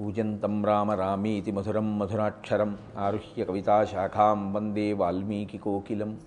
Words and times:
కూజంతం 0.00 0.64
రామ 0.64 0.92
రామీతి 0.92 1.52
మధురం 1.52 1.98
మధురాక్షరం 1.98 2.78
ఆరుహ్య 2.98 3.44
కవితాశాఖాం 3.44 4.52
వందే 4.52 4.92
వాల్మీకికోకిలం 4.92 6.18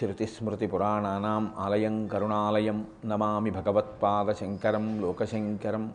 శృతిస్మృతిపురాణానాం 0.00 1.50
ఆలయం 1.58 2.06
కరుణాలయం 2.06 2.86
నమామి 3.06 3.50
భగవత్పాదశంకరం 3.50 5.00
లోకశంకరం. 5.00 5.92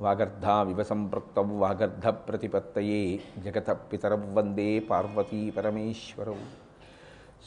వాగర్ధావివ 0.00 0.82
సంపృక్తౌ 0.82 1.42
వాగర్ధప్రతిపత్తయే 1.42 3.20
జగత 3.38 3.70
పితరౌ 3.70 4.16
వందే 4.16 4.78
పార్వతీ 4.78 5.50
పరమేశ్వరౌ. 5.50 6.34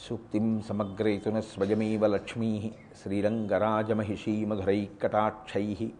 సూక్తిం 0.08 0.62
సమగ్రేతున 0.68 1.40
స్వయమేవ 1.40 2.06
లక్ష్మీ 2.06 2.70
శ్రీరంగరాజమహిషీ 3.02 4.44
మధురైకటాక్షై 4.44 5.92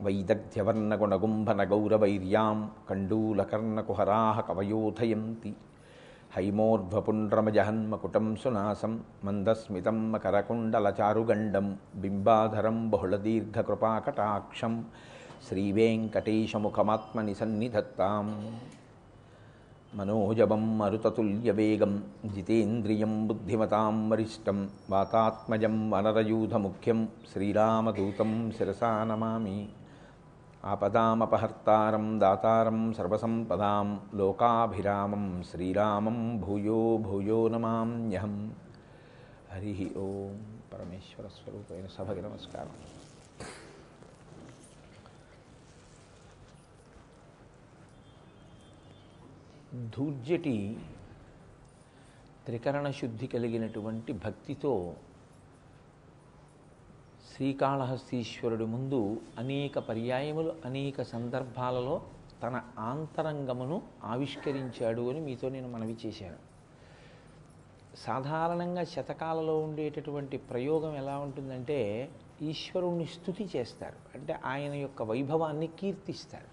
వైదగ్ధ్యవర్ణగుణగుంభనగౌరవైర్యాం 0.00 2.70
కండూలకర్ణకుహరా 2.90 4.42
కవయోధయంతి 4.48 5.54
హైమోర్ధ్వపుండ్రమజహన్మకుటం 6.36 8.36
సునాసం 8.36 9.04
మందస్మితం 9.24 10.12
మకరకుండలచారుగండం 10.12 11.78
బింబాధరం 11.94 12.90
బహుళదీర్ఘకృపాకటాక్షం 12.90 14.84
శ్రీవేంకటేశముఖమాత్మని 15.48 17.34
సన్నిధత్తాం 17.34 18.32
మనోజవం 19.94 20.78
మరుతతుల్యవేగం 20.78 22.02
జితేంద్రియం 22.34 23.28
బుద్ధిమతాం 23.28 24.10
వరిష్టం 24.10 24.70
వాతాత్మజం 24.90 25.90
వనరయూధముఖ్యం 25.90 27.08
శ్రీరామదూతం 27.32 28.52
శిరసా 28.58 29.04
నమామి 29.04 29.68
ఆపదామపహర్తారం 30.64 32.20
దాతారం 32.20 32.92
సర్వసంపదాం 32.92 34.00
లోకాభిరామం 34.14 35.42
శ్రీరామం 35.42 36.40
భూయో 36.40 36.96
భూయో 36.96 37.48
నమామ్యహం. 37.48 38.54
హరి 39.52 39.92
ఓం 39.96 40.62
పరమేశ్వర 40.72 41.28
స్వరూపైన 41.28 41.86
సభకి 41.86 42.22
నమస్కారం. 42.22 42.70
ధూర్జటి 49.96 50.78
త్రికరణ 52.46 52.90
శుద్ధి 52.90 53.26
కలిగినటువంటి 53.26 54.12
భక్తితో 54.12 54.94
శ్రీకాళహస్తీశ్వరుడి 57.36 58.64
ముందు 58.64 59.20
అనేక 59.38 59.78
పర్యాయములు 59.78 60.52
అనేక 60.64 61.02
సందర్భాలలో 61.02 62.02
తన 62.42 62.62
ఆంతరంగమును 62.78 63.82
ఆవిష్కరించాడు 64.04 65.10
అని 65.10 65.20
మీతో 65.20 65.48
నేను 65.48 65.68
మనవి 65.68 65.96
చేశాను. 66.06 66.36
సాధారణంగా 67.96 68.84
శతకాలలో 68.84 69.58
ఉండేటటువంటి 69.58 70.36
ప్రయోగం 70.36 70.96
ఎలా 70.96 71.18
ఉంటుందంటే 71.18 72.08
ఈశ్వరుణ్ణి 72.42 73.06
స్థుతి 73.06 73.48
చేస్తారు. 73.56 73.96
అంటే 74.14 74.38
ఆయన 74.44 74.72
యొక్క 74.72 75.02
వైభవాన్ని 75.02 75.66
కీర్తిస్తారు. 75.66 76.46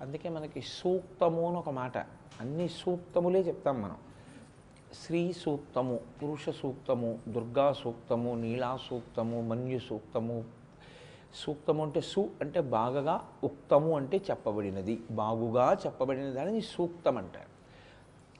అందుకే 0.00 0.28
మనకి 0.28 0.60
సూక్తము 0.60 1.48
అని 1.48 1.56
ఒక 1.56 1.68
మాట 1.68 1.98
అన్ని 2.40 2.68
సూక్తములే 2.68 3.40
చెప్తాం 3.40 3.82
మనం. 3.82 3.96
శ్రీ 4.94 5.32
సూక్తము 5.32 6.00
పురుష 6.22 6.50
సూక్తము 6.50 7.18
దుర్గా 7.28 7.72
సూక్తము 7.72 8.34
నీలా 8.34 8.78
సూక్తము 8.88 9.40
మన్యు 9.40 9.78
సూక్తము 9.78 10.44
సూక్తము 11.34 11.82
అంటే 11.82 12.00
సు 12.00 12.28
అంటే 12.40 12.60
బాగా 12.60 13.24
ఉక్తము 13.44 13.96
అంటే 13.96 14.16
చెప్పబడినది. 14.16 14.98
బాగుగా 15.10 15.76
చెప్పబడిన 15.86 16.30
దానిని 16.30 16.60
సూక్తం 16.60 17.18
అంటారు. 17.18 17.50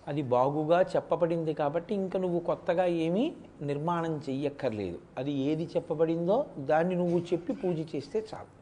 అది 0.09 0.23
బాగుగా 0.23 0.83
చెప్పబడింది 0.83 1.55
కాబట్టి 1.55 1.95
ఇంకా 1.95 2.19
నువ్వు 2.19 2.41
కొత్తగా 2.41 2.85
ఏమీ 2.85 3.35
నిర్మాణం 3.63 4.21
చెయ్యక్కర్లేదు. 4.29 4.99
అది 5.19 5.33
ఏది 5.33 5.65
చెప్పబడిందో 5.77 6.47
దాన్ని 6.59 6.95
నువ్వు 6.95 7.19
చెప్పి 7.19 7.53
పూజ 7.53 7.97
చేస్తే 7.97 8.27
చాలు. 8.35 8.58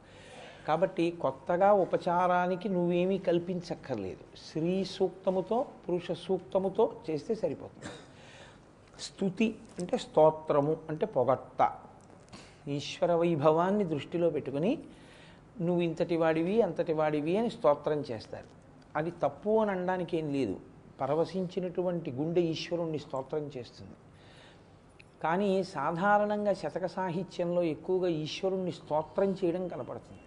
కాబట్టి 0.66 1.10
కొత్తగా 1.10 1.72
ఉపచారానికి 1.72 2.68
నువ్వేమీ 2.68 3.18
కల్పించక్కర్లేదు. 3.18 4.24
స్త్రీ 4.46 4.84
సూక్తముతో 4.84 5.66
పురుష 5.88 6.12
సూక్తముతో 6.12 6.92
చేస్తే 7.10 7.34
సరిపోతుంది. 7.34 7.92
స్తుతి 9.02 9.54
అంటే 9.78 9.98
స్తోత్రము 9.98 10.76
అంటే 10.88 11.06
పొగట్ట. 11.06 11.72
ఈశ్వర 12.68 13.12
వైభవాన్ని 13.14 13.84
దృష్టిలో 13.84 14.30
పెట్టుకుని 14.30 14.78
నువ్వు 15.60 15.82
ఇంతటి 15.82 16.16
వాడివి 16.16 16.62
అంతటి 16.62 16.92
వాడివి 16.92 17.36
అని 17.36 17.50
స్తోత్రం 17.50 18.04
చేస్తారు. 18.10 18.48
అది 18.96 19.10
తప్పు 19.10 19.58
అని 19.58 19.70
అనడానికి 19.70 20.16
ఏం 20.16 20.32
లేదు. 20.32 20.56
పరవశించినటువంటి 21.00 22.10
గుండె 22.10 22.40
ఈశ్వరుణ్ణి 22.40 22.98
స్తోత్రం 22.98 23.50
చేస్తుంది. 23.56 23.96
కానీ 25.22 25.64
సాధారణంగా 25.64 26.52
శతక 26.52 26.86
సాహిత్యంలో 26.86 27.62
ఎక్కువగా 27.62 28.08
ఈశ్వరుణ్ణి 28.08 28.72
స్తోత్రం 28.72 29.30
చేయడం 29.32 29.68
కనపడుతుంది. 29.68 30.20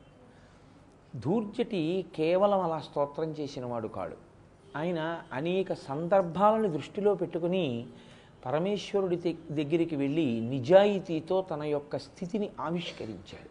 ధూర్జటి 1.16 2.06
కేవలం 2.16 2.60
అలా 2.60 2.80
స్తోత్రం 2.80 3.30
చేసినవాడు 3.32 3.88
కాడు. 3.88 4.18
ఆయన 4.78 5.22
అనేక 5.34 5.74
సందర్భాలను 5.74 6.68
దృష్టిలో 6.68 7.16
పెట్టుకుని 7.16 7.88
పరమేశ్వరుడి 8.46 9.36
దగ్గరికి 9.52 9.96
వెళ్ళి 9.96 10.42
నిజాయితీతో 10.42 11.42
తన 11.42 11.64
యొక్క 11.64 11.98
స్థితిని 11.98 12.50
ఆవిష్కరించాడు. 12.60 13.50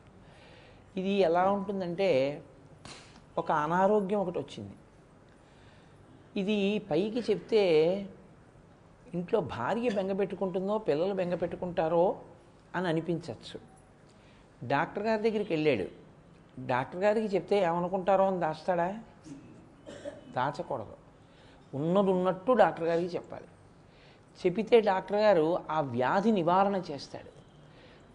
ఇది 1.00 1.10
ఎలా 1.10 1.50
ఉంటుందంటే 1.50 2.43
ఒక 3.38 3.52
అనారోగ్యం 3.52 4.20
ఒకటి 4.20 4.38
వచ్చింది. 4.38 4.75
ఇది 6.40 6.78
పైకి 6.90 7.20
చెప్తే 7.31 7.62
ఇంట్లో 9.14 9.40
భార్య 9.40 9.88
బెంగ 9.90 10.12
పెట్టుకుంటుందో 10.12 10.78
పిల్లలు 10.78 11.14
బెంగ 11.14 11.34
పెట్టుకుంటారో 11.34 12.20
అని 12.74 12.88
అనిపించవచ్చు 12.88 13.60
డాక్టర్ 14.69 15.03
గారి 15.03 15.22
దగ్గరికి 15.22 15.55
వెళ్ళాడు. 15.55 15.97
డాక్టర్ 16.67 17.00
గారికి 17.00 17.27
చెప్తే 17.27 17.62
ఏమనుకుంటారో 17.62 18.27
అని 18.27 18.41
దాస్తాడా? 18.41 18.98
దాచకూడదు. 20.36 20.96
ఉన్నది 21.74 22.10
ఉన్నట్టు 22.10 22.53
డాక్టర్ 22.53 22.84
గారికి 22.84 23.15
చెప్పాలి. 23.15 23.44
చెబితే 24.46 24.81
డాక్టర్ 24.81 25.17
గారు 25.17 25.58
ఆ 25.70 25.81
వ్యాధి 25.81 26.32
నివారణ 26.32 26.82
చేస్తాడు. 26.91 27.38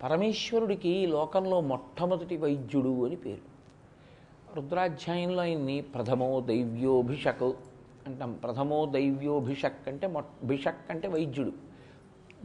పరమేశ్వరుడికి 0.03 1.05
లోకంలో 1.05 1.61
మొట్టమొదటి 1.61 2.37
వైద్యుడు 2.37 3.05
అని 3.05 3.15
పేరు. 3.15 3.53
రుద్రాధ్యాయంలో 4.55 5.41
ఆయన్ని 5.41 5.81
ప్రథమో 5.81 6.41
దైవ్యోభిషక్ 6.41 7.43
అంటాం. 8.07 8.33
ప్రథమో 8.33 8.85
దైవ్యోభిషక్ 8.85 9.89
అంటే 9.89 10.07
మొ 10.07 10.21
భిషక్ 10.43 10.91
అంటే 10.91 11.07
వైద్యుడు. 11.07 11.51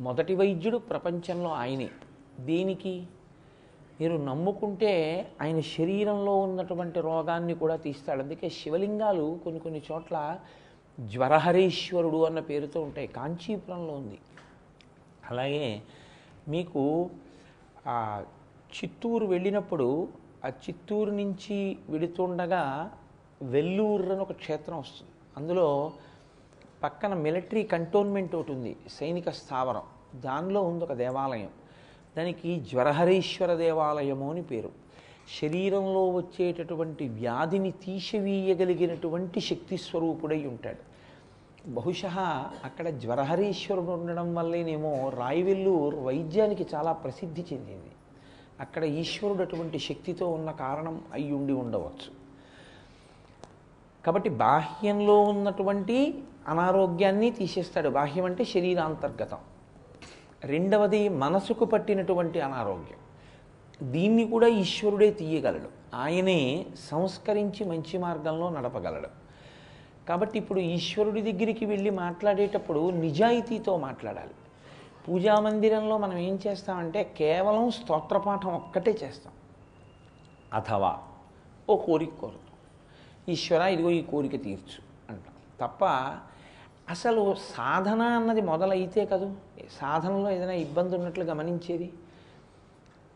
మొదటి 0.01 0.35
వైద్యుడు 0.35 0.79
ప్రపంచంలో 0.79 1.51
ఆయనే. 1.51 1.91
దేనికి? 2.41 3.07
మీరు 4.01 4.17
నమ్ముకుంటే 4.17 4.93
ఆయన 5.43 5.61
శరీరంలో 5.61 6.35
ఉన్నటువంటి 6.39 7.01
రోగాన్ని 7.01 7.55
కూడా 7.55 7.77
తీస్తాడు. 7.77 8.21
అందుకే 8.23 8.49
శివలింగాలు 8.59 9.27
కొన్ని 9.45 9.61
కొన్ని 9.61 9.83
చోట్ల 9.93 10.17
జ్వరహరీశ్వరుడు 11.01 12.21
అన్న 12.27 12.41
పేరుతో 12.51 12.79
ఉంటాయి. 12.83 13.07
కాంచీపురంలో 13.07 13.93
ఉంది. 13.95 14.19
అలాగే 15.31 15.83
మీకు 16.49 16.83
చిత్తూరు 18.77 19.27
వెళ్ళినప్పుడు 19.27 19.89
ఆ 20.45 20.49
చిత్తూరు 20.49 21.11
నుంచి 21.11 21.59
విడుతుండగా 21.89 22.65
వెల్లూరు 23.43 24.13
అని 24.13 24.21
ఒక 24.21 24.33
క్షేత్రం 24.33 24.79
వస్తుంది. 24.79 25.13
అందులో 25.37 25.93
పక్కన 26.83 27.15
మిలిటరీ 27.15 27.63
కంటోన్మెంట్ 27.75 28.35
ఒకటి 28.35 28.53
ఉంది 28.53 28.77
సైనిక 28.89 29.29
స్థావరం. 29.41 29.87
దానిలో 30.21 30.61
ఉంది 30.63 30.85
ఒక 30.85 30.93
దేవాలయం. 30.93 31.51
దానికి 32.19 32.61
జ్వరహరీశ్వర 32.61 33.55
దేవాలయము 33.55 34.31
అని 34.31 34.43
పేరు. 34.43 34.71
శరీరంలో 35.43 36.09
వచ్చేటటువంటి 36.09 37.09
వ్యాధిని 37.09 37.71
తీసివేయగలిగినటువంటి 37.71 39.41
శక్తి 39.41 39.77
స్వరూపుడై 39.77 40.47
ఉంటాడు. 40.47 40.89
బహుశా 41.71 42.47
అక్కడ 42.65 42.89
జ్వరహరీశ్వరుడు 42.89 43.91
ఉండడం 43.91 44.35
వల్లేనేమో 44.35 45.09
రాయివెల్లూరు 45.09 45.97
వైద్యానికి 45.97 46.67
చాలా 46.75 46.93
ప్రసిద్ధి 46.93 47.45
చెందింది. 47.53 47.93
అక్కడ 48.61 48.85
ఈశ్వరుడు 48.85 49.43
అటువంటి 49.43 49.79
శక్తితో 49.79 50.29
ఉన్న 50.29 50.51
కారణం 50.51 51.03
అయి 51.13 51.33
ఉండి 51.33 51.53
ఉండవచ్చు. 51.53 52.11
కాబట్టి 54.07 54.31
బాహ్యంలో 54.31 55.21
ఉన్నటువంటి 55.21 56.23
అనారోగ్యాన్ని 56.49 57.31
తీసేస్తాడు. 57.31 57.89
బాహ్యం 57.89 58.25
అంటే 58.25 58.45
శరీరాంతర్గతం. 58.45 59.39
రెండవది 60.45 61.09
మనసుకు 61.09 61.65
పట్టినటువంటి 61.65 62.41
అనారోగ్యం. 62.41 62.99
దీన్ని 63.93 64.25
కూడా 64.25 64.47
ఈశ్వరుడే 64.47 65.11
తీయగలడు. 65.11 65.97
ఆయనే 65.97 66.67
సంస్కరించి 66.91 67.65
మంచి 67.65 67.99
మార్గంలో 67.99 68.51
నడపగలడు. 68.51 69.09
కాబట్టి 70.09 70.39
ఇప్పుడు 70.39 70.61
ఈశ్వరుడి 70.61 71.33
దగ్గరికి 71.33 71.65
వెళ్ళి 71.65 71.91
మాట్లాడేటప్పుడు 71.91 72.91
నిజాయితీతో 72.91 73.77
మాట్లాడాలి. 73.77 74.31
పూజా 75.09 75.35
మందిరంలో 75.35 75.99
మనం 75.99 76.19
ఏం 76.19 76.39
చేస్తామంటే 76.47 77.15
కేవలం 77.19 77.71
స్తోత్రపాఠం 77.71 78.55
ఒక్కటే 78.55 78.91
చేస్తాం. 78.91 79.33
అథవా 80.53 80.99
ఓ 81.71 81.77
కోరిక 81.77 82.15
కోరుతాం. 82.21 82.43
ఈశ్వర 83.29 83.61
ఇదిగో 83.61 83.91
ఈ 83.91 84.03
కోరిక 84.03 84.33
తీర్చు 84.33 84.83
అంటాం. 85.11 85.67
తప్ప 85.67 85.85
అసలు 86.91 87.35
సాధన 87.35 88.03
అన్నది 88.03 88.41
మొదలైతే 88.41 89.07
కదూ? 89.07 89.33
సాధనలో 89.81 90.31
ఏదైనా 90.31 90.53
ఇబ్బంది 90.53 90.97
ఉన్నట్లు 90.97 91.25
గమనించేది? 91.25 91.93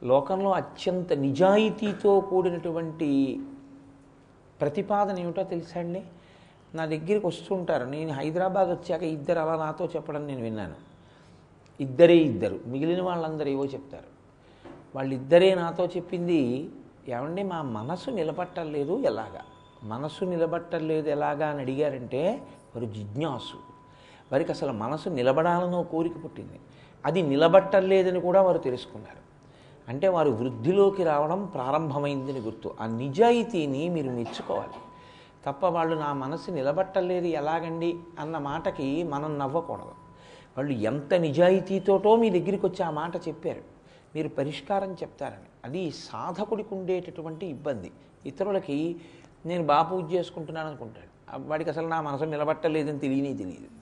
లోకంలో 0.04 0.52
అత్యంత 0.52 1.12
నిజాయితీతో 1.12 2.20
కూడినటువంటి 2.20 3.40
ప్రతిపాదన 4.60 5.18
ఏమిటో 5.18 5.42
తెలుసా 5.42 5.80
అండి? 5.80 6.02
నా 6.74 6.86
దగ్గరికి 6.86 7.26
వస్తుంటారు. 7.26 7.84
నేను 7.84 8.12
హైదరాబాద్ 8.12 8.68
వచ్చాక 8.68 9.02
ఇద్దరు 9.02 9.38
అలా 9.38 9.56
నాతో 9.56 9.84
చెప్పడం 9.84 10.26
నేను 10.26 10.42
విన్నాను. 10.42 10.74
ఇద్దరే 11.80 12.16
ఇద్దరు. 12.16 12.60
మిగిలిన 12.66 13.02
వాళ్ళందరూ 13.02 13.48
ఏవో 13.48 13.64
చెప్తారు. 13.64 14.12
వాళ్ళిద్దరే 14.96 15.54
నాతో 15.54 15.86
చెప్పింది 15.86 16.70
ఏమండి 17.08 17.42
మా 17.42 17.62
మనసు 17.62 18.10
నిలబట్టలేదు 18.10 18.98
ఎలాగా? 18.98 19.40
మనసు 19.82 20.24
నిలబట్టలేదు 20.24 21.08
ఎలాగా? 21.08 21.48
అని 21.48 21.60
అడిగారంటే 21.60 22.42
వారు 22.76 22.86
జిజ్ఞాసు. 22.86 23.71
వారికి 24.32 24.52
అసలు 24.52 24.72
మనసు 24.72 25.08
నిలబడాలనో 25.08 25.82
కోరిక 25.82 26.24
పుట్టింది. 26.24 26.60
అది 27.06 27.22
నిలబట్టలేదని 27.22 28.20
కూడా 28.20 28.42
వారు 28.42 28.58
తెలుసుకున్నారు. 28.58 29.22
అంటే 29.88 30.08
వారు 30.08 30.30
వృద్ధిలోకి 30.30 31.04
రావడం 31.04 31.44
ప్రారంభమైందని 31.44 32.40
గుర్తు. 32.40 32.74
ఆ 32.80 32.86
నిజాయితీని 32.86 33.88
మీరు 33.88 34.10
మెచ్చుకోవాలి. 34.10 34.78
తప్ప 35.46 35.66
వాళ్ళు 35.66 35.96
నా 35.96 36.12
మనసు 36.12 36.50
నిలబట్టలేదు 36.50 37.26
ఎలాగండి 37.26 37.98
అన్న 38.18 38.38
మాటకి 38.38 39.02
మనం 39.02 39.38
నవ్వకూడదు. 39.38 39.94
వాళ్ళు 40.58 40.72
ఎంత 40.72 41.14
నిజాయితీతోటో 41.14 42.16
మీ 42.16 42.30
దగ్గరికి 42.30 42.66
వచ్చి 42.66 42.84
ఆ 42.84 42.90
మాట 42.90 43.16
చెప్పారు. 43.16 43.60
మీరు 44.14 44.28
పరిష్కారం 44.28 44.92
చెప్తారని. 44.92 45.48
అది 45.64 45.90
సాధకుడికి 45.90 46.74
ఉండేటటువంటి 46.74 47.46
ఇబ్బంది. 47.46 47.90
ఇతరులకి 48.26 48.96
నేను 49.46 49.66
బాగా 49.66 49.82
పూజ 49.82 50.14
చేసుకుంటున్నాను 50.14 50.68
అనుకుంటాడు. 50.68 51.48
వాడికి 51.48 51.70
అసలు 51.70 51.88
నా 51.88 52.00
మనసు 52.00 52.24
నిలబట్టలేదని 52.24 52.98
తెలియనే 52.98 53.34
తెలియదు. 53.34 53.81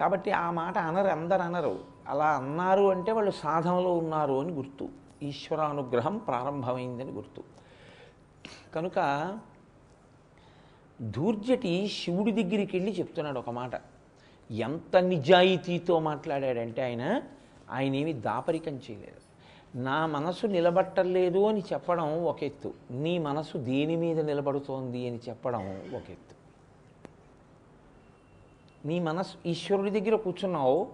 కాబట్టి 0.00 0.30
ఆ 0.30 0.50
మాట 0.50 0.78
అనరు 0.78 1.06
అందరు 1.06 1.42
అనరు. 1.42 1.78
అలా 2.08 2.26
అన్నారు 2.26 2.90
అంటే 2.90 3.12
వాళ్ళు 3.12 3.30
సాధనలో 3.30 3.96
ఉన్నారు 3.96 4.34
అని 4.34 4.52
గుర్తు. 4.52 4.88
ఈశ్వరానుగ్రహం 5.22 6.18
ప్రారంభమైందని 6.18 7.10
గుర్తు. 7.10 7.42
కనుక 8.74 9.38
ధూర్జటి 11.02 11.88
శివుడి 11.88 12.32
దగ్గరికి 12.32 12.76
వెళ్ళి 12.76 12.98
చెప్తున్నాడు 12.98 13.38
ఒక 13.38 13.50
మాట. 13.50 13.70
ఎంత 14.50 14.96
నిజాయితీతో 14.96 15.98
మాట్లాడాడంటే 15.98 16.82
ఆయన 16.82 17.22
ఆయన 17.70 17.94
ఏమి 17.94 18.12
దాపరికం 18.12 18.72
చేయలేదు. 18.72 19.28
నా 19.78 20.06
మనసు 20.06 20.46
నిలబట్టలేదు 20.46 21.46
అని 21.46 21.60
చెప్పడం 21.60 22.24
ఒక 22.24 22.44
ఎత్తు. 22.44 22.72
నీ 22.90 23.18
మనసు 23.18 23.58
దేని 23.58 23.96
మీద 23.96 24.20
నిలబడుతోంది 24.20 25.08
అని 25.08 25.20
చెప్పడం 25.28 25.60
ఒక 25.94 26.10
ఎత్తు. 26.10 26.37
నీ 28.88 28.98
మనసు 29.00 29.36
ఈశ్వరుడి 29.46 30.00
దగ్గర 30.00 30.16
కూర్చున్నావు 30.16 30.92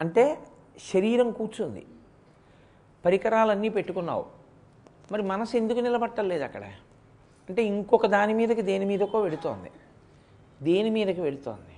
అంటే 0.00 0.46
శరీరం 0.92 1.30
కూర్చుంది. 1.30 1.86
పరికరాలన్నీ 3.04 3.68
పెట్టుకున్నావు. 3.68 4.26
మరి 5.12 5.22
మనసు 5.22 5.56
ఎందుకు 5.56 5.78
నిలబట్టలేదు 5.80 6.44
అక్కడ? 6.44 6.64
అంటే 7.48 7.62
ఇంకొక 7.62 8.06
దాని 8.06 8.34
మీదకి 8.34 8.62
దేని 8.62 8.84
మీదకో 8.84 9.20
వెడుతోంది 9.20 9.70
దేని 10.62 10.90
మీదకి 10.90 11.20
వెడుతోంది 11.20 11.70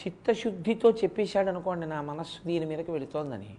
చిత్తశుద్ధితో 0.00 0.90
చెప్పేశాడు 0.90 1.48
అనుకోండి 1.48 1.86
నా 1.86 2.02
మనస్సు 2.02 2.46
దీని 2.46 2.66
మీదకి 2.66 2.90
వెళుతోందని 2.90 3.56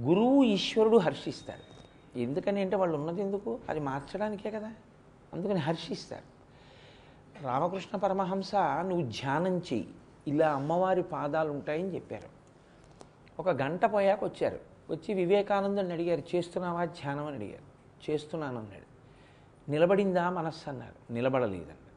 గురువు 0.00 0.44
ఈశ్వరుడు 0.44 0.96
హర్షిస్తారు. 0.96 1.70
ఎందుకని 2.18 2.60
అంటే 2.60 2.76
వాళ్ళు 2.76 2.98
ఉన్నది 2.98 3.22
ఎందుకు? 3.22 3.58
అది 3.68 3.80
మార్చడానికే 3.80 4.50
కదా. 4.50 4.72
అందుకని 5.34 5.58
హర్షిస్తారు. 5.58 6.39
రామకృష్ణ 7.42 7.98
పరమహంస 7.98 8.54
నువ్వు 8.56 9.06
ధ్యానం 9.06 9.58
చెయ్యి. 9.58 9.88
ఇలా 10.26 10.52
అమ్మవారి 10.52 11.02
పాదాలు 11.02 11.50
ఉంటాయని 11.50 11.94
చెప్పారు. 11.94 12.28
ఒక 13.40 13.48
గంట 13.48 13.84
పోయాక 13.84 14.24
వచ్చారు. 14.24 14.58
వచ్చి 14.90 15.14
వివేకానందని 15.14 15.92
అడిగారు 15.92 16.36
చేస్తున్నావా 16.36 16.84
ధ్యానం? 16.84 17.26
అని 17.26 17.36
అడిగారు. 17.36 17.70
చేస్తున్నాను 18.10 18.58
అన్నాడు 18.58 18.90
నిలబడిందా 19.70 20.30
మనస్సు? 20.30 20.70
అన్నారు. 20.70 21.12
నిలబడలేదన్నాడు 21.12 21.90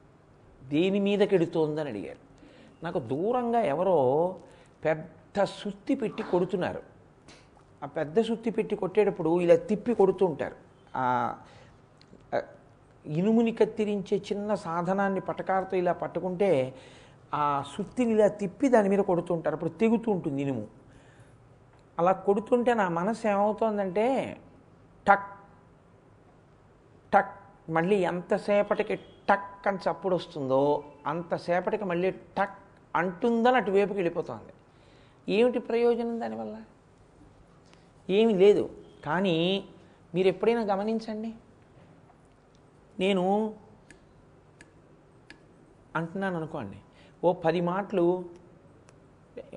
దేని 0.70 1.00
మీద 1.00 1.20
కెడుతోందని 1.20 1.90
అడిగారు. 1.90 2.18
నాకు 2.86 3.00
దూరంగా 3.00 3.60
ఎవరో 3.60 4.36
పెద్ద 4.86 5.44
సుత్తి 5.44 5.96
పెట్టి 5.96 6.24
కొడుతున్నారు. 6.24 6.84
ఆ 7.84 7.86
పెద్ద 7.86 8.22
సుత్తి 8.22 8.50
పెట్టి 8.50 8.76
కొట్టేటప్పుడు 8.76 9.42
ఇలా 9.42 9.56
తిప్పి 9.56 9.94
కొడుతూ 9.94 10.26
ఉంటారు. 10.26 10.56
ఆ 10.96 11.36
ఇనుముని 13.08 13.52
కత్తిరించే 13.52 14.18
చిన్న 14.18 14.56
సాధనాన్ని 14.56 15.20
పటకారతో 15.20 15.78
ఇలా 15.78 15.94
పట్టుకుంటే 15.94 16.76
ఆ 17.34 17.64
సుత్తిని 17.78 18.12
ఇలా 18.12 18.28
తిప్పి 18.28 18.70
దాని 18.70 18.90
మీద 18.90 19.00
కొడుతుంటారు. 19.00 19.56
అప్పుడు 19.56 19.70
తెగుతూ 19.70 20.12
ఉంటుంది 20.12 20.42
ఇనుము. 20.42 20.68
అలా 22.00 22.12
కొడుతుంటే 22.12 22.74
నా 22.74 22.90
మనసు 22.90 23.28
ఏమవుతోందంటే 23.28 24.38
టక్ 25.08 25.30
టక్ 27.14 27.72
మళ్ళీ 27.72 27.96
ఎంతసేపటికి 27.96 28.96
టక్ 28.96 29.68
అని 29.68 29.78
చప్పుడు 29.78 30.16
వస్తుందో 30.16 30.84
అంతసేపటికి 31.08 31.86
మళ్ళీ 31.86 32.12
టక్ 32.12 32.58
అంటుందని 32.96 33.56
అటువైపుకి 33.56 33.94
వెళ్ళిపోతుంది. 33.94 34.54
ఏమిటి 35.30 35.60
ప్రయోజనం 35.60 36.22
దానివల్ల? 36.22 36.62
ఏమి 38.10 38.34
లేదు. 38.34 38.70
కానీ 39.06 39.64
మీరు 40.16 40.28
ఎప్పుడైనా 40.28 40.62
గమనించండి. 40.62 41.34
నేను 43.00 43.56
అంటున్నాను 45.96 46.38
అనుకోండి. 46.38 46.78
ఓ 47.24 47.34
పది 47.34 47.62
మాటలు 47.62 48.26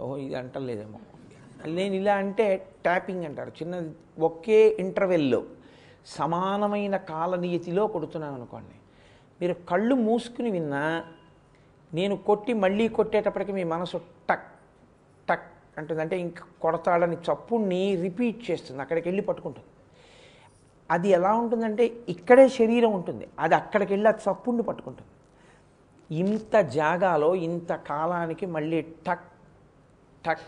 ఓ 0.00 0.16
ఇది 0.16 0.34
అంటలేదేమో. 0.34 0.98
నేను 1.66 1.94
ఇలా 1.94 2.14
అంటే 2.14 2.72
ట్యాపింగ్ 2.82 3.24
అంటారు. 3.24 3.50
చిన్న 3.50 3.92
ఒకే 4.18 4.76
ఇంటర్వెల్లో 4.78 5.44
సమానమైన 6.06 6.96
కాలనీయతిలో 6.96 7.86
కొడుతున్నాను 7.86 8.34
అనుకోండి. 8.34 8.76
మీరు 9.40 9.54
కళ్ళు 9.54 9.94
మూసుకుని 9.94 10.50
విన్నా 10.50 11.04
నేను 11.94 12.16
కొట్టి 12.16 12.52
మళ్ళీ 12.52 12.88
కొట్టేటప్పటికి 12.88 13.52
మీ 13.52 13.64
మనసు 13.64 14.00
టక్ 14.30 14.46
టక్ 15.28 15.78
అంటుంది 15.78 16.00
అంటే 16.00 16.20
ఇంక 16.20 16.38
కొడతాడని 16.62 17.16
చప్పుడిని 17.16 17.96
రిపీట్ 17.96 18.50
చేస్తుంది. 18.50 18.82
అక్కడికి 18.82 19.08
వెళ్ళి 19.08 19.22
పట్టుకుంటుంది. 19.22 19.66
అది 20.90 21.08
ఎలా 21.08 21.32
ఉంటుందంటే 21.32 21.92
ఇక్కడే 22.08 22.48
శరీరం 22.48 22.92
ఉంటుంది. 22.92 23.28
అది 23.38 23.54
అక్కడికి 23.54 23.92
వెళ్ళి 23.92 24.08
అది 24.08 24.30
చప్పుడిని 24.30 24.62
పట్టుకుంటుంది. 24.62 25.10
ఇంత 26.18 26.56
జాగాలో 26.56 27.34
ఇంత 27.34 27.72
కాలానికి 27.72 28.46
మళ్ళీ 28.46 28.80
టక్ 28.82 29.24
టక్ 30.26 30.40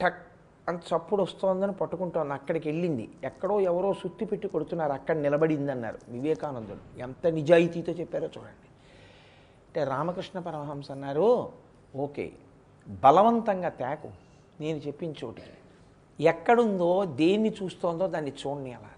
టక్ 0.00 0.26
అని 0.68 0.78
చప్పుడు 0.78 1.22
వస్తోందని 1.22 1.72
పట్టుకుంటోంది. 1.72 2.32
అక్కడికి 2.32 2.68
వెళ్ళింది. 2.68 3.08
ఎక్కడో 3.24 3.60
ఎవరో 3.60 3.94
సుత్తి 3.94 4.24
పెట్టి 4.24 4.48
కొడుతున్నారు. 4.48 4.92
అక్కడ 4.92 5.16
నిలబడింది 5.16 5.72
అన్నారు 5.72 5.98
వివేకానందుడు. 6.08 7.00
ఎంత 7.00 7.26
నిజాయితీతో 7.26 7.92
చెప్పారో 7.92 8.26
చూడండి. 8.26 8.68
అంటే 9.66 9.84
రామకృష్ణ 9.84 10.40
పరమహంస 10.40 10.90
అన్నారు 10.90 11.52
ఓకే 11.96 12.32
బలవంతంగా 12.88 13.68
తేకు. 13.68 14.08
నేను 14.60 14.78
చెప్పిన 14.78 15.10
చోటికి. 15.24 16.24
ఎక్కడుందో 16.24 17.04
దేన్ని 17.04 17.54
చూస్తోందో 17.62 18.06
దాన్ని 18.06 18.30
చూడని 18.30 18.72
అలా 18.72 18.90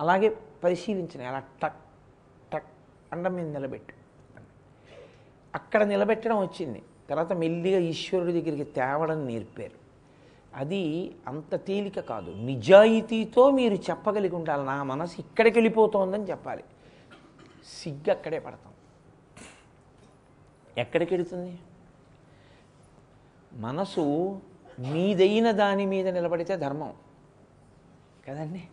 అలాగే 0.00 0.38
పరిశీలించిన 0.64 1.26
అలా 1.26 1.42
టక్ 1.62 1.76
టక్ 2.52 2.64
అండం 3.12 3.34
మీద 3.34 3.56
నిలబెట్టు. 3.56 3.94
అక్కడ 5.54 5.82
నిలబెట్టడం 5.82 6.38
వచ్చింది. 6.38 6.82
తర్వాత 7.10 7.32
మెల్లిగా 7.32 7.78
ఈశ్వరుడి 7.78 8.40
దగ్గరికి 8.40 8.64
తేవడం 8.64 9.26
నేర్పారు. 9.26 9.86
అది 10.54 11.14
అంత 11.28 11.66
తేలిక 11.66 12.00
కాదు. 12.00 12.30
నిజాయితీతో 12.30 13.50
మీరు 13.50 13.74
చెప్పగలిగి 13.74 14.34
ఉండాలి 14.34 14.64
నా 14.64 14.82
మనసు 14.82 15.20
ఇక్కడికి 15.20 15.58
వెళ్ళిపోతోందని 15.58 16.24
చెప్పాలి. 16.24 16.64
సిగ్గు 17.82 18.10
అక్కడే 18.10 18.38
పడతాం. 18.38 18.72
ఎక్కడికి 20.78 21.14
వెళుతుంది? 21.14 21.58
మనసు 23.52 24.40
మీదైన 24.78 25.50
దాని 25.50 25.86
మీద 25.86 26.08
నిలబడితే 26.08 26.56
ధర్మం. 26.56 26.94
కదండి? 28.28 28.68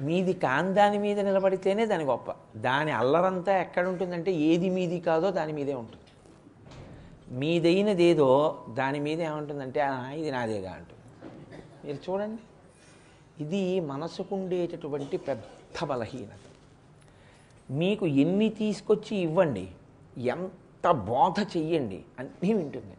మీది 0.00 0.32
కాని 0.32 0.74
దాని 0.74 0.98
మీద 0.98 1.20
నిలబడితేనే 1.20 1.86
దాని 1.86 2.04
గొప్ప. 2.04 2.34
దాని 2.56 2.90
అల్లరంతా 2.90 3.60
ఎక్కడ 3.60 3.88
ఉంటుందంటే 3.88 4.32
ఏది 4.32 4.70
మీది 4.70 5.00
కాదో 5.00 5.30
దాని 5.30 5.52
మీదే 5.52 5.74
ఉంటుంది. 5.74 6.04
మీదైనది 7.38 8.04
ఏదో 8.04 8.28
దాని 8.74 9.00
మీద 9.00 9.20
ఏముంటుందంటే 9.20 9.80
ఇది 10.14 10.30
నాదేగా 10.30 10.72
అంటుంది. 10.72 11.26
మీరు 11.86 12.10
చూడండి. 12.10 12.42
ఇది 13.42 13.80
మనసుకుండేటటువంటి 13.80 15.16
పెద్ద 15.16 15.84
బలహీనత. 15.84 16.46
మీకు 17.70 18.06
ఎన్ని 18.06 18.48
తీసుకొచ్చి 18.48 19.16
ఇవ్వండి 19.16 19.68
ఎంత 20.18 20.90
బోధ 20.90 21.56
చెయ్యండి 21.56 22.02
అన్నీ 22.18 22.52
వింటుంది. 22.52 22.96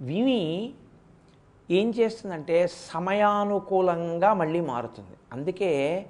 విని 0.00 0.74
ఏం 1.70 1.90
చేస్తుందంటే 1.90 2.66
సమయానుకూలంగా 2.66 4.34
మళ్ళీ 4.34 4.60
మారుతుంది. 4.60 5.16
అందుకే 5.32 6.06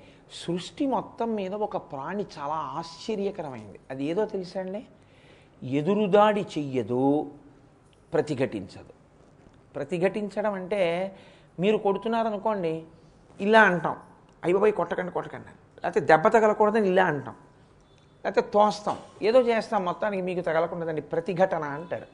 సృష్టి 0.46 0.86
మొత్తం 0.86 1.34
మీద 1.34 1.54
ఒక 1.54 1.76
ప్రాణి 1.76 2.26
చాలా 2.38 2.54
ఆశ్చర్యకరమైంది. 2.54 3.80
అది 3.90 4.04
ఏదో 4.04 4.24
తెలుసా 4.24 4.60
అండి? 4.60 4.86
ఎదురుదాడి 5.62 6.40
చెయ్యదు 6.40 7.30
ప్రతిఘటించదు. 8.12 8.92
ప్రతిఘటించడం 9.76 10.52
అంటే 10.52 11.14
మీరు 11.60 11.76
కొడుతున్నారనుకోండి 11.76 12.84
ఇలా 13.40 13.62
అంటాం. 13.62 13.96
అయిపోయి 14.44 14.72
కొట్టకండి 14.72 15.12
కొట్టకండి 15.12 15.46
లేకపోతే 15.84 16.06
దెబ్బ 16.06 16.28
తగలకూడదని 16.28 16.88
ఇలా 16.88 17.04
అంటాం. 17.04 17.34
లేకపోతే 18.24 18.50
తోస్తాం. 18.50 18.98
ఏదో 19.22 19.40
చేస్తాం 19.40 19.84
మొత్తానికి 19.84 20.22
మీకు 20.22 20.40
తగలకుండదండి 20.40 21.00
ప్రతిఘటన 21.00 21.64
అంటారు. 21.64 22.06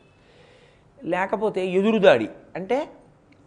లేకపోతే 1.05 1.67
ఎదురుదాడి. 1.67 2.29
అంటే 2.57 2.91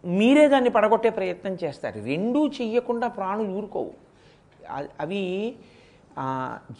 మీరే 0.08 0.48
దాన్ని 0.48 0.70
పడగొట్టే 0.70 1.10
ప్రయత్నం 1.10 1.58
చేస్తారు. 1.64 2.00
రెండూ 2.00 2.48
చెయ్యకుండా 2.48 3.08
ప్రాణులు 3.08 3.48
ఊరుకోవు. 3.48 3.90
అవి 5.00 5.56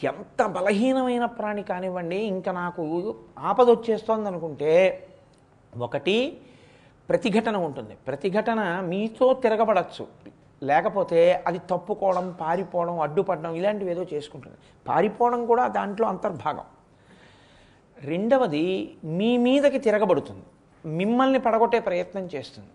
ఎంత 0.04 0.46
బలహీనమైన 0.46 1.24
ప్రాణి 1.24 1.62
కానివ్వండి 1.62 2.16
ఇంకా 2.16 2.52
నాకు 2.52 3.14
ఆపద 3.38 3.70
వచ్చేస్తోంది 3.70 4.28
అనుకుంటే 4.28 5.06
ఒకటి 5.78 6.38
ప్రతిఘటన 7.08 7.56
ఉంటుంది. 7.56 7.94
ప్రతిఘటన 8.06 8.80
మీతో 8.80 9.34
తిరగబడచ్చు. 9.34 10.06
లేకపోతే 10.62 11.44
అది 11.46 11.58
తప్పుకోవడం 11.58 12.34
పారిపోవడం 12.40 13.00
అడ్డుపడడం 13.00 13.54
ఇలాంటివి 13.54 13.90
ఏదో 13.90 14.06
చేసుకుంటుంది. 14.14 14.56
పారిపోవడం 14.88 15.46
కూడా 15.46 15.68
దాంట్లో 15.68 16.08
అంతర్భాగం. 16.08 16.64
రెండవది 18.00 18.96
మీ 19.04 19.36
మీదకి 19.36 19.78
తిరగబడుతుంది. 19.78 20.44
మిమ్మల్ని 20.84 21.38
పడగొట్టే 21.38 21.80
ప్రయత్నం 21.80 22.28
చేస్తుంది. 22.34 22.68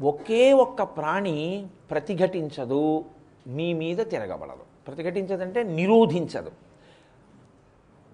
ఒకే 0.00 0.52
ఒక్క 0.52 0.82
ప్రాణి 0.82 1.66
ప్రతిఘటించదు 1.90 3.04
మీ 3.46 3.72
మీద 3.72 3.98
తిరగబడదు. 3.98 4.64
ప్రతిఘటించదంటే 4.86 5.62
నిరోధించదు. 5.62 6.50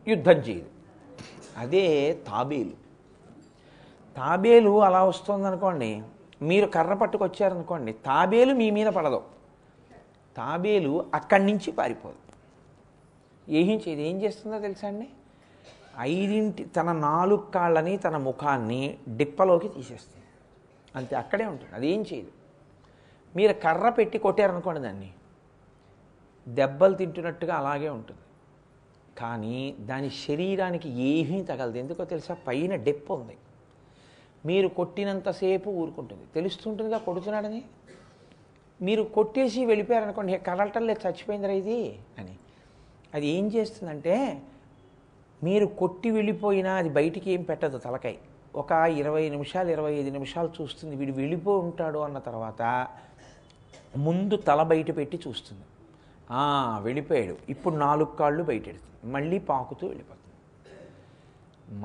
యుద్ధం 0.08 0.32
చేయదు 0.32 0.68
అదే 1.56 2.14
తాబేలు. 2.14 2.70
తాబేలు 4.16 4.82
అలా 4.82 5.04
వస్తుందనుకోండి 5.04 6.02
మీరు 6.42 6.66
కర్ర 6.66 6.94
పట్టుకొచ్చారనుకోండి 6.94 7.92
తాబేలు 7.92 8.54
మీ 8.54 8.70
మీద 8.70 8.86
పడదు. 8.86 9.22
తాబేలు 10.36 11.04
అక్కడి 11.14 11.46
నుంచి 11.46 11.72
పారిపోదు. 11.72 12.24
ఏం 13.48 13.80
ఏం 13.86 14.22
చేస్తుందో 14.22 14.58
తెలుసా 14.58 14.88
అండి? 14.88 15.08
ఐదింటి 15.98 16.64
తన 16.64 16.92
నాలుగు 16.92 17.50
కాళ్ళని 17.54 17.96
తన 17.96 18.16
ముఖాన్ని 18.16 18.98
డిప్పలోకి 19.16 19.68
తీసేస్తుంది. 19.68 20.23
అంతే 20.96 21.16
అక్కడే 21.16 21.46
ఉంటుంది 21.46 21.74
అది 21.74 21.88
ఏం 21.88 22.04
చేయదు. 22.12 22.30
మీరు 23.36 23.52
కర్ర 23.52 23.88
పెట్టి 23.88 24.18
కొట్టారనుకోండి 24.18 24.80
దాన్ని. 24.80 25.12
దెబ్బలు 26.48 26.94
తింటున్నట్టుగా 26.94 27.54
అలాగే 27.54 27.88
ఉంటుంది. 27.88 28.20
కానీ 29.18 29.76
దాని 29.80 30.10
శరీరానికి 30.10 30.88
ఏమీ 30.88 31.42
తగలదు. 31.42 31.78
ఎందుకో 31.78 32.04
తెలుసా? 32.04 32.36
పైన 32.46 32.74
డెప్ 32.76 33.10
ఉంది. 33.10 33.36
మీరు 34.46 34.68
కొట్టినంతసేపు 34.68 35.70
ఊరుకుంటుంది. 35.70 36.22
తెలుస్తుంటుందిగా 36.34 36.98
కొడుతున్నాడని. 36.98 37.64
మీరు 38.82 39.02
కొట్టేసి 39.02 39.64
వెళ్ళిపోయారనుకోండి 39.64 40.32
"హే, 40.32 40.38
కదలటం 40.38 40.86
లేదు 40.86 41.08
చచ్చిపోయిందిరా 41.08 41.52
ఇది 41.52 41.98
అని. 42.18 42.36
అది 43.14 43.26
ఏం 43.26 43.46
చేస్తుందంటే 43.46 44.42
మీరు 45.42 45.66
కొట్టి 45.66 46.10
వెళ్ళిపోయినా 46.10 46.74
అది 46.74 46.88
బయటికి 46.88 47.30
ఏం 47.30 47.42
పెట్టదు 47.42 47.78
తలకాయ. 47.78 48.14
ఒక 48.62 48.72
ఇరవై 49.02 49.22
నిమిషాలు 49.34 49.68
ఇరవై 49.76 49.92
ఐదు 50.00 50.10
నిమిషాలు 50.16 50.50
చూస్తుంది. 50.58 50.94
వీడు 51.00 51.14
వెళ్ళిపో 51.20 51.52
ఉంటాడు 51.68 52.00
అన్న 52.06 52.18
తర్వాత 52.28 52.62
ముందు 54.06 54.36
తల 54.48 54.60
బయట 54.72 54.90
పెట్టి 54.98 55.16
చూస్తుంది. 55.26 55.64
వెళ్ళిపోయాడు. 56.86 57.34
ఇప్పుడు 57.52 57.74
నాలుగు 57.84 58.10
కాళ్ళు 58.20 58.42
బయట 58.50 58.68
మళ్ళీ 59.14 59.38
పాకుతూ 59.50 59.84
వెళ్ళిపోతుంది. 59.90 60.20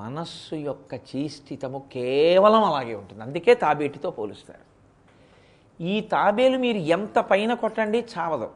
మనస్సు 0.01 0.55
యొక్క 0.69 0.93
చేష్టితము 1.09 1.79
కేవలం 1.93 2.63
అలాగే 2.69 2.95
ఉంటుంది. 3.01 3.21
అందుకే 3.27 3.53
తాబేటితో 3.63 4.09
పోలుస్తారు. 4.19 4.65
ఈ 5.91 5.93
తాబేలు 6.13 6.57
మీరు 6.65 6.79
ఎంత 6.97 7.17
పైన 7.31 7.51
కొట్టండి 7.63 7.99
చావదు. 8.13 8.49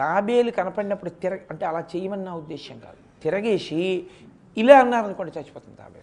తాబేలు 0.00 0.50
కనపడినప్పుడు 0.58 1.10
తిర 1.22 1.32
అంటే 1.50 1.64
అలా 1.70 1.80
చేయమని 1.92 2.24
నా 2.24 2.34
ఉద్దేశం 2.42 2.76
కాదు. 2.86 3.00
తిరగేసి 3.22 3.80
ఇలా 4.62 4.76
అన్నారనుకోండి 4.82 5.32
చచ్చిపోతుంది 5.38 5.76
తాబేలు. 5.82 5.97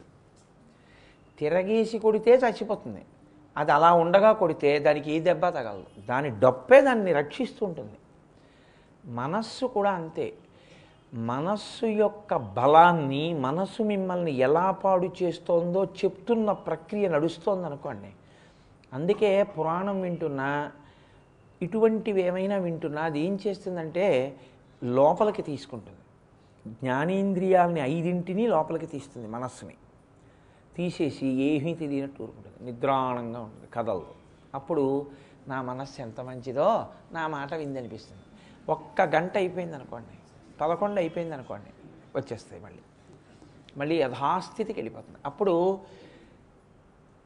తిరగేసి 1.39 1.99
కొడితే 1.99 2.31
చచ్చిపోతుంది. 2.31 3.05
అది 3.57 3.71
అలా 3.71 3.93
ఉండగా 3.93 4.31
కొడితే 4.31 4.79
దానికి 4.79 5.11
ఏ 5.11 5.19
దెబ్బ 5.19 5.49
తగలదు. 5.49 6.05
దాని 6.07 6.39
డొప్పే 6.39 6.81
దాన్ని 6.81 7.13
రక్షిస్తూ 7.13 7.65
ఉంటుంది. 7.65 7.97
మనస్సు 9.05 9.65
కూడా 9.65 9.91
అంతే. 9.91 10.33
మనస్సు 11.13 11.85
యొక్క 11.85 12.35
బలాన్ని 12.35 13.33
మనస్సు 13.33 13.83
మిమ్మల్ని 13.83 14.31
ఎలా 14.31 14.71
పాడు 14.71 15.11
చేస్తోందో 15.23 15.85
చెప్తున్న 15.85 16.51
ప్రక్రియ 16.51 17.07
నడుస్తోంది 17.07 17.65
అనుకోండి. 17.65 18.07
అందుకే 18.93 19.43
పురాణం 19.43 20.01
వింటున్నా 20.01 20.71
ఇటువంటివి 21.61 22.21
ఏమైనా 22.21 22.57
వింటున్నా 22.57 23.01
అది 23.01 23.19
ఏం 23.19 23.39
చేస్తుందంటే 23.47 24.35
లోపలికి 24.83 25.41
తీసుకుంటుంది. 25.41 25.97
జ్ఞానేంద్రియాలని 26.73 27.79
ఐదింటిని 27.79 28.47
లోపలికి 28.47 28.85
తీస్తుంది 28.85 29.27
మనస్సుని. 29.27 29.73
తీసేసి 30.77 31.27
ఏమీ 31.27 31.73
తెలియనట్టు 31.73 32.23
ఊరుకుంటుంది. 32.23 32.71
నిద్రాణంగా 32.71 33.39
ఉంటుంది 33.39 33.67
కథలు 33.73 34.05
అప్పుడు 34.55 35.07
నా 35.47 35.61
మనస్సు 35.61 36.01
ఎంత 36.01 36.21
మంచిదో 36.21 36.87
నా 37.11 37.27
మాట 37.27 37.53
విందనిపిస్తుంది. 37.53 38.21
ఒక్క 38.69 39.01
గంట 39.01 39.37
అయిపోయింది 39.37 39.75
అనుకోండి 39.75 40.17
పదకొండు 40.61 40.99
అయిపోయింది 40.99 41.33
అనుకోండి 41.33 41.69
వచ్చేస్తాయి 42.17 42.63
మళ్ళీ. 42.63 42.79
మళ్ళీ 43.77 44.01
యథాస్థితికి 44.01 44.79
వెళ్ళిపోతుంది. 44.79 45.17
అప్పుడు 45.25 45.79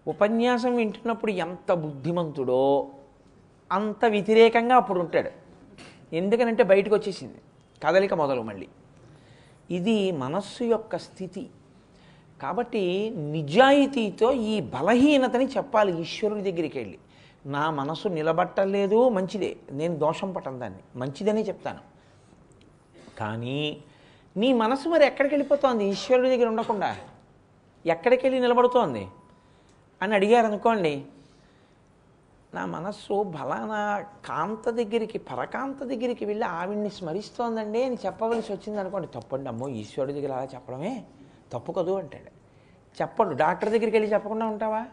ఉపన్యాసం 0.08 0.76
వింటున్నప్పుడు 0.76 1.32
ఎంత 1.32 1.72
బుద్ధిమంతుడో 1.74 2.90
అంత 3.72 4.06
వ్యతిరేకంగా 4.06 4.76
అప్పుడు 4.76 5.00
ఉంటాడు. 5.00 5.32
ఎందుకనంటే 6.16 6.64
బయటకు 6.64 6.96
వచ్చేసింది. 6.96 7.38
కదలిక 7.84 8.14
మొదలు 8.14 8.42
మళ్ళీ. 8.42 8.68
ఇది 9.72 10.12
మనస్సు 10.12 10.64
యొక్క 10.64 10.98
స్థితి. 10.98 11.50
కాబట్టి 12.42 13.14
నిజాయితీతో 13.18 14.34
ఈ 14.34 14.62
బలహీనతని 14.62 15.46
చెప్పాలి 15.46 16.02
ఈశ్వరుడి 16.02 16.52
దగ్గరికి 16.52 16.80
వెళ్ళి. 16.80 16.98
నా 17.46 17.70
మనసు 17.70 18.08
నిలబట్టలేదు 18.08 19.10
మంచిదే. 19.10 19.58
నేను 19.72 19.98
దోషం 19.98 20.32
పట్టను 20.32 20.60
దాన్ని. 20.60 20.80
మంచిదనే 20.96 21.42
చెప్తాను. 21.42 21.80
కానీ 23.20 23.84
నీ 24.38 24.54
మనసు 24.54 24.90
మరి 24.90 25.06
ఎక్కడికి 25.06 25.36
వెళ్ళిపోతుంది? 25.36 25.86
ఈశ్వరుడి 25.86 26.30
దగ్గర 26.30 26.48
ఉండకుండా. 26.48 26.96
ఎక్కడికి 27.86 28.26
వెళ్ళి 28.26 28.42
నిలబడుతోంది? 28.42 29.08
అని 30.02 30.14
అడిగారు 30.14 30.46
అనుకోండి. 30.46 31.06
నా 32.54 32.66
మనస్సు 32.66 33.24
బలానా 33.24 34.06
కాంత 34.26 34.70
దగ్గరికి 34.70 35.18
పరకాంత 35.18 35.84
దగ్గరికి 35.84 36.26
వెళ్ళి 36.26 36.46
ఆవిడ్ని 36.46 36.90
స్మరిస్తోందండి 36.90 37.84
అని 37.84 37.98
చెప్పవలసి 38.06 38.54
వచ్చింది 38.54 38.80
అనుకోండి. 38.80 39.08
తప్పండి 39.08 39.50
అమ్మో 39.50 39.70
ఈశ్వరుడి 39.70 40.14
దగ్గర 40.14 40.32
అలా 40.32 40.44
చెప్పడమే. 40.44 41.04
తప్పు 41.52 41.72
కదూ 41.72 41.98
అంటాడు. 41.98 42.40
చెప్పడు 43.02 43.36
డాక్టర్ 43.36 43.70
దగ్గరికి 43.70 43.98
వెళ్ళి 43.98 44.14
చెప్పకుండా 44.14 44.46
ఉంటావా? 44.46 44.86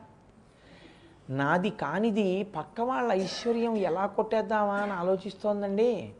నాది 1.30 1.70
కానిది 1.70 2.42
పక్క 2.44 2.80
వాళ్ళ 2.80 3.12
ఐశ్వర్యం 3.12 3.76
ఎలా 3.76 4.06
కొట్టేద్దామా 4.06 4.74
అని 4.74 4.92
ఆలోచిస్తోందండి. 4.92 6.12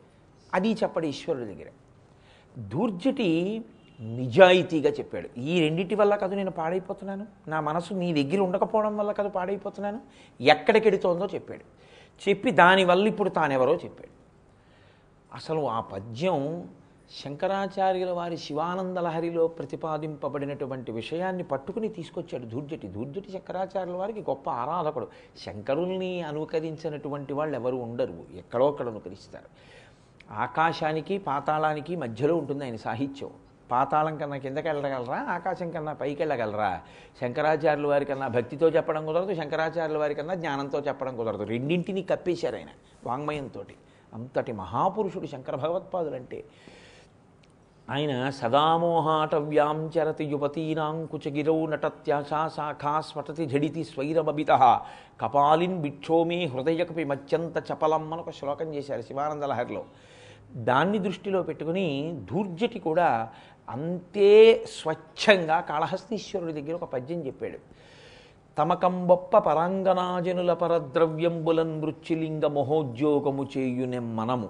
అది 0.55 0.73
చెప్పడు 0.73 1.07
ఈశ్వరుడి 1.07 1.45
దగ్గర. 1.45 1.67
దూర్జటి 2.59 3.65
నిజాయితీగా 4.01 4.91
చెప్పాడు. 4.91 5.41
ఈ 5.41 5.61
రెండింటి 5.61 5.95
వల్ల 5.95 6.17
కాదు 6.17 6.35
నేను 6.35 6.51
పాడైపోతున్నాను? 6.51 7.27
నా 7.49 7.61
మనసు 7.61 7.95
నీ 7.95 8.23
దగ్గర 8.23 8.41
ఉండకపోవడం 8.41 8.97
వల్ల 8.97 9.13
కాదు 9.13 9.29
పాడైపోతున్నాను? 9.29 10.01
ఎక్కడికెడుతోందో 10.41 11.27
చెప్పాడు. 11.27 11.65
చెప్పి 12.29 12.51
దానివల్ల 12.51 13.07
ఇప్పుడు 13.07 13.29
తానెవరో 13.29 13.75
చెప్పాడు. 13.75 14.09
అసలు 15.35 15.69
ఆ 15.69 15.81
పద్యం 15.81 16.69
శంకరాచార్యుల 17.11 18.11
వారి 18.11 18.37
శివానంద 18.37 18.99
లహరిలో 18.99 19.47
ప్రతిపాదింపబడినటువంటి 19.47 20.93
విషయాన్ని 20.93 21.43
పట్టుకుని 21.43 21.89
తీసుకొచ్చాడు 21.89 22.45
ధూర్జటి. 22.45 22.89
ధూర్జటి 22.89 23.33
శంకరాచార్యుల 23.33 23.97
వారికి 23.97 24.21
గొప్ప 24.21 24.51
ఆరాధకుడు. 24.51 25.09
శంకరుల్ని 25.47 26.23
అనుకరించినటువంటి 26.23 27.33
వాళ్ళు 27.33 27.55
ఎవరు 27.57 27.77
ఉండరు. 27.77 28.25
ఎక్కడో 28.35 28.71
అక్కడ 28.71 28.89
అనుకరిస్తారు. 28.89 29.45
ఆకాశానికి 30.33 31.19
పాతాళానికి 31.19 31.97
మధ్యలో 31.97 32.37
ఉంటుంది 32.37 32.65
ఆయన 32.65 32.77
సాహిత్యం. 32.77 33.31
పాతాళం 33.71 34.17
కన్నా 34.17 34.37
కిందకి 34.37 34.69
వెళ్ళగలరా? 34.69 35.19
ఆకాశం 35.19 35.71
కన్నా 35.71 35.93
పైకి 35.93 36.23
వెళ్ళగలరా? 36.23 36.81
శంకరాచార్యుల 37.21 37.87
వారి 37.87 38.05
కన్నా 38.05 38.29
భక్తితో 38.29 38.69
చెప్పడం 38.69 39.07
కుదరదు. 39.07 39.35
శంకరాచార్యుల 39.35 39.99
వారి 39.99 40.15
కన్నా 40.15 40.35
జ్ఞానంతో 40.35 40.81
చెప్పడం 40.81 41.17
కుదరదు. 41.17 41.43
రెండింటినీ 41.43 42.03
కప్పేశారు 42.03 42.57
ఆయన 42.57 42.69
వాంగ్మయంతో 43.07 43.65
అంతటి 44.15 44.53
మహాపురుషుడు 44.53 45.27
శంకర 45.27 45.57
భగవత్పాదులంటే 45.57 46.45
ఆయన 47.91 48.31
సదామోహాటవ్యాంచరతి 48.31 50.25
యువతీనాం 50.25 51.07
కుచగిరౌ 51.07 51.67
నటత్యాశా 51.67 52.49
శాఖా 52.49 53.01
స్ఫటతి 53.01 53.47
ఝడితి 53.47 53.85
స్వైరమభిత 53.85 54.81
కపాలిన్ 55.21 55.79
బిక్షోమి 55.79 56.45
హృదయకపి 56.47 57.05
మత్యంత 57.05 57.63
చపలం 57.73 58.13
అని 58.13 58.23
ఒక 58.23 58.31
శ్లోకం 58.31 58.75
చేశారు 58.75 59.03
శివానంద 59.03 59.43
లహరిలో. 59.43 59.85
దాన్ని 60.55 60.99
దృష్టిలో 60.99 61.43
పెట్టుకుని 61.43 61.87
ధూర్జటి 62.31 62.79
కూడా 62.79 63.29
అంతే 63.71 64.31
స్వచ్ఛంగా 64.83 65.61
కాళహస్తీశ్వరుడి 65.61 66.53
దగ్గర 66.53 66.75
ఒక 66.75 66.85
పద్యం 66.85 67.27
చెప్పాడు. 67.27 67.59
తమకంబొప్ప 68.59 69.39
పరాంగనాజనుల 69.39 70.53
పరద్రవ్యంబులన్ 70.53 71.81
మృత్యులింగ 71.83 72.47
మహోద్యోగము 72.47 73.49
చేయునెం 73.57 74.17
మనము. 74.17 74.49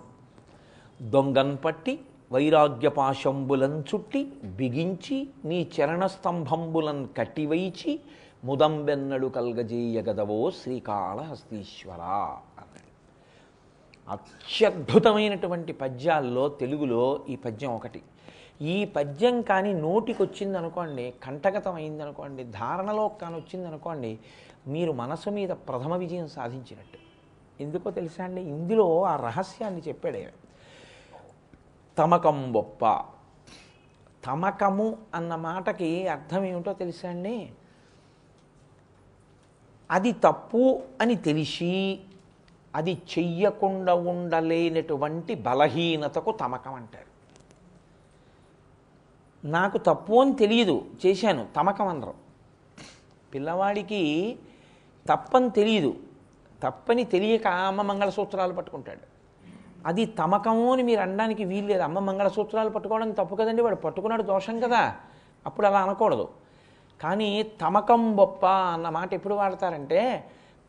దొంగన్ 1.03 1.57
పట్టి 1.64 2.01
వైరాగ్యపాశంబులన్ 2.33 3.83
చుట్టి 3.95 4.33
బిగించి 4.45 5.29
నీ 5.45 5.71
చరణస్తంభంబులన్ 5.81 7.09
కట్టివైచి 7.19 8.01
ముదంబెన్నడు 8.45 9.27
కల్గజేయగదవో 9.27 10.51
శ్రీకాళహస్తీశ్వర 10.51 12.01
అన్నాడు. 12.61 12.91
అత్యద్భుతమైనటువంటి 14.11 15.73
పద్యాల్లో 15.73 16.49
తెలుగులో 16.49 17.21
ఈ 17.29 17.37
పద్యం 17.37 17.75
ఒకటి. 17.75 18.03
ఈ 18.62 18.85
పద్యం 18.85 19.43
కానీ 19.43 19.73
నోటికొచ్చింది 19.73 20.59
అనుకోండి 20.59 21.15
కంఠగతం 21.23 21.75
అయిందనుకోండి 21.75 22.45
ధారణలో 22.45 23.09
కానీ 23.09 23.35
వచ్చింది 23.35 23.69
అనుకోండి 23.69 24.19
మీరు 24.69 24.93
మనసు 24.93 25.31
మీద 25.31 25.49
ప్రథమ 25.49 25.97
విజయం 25.97 26.29
సాధించినట్టు. 26.29 26.99
ఎందుకో 27.62 27.91
తెలుసా 27.91 28.25
అండి? 28.25 28.41
ఇందులో 28.41 29.03
ఆ 29.03 29.17
రహస్యాన్ని 29.17 29.83
చెప్పాడే 29.89 30.33
తమకం 31.98 32.52
బొప్ప 32.52 32.87
తమకము 34.24 34.98
అన్న 35.14 35.37
మాటకి 35.37 36.09
అర్థం 36.09 36.44
ఏమిటో 36.44 36.72
తెలుసా 36.72 37.09
అండి? 37.09 37.52
అది 39.90 40.12
తప్పు 40.12 40.82
అని 41.00 41.16
తెలిసి 41.16 42.00
అది 42.74 43.02
చెయ్యకుండా 43.18 43.94
ఉండలేనటువంటి 43.94 45.35
బలహీనతకు 45.35 46.30
తమకం 46.30 46.74
అంటారు. 46.74 47.16
నాకు 49.46 49.78
తప్పు 49.78 50.20
అని 50.20 50.35
తెలియదు 50.37 50.85
చేశాను 51.06 51.48
తమకం 51.56 51.88
అనరు 51.88 52.14
పిల్లవాడికి 53.35 54.37
తప్పని 55.09 55.50
తెలియదు. 55.50 55.96
తప్పని 56.62 57.04
తెలియక 57.04 57.46
అమ్మ 57.46 57.82
మంగళసూత్రాలు 57.82 58.52
పట్టుకుంటాడు. 58.52 59.15
అది 59.87 60.05
తమకము 60.05 60.72
అని 60.72 60.83
మీరు 60.83 61.01
అనడానికి 61.01 61.44
వీలు 61.44 61.66
లేదు. 61.66 61.83
అమ్మ 61.83 61.99
మంగళసూత్రాలు 61.99 62.70
పట్టుకోవడం 62.70 63.11
తప్పు 63.11 63.35
కదండి. 63.35 63.62
వాడు 63.62 63.77
పట్టుకున్నాడు 63.77 64.22
దోషం 64.22 64.61
కదా. 64.61 64.94
అప్పుడు 65.46 65.66
అలా 65.66 65.83
అనకూడదు. 65.83 66.29
కానీ 67.01 67.42
తమకం 67.42 68.20
గొప్ప 68.20 68.46
అన్న 68.46 68.88
మాట 68.88 69.14
ఎప్పుడు 69.14 69.35
వాడతారంటే 69.35 70.25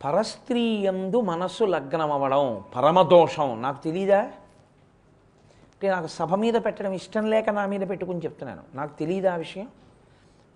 పరస్త్రీయందు 0.05 1.21
మనస్సు 1.21 1.63
లగ్నం 1.63 2.11
అవ్వడం 2.11 2.63
పరమదోషం 2.75 3.61
నాకు 3.61 3.83
తెలీదా? 3.83 4.19
అంటే 4.21 5.89
నాకు 5.89 6.07
సభ 6.07 6.35
మీద 6.35 6.53
పెట్టడం 6.53 6.91
ఇష్టం 6.91 7.29
లేక 7.29 7.49
నా 7.49 7.65
మీద 7.65 7.89
పెట్టుకుని 7.89 8.19
చెప్తున్నాను. 8.19 8.61
నాకు 8.73 8.99
తెలియదా 8.99 9.33
ఆ 9.33 9.35
విషయం? 9.35 9.67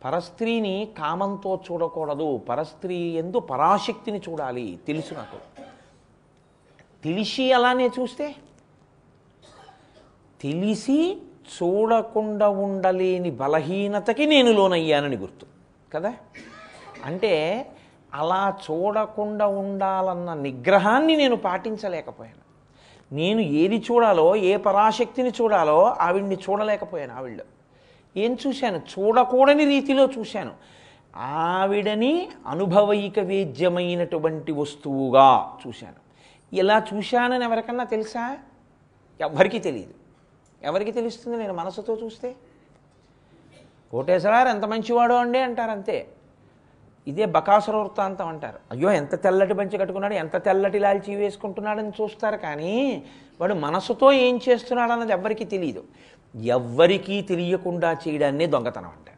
పరస్త్రీని 0.05 0.89
కామంతో 0.97 1.59
చూడకూడదు. 1.71 2.37
పరస్త్రీ 2.37 2.95
ఎందు 2.95 3.39
పరాశక్తిని 3.39 4.21
చూడాలి. 4.29 4.79
తెలుసు 4.87 5.13
నాకు. 5.13 5.61
తెలిసి 7.03 7.53
అలానే 7.53 7.87
చూస్తే 7.87 8.35
తెలిసి 10.41 11.17
చూడకుండా 11.41 12.49
ఉండలేని 12.49 13.31
బలహీనతకి 13.31 14.25
నేను 14.25 14.51
లోనయ్యానని 14.51 15.17
గుర్తు 15.17 15.45
కదా? 15.93 16.13
అంటే 17.05 17.65
అలా 18.13 18.57
చూడకుండా 18.71 19.47
ఉండాలన్న 19.47 20.33
నిగ్రహాన్ని 20.33 21.15
నేను 21.15 21.35
పాటించలేకపోయాను. 21.35 22.41
నేను 23.15 23.39
ఏది 23.39 23.83
చూడాలో 23.91 24.35
ఏ 24.35 24.57
పరాశక్తిని 24.57 25.29
చూడాలో 25.29 25.85
ఆవిడ్ని 25.85 26.35
చూడలేకపోయాను 26.35 27.15
ఆవిడ 27.15 27.39
ఏం 28.17 28.37
చూశాను? 28.47 28.77
చూడకూడని 28.77 29.65
రీతిలో 29.65 30.09
చూశాను. 30.17 30.51
ఆవిడని 31.15 32.29
అనుభవైక 32.47 33.19
వేద్యమైనటువంటి 33.19 34.51
వస్తువుగా 34.51 35.57
చూశాను. 35.67 36.01
ఇలా 36.55 36.83
చూశానని 36.93 37.45
ఎవరికన్నా 37.45 37.83
తెలుసా? 37.83 38.37
ఎవ్వరికీ 39.21 39.59
తెలియదు. 39.59 40.00
ఎవరికి 40.63 40.91
తెలుస్తుంది 40.91 41.37
నేను 41.37 41.53
మనసుతో 41.53 41.95
చూస్తే? 41.95 42.35
కోటేశ్వరారు 43.91 44.49
ఎంత 44.49 44.65
మంచివాడు 44.65 45.13
అండి 45.13 45.39
అంటారు 45.39 45.71
అంతే. 45.71 46.07
ఇదే 47.07 47.25
బకాసుర 47.25 47.75
వృత్తాంతం 47.75 48.27
అంటారు. 48.27 48.59
అయ్యో 48.71 48.91
ఎంత 48.91 49.23
తెల్లటి 49.23 49.53
పంచి 49.53 49.77
కట్టుకున్నాడు 49.77 50.13
ఎంత 50.13 50.35
తెల్లటి 50.35 50.79
లాల్చి 50.79 51.15
వేసుకుంటున్నాడని 51.15 51.89
చూస్తారు 51.89 52.37
కానీ 52.37 53.03
వాడు 53.41 53.53
మనసుతో 53.53 54.11
ఏం 54.11 54.39
చేస్తున్నాడు 54.49 54.91
అన్నది 54.91 55.11
ఎవ్వరికీ 55.11 55.43
తెలియదు. 55.43 55.83
ఎవ్వరికీ 56.35 57.21
తెలియకుండా 57.21 57.97
చేయడాన్ని 58.07 58.45
దొంగతనం 58.47 58.85
అంటారు. 58.85 59.11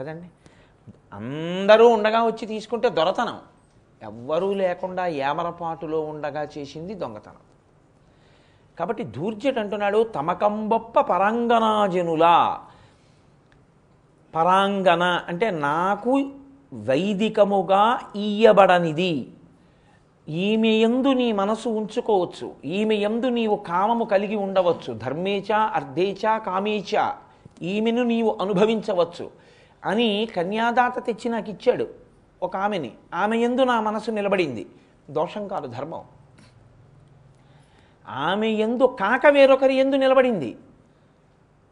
కదండి? 0.00 0.26
అందరూ 1.12 1.88
ఉండగా 1.88 2.26
వచ్చి 2.26 2.46
తీసుకుంటే 2.46 2.88
దొరతనం. 2.88 3.40
ఎవ్వరూ 4.02 4.54
లేకుండా 4.54 5.06
ఏమరపాటులో 5.06 6.00
ఉండగా 6.00 6.48
చేసింది 6.58 6.94
దొంగతనం. 6.94 7.53
కాబట్టి 8.78 9.04
ధూర్జట్ 9.04 9.58
అంటున్నాడు 9.58 10.02
తమకంబొప్ప 10.02 11.00
పరాంగనాజనులా 11.00 12.60
పరాంగన 14.34 15.02
అంటే 15.02 15.50
నాకు 15.50 16.30
వైదికముగా 16.74 18.00
ఇయ్యబడనిది. 18.16 19.30
ఈమె 20.28 20.68
ఎందు 20.68 21.08
నీ 21.08 21.32
మనసు 21.32 21.68
ఉంచుకోవచ్చు. 21.68 22.54
ఈమె 22.64 22.94
ఎందు 22.94 23.26
నీవు 23.26 23.56
కామము 23.56 24.04
కలిగి 24.04 24.36
ఉండవచ్చు. 24.36 24.94
ధర్మేచ 24.94 25.52
అర్ధేచ 25.52 26.38
కామేచ. 26.38 27.10
ఈమెను 27.62 28.02
నీవు 28.02 28.38
అనుభవించవచ్చు 28.40 29.30
అని 29.84 30.28
కన్యాదాత 30.36 31.06
తెచ్చి 31.06 31.30
నాకు 31.30 31.50
ఇచ్చాడు 31.50 31.88
ఒక 32.42 32.56
ఆమెని. 32.56 32.92
ఆమె 33.14 33.38
యందు 33.38 33.62
నా 33.62 33.80
మనసు 33.80 34.10
నిలబడింది. 34.10 34.66
దోషం 35.10 35.48
కాదు 35.48 35.66
ధర్మం. 35.66 36.02
ఆమె 38.08 38.48
ఎందు 38.48 38.84
కాక 38.84 39.26
వేరొకరి 39.26 39.74
ఎందు 39.74 39.96
నిలబడింది. 39.96 40.56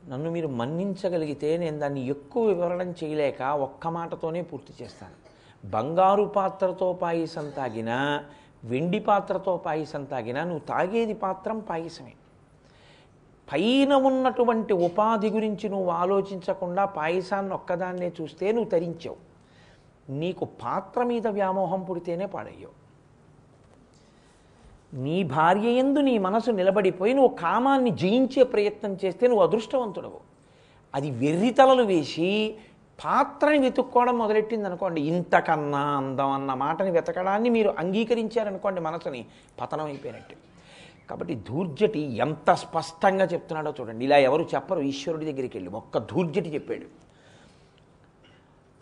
నన్ను 0.09 0.31
మీరు 0.31 0.49
మన్నించగలిగితే 0.49 1.57
నేను 1.57 1.79
దాన్ని 1.79 2.07
ఎక్కువ 2.07 2.47
వివరణం 2.47 2.95
చేయలేక 3.05 3.43
ఒక్క 3.43 3.87
మాటతోనే 3.87 4.43
పూర్తి 4.43 4.85
చేస్తాను. 4.85 5.23
బంగారు 5.71 6.25
పాత్రతో 6.25 6.93
పాయసం 6.93 7.51
తాగినా 7.51 8.25
వెండి 8.65 8.99
పాత్రతో 8.99 9.57
పాయసం 9.57 10.05
తాగినా 10.05 10.45
నువ్వు 10.45 10.59
తాగేది 10.59 11.15
పాత్రం 11.15 11.59
పాయసమే. 11.59 12.13
పైన 13.53 13.95
ఉన్నటువంటి 13.95 14.73
ఉపాధి 14.73 15.31
గురించి 15.31 15.69
నువ్వు 15.69 15.91
ఆలోచించకుండా 15.91 16.85
పాయసాన్ని 16.85 17.55
ఒక్కదాన్నే 17.55 18.13
చూస్తే 18.21 18.53
నువ్వు 18.53 18.71
తరించావు. 18.71 19.17
నీకు 20.13 20.45
పాత్ర 20.45 21.03
మీద 21.03 21.27
వ్యామోహం 21.27 21.83
పుడితేనే 21.83 22.27
పాడయ్యావు. 22.27 22.82
నీ 24.95 25.23
భార్య 25.23 25.71
ఎందు 25.71 25.99
నీ 25.99 26.19
మనసు 26.19 26.51
నిలబడిపోయి 26.51 27.15
నువ్వు 27.15 27.37
కామాన్ని 27.37 27.91
జయించే 27.91 28.43
ప్రయత్నం 28.43 28.99
చేస్తే 29.05 29.27
నువ్వు 29.27 29.43
అదృష్టవంతుడవు. 29.43 30.21
అది 30.95 31.11
వెర్రితలలు 31.11 31.83
వేసి 31.83 32.57
పాత్రని 33.05 33.59
వెతుక్కోవడం 33.59 34.19
మొదలెట్టింది 34.19 34.67
అనుకోండి 34.67 35.01
ఇంతకన్నా 35.01 35.79
అందం 35.79 36.31
అన్న 36.31 36.55
మాటని 36.55 36.91
వెతకడాన్ని 36.91 37.51
మీరు 37.51 37.75
అంగీకరించారనుకోండి 37.79 38.81
మనసుని 38.81 39.25
పతనం 39.61 39.85
అయిపోయినట్టు. 39.85 40.35
కాబట్టి 41.11 41.35
ధూర్జటి 41.35 42.01
ఎంత 42.01 42.53
స్పష్టంగా 42.53 43.25
చెప్తున్నాడో 43.25 43.75
చూడండి. 43.81 44.05
ఇలా 44.05 44.17
ఎవరు 44.17 44.43
చెప్పరు 44.55 44.81
ఈశ్వరుడి 44.81 45.33
దగ్గరికి 45.33 45.59
వెళ్ళి. 45.59 45.73
ఒక్క 45.73 45.99
ధూర్జటి 45.99 46.55
చెప్పాడు. 46.55 47.03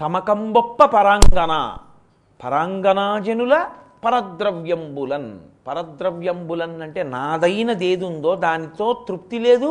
తమకంబొప్ప 0.01 0.85
పరాంగన 0.85 1.77
పరాంగనాజనుల 2.45 3.71
పరద్రవ్యంబులన్. 4.05 5.41
పరద్రవ్యంబులన్ 5.67 6.83
అంటే 6.83 7.03
నాదైనదేదుందో 7.03 8.37
దానితో 8.37 8.87
తృప్తి 9.09 9.39
లేదు 9.39 9.71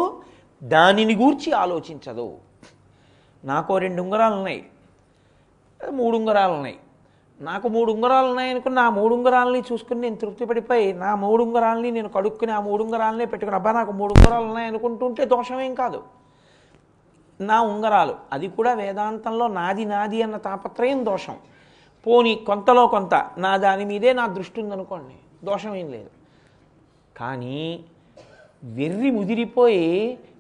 దానిని 0.64 1.16
గూర్చి 1.16 1.52
ఆలోచించదు. 1.52 2.28
నాకు 3.44 3.78
రెండు 3.78 4.02
ఉంగరాలు 4.02 4.36
ఉన్నాయి 4.36 4.62
మూడు 5.92 6.16
ఉంగరాలు 6.18 6.54
ఉన్నాయి 6.54 6.78
నాకు 7.42 7.68
మూడు 7.70 7.92
ఉంగరాలు 7.92 8.28
ఉన్నాయి 8.28 8.50
అనుకుని 8.52 8.76
నా 8.76 8.90
మూడు 8.90 9.16
ఉంగరాలని 9.16 9.62
చూసుకుని 9.72 10.00
నేను 10.02 10.16
తృప్తి 10.16 10.46
పడిపోయి 10.46 10.94
నా 10.94 11.16
మూడు 11.16 11.44
ఉంగరాలని 11.44 11.92
నేను 11.92 12.10
కడుక్కుని 12.10 12.52
ఆ 12.52 12.60
మూడు 12.60 12.84
ఉంగరాలనే 12.84 13.26
పెట్టుకుని 13.26 13.56
అబ్బా 13.56 13.72
నాకు 13.72 13.92
మూడు 13.92 14.14
ఉంగరాలు 14.14 14.46
ఉన్నాయి 14.46 14.68
అనుకుంటుంటే 14.68 15.26
దోషమేం 15.26 15.74
కాదు. 15.76 16.04
నా 17.42 17.62
ఉంగరాలు 17.62 18.16
అది 18.34 18.48
కూడా 18.48 18.74
వేదాంతంలో 18.74 19.48
నాది 19.48 19.86
నాది 19.86 20.22
అన్న 20.22 20.38
తాపత్రయం 20.38 21.06
దోషం. 21.06 21.38
పోని 22.08 22.36
కొంతలో 22.48 22.88
కొంత 22.88 23.14
నా 23.38 23.58
దాని 23.58 23.86
మీదే 23.86 24.14
నా 24.14 24.28
దృష్టి 24.28 24.62
ఉందనుకోండి. 24.62 25.16
దోషమేం 25.42 25.88
లేదు 25.92 26.12
కానీ 27.18 27.60
వెర్రి 28.70 29.12
ముదిరిపోయి 29.12 29.86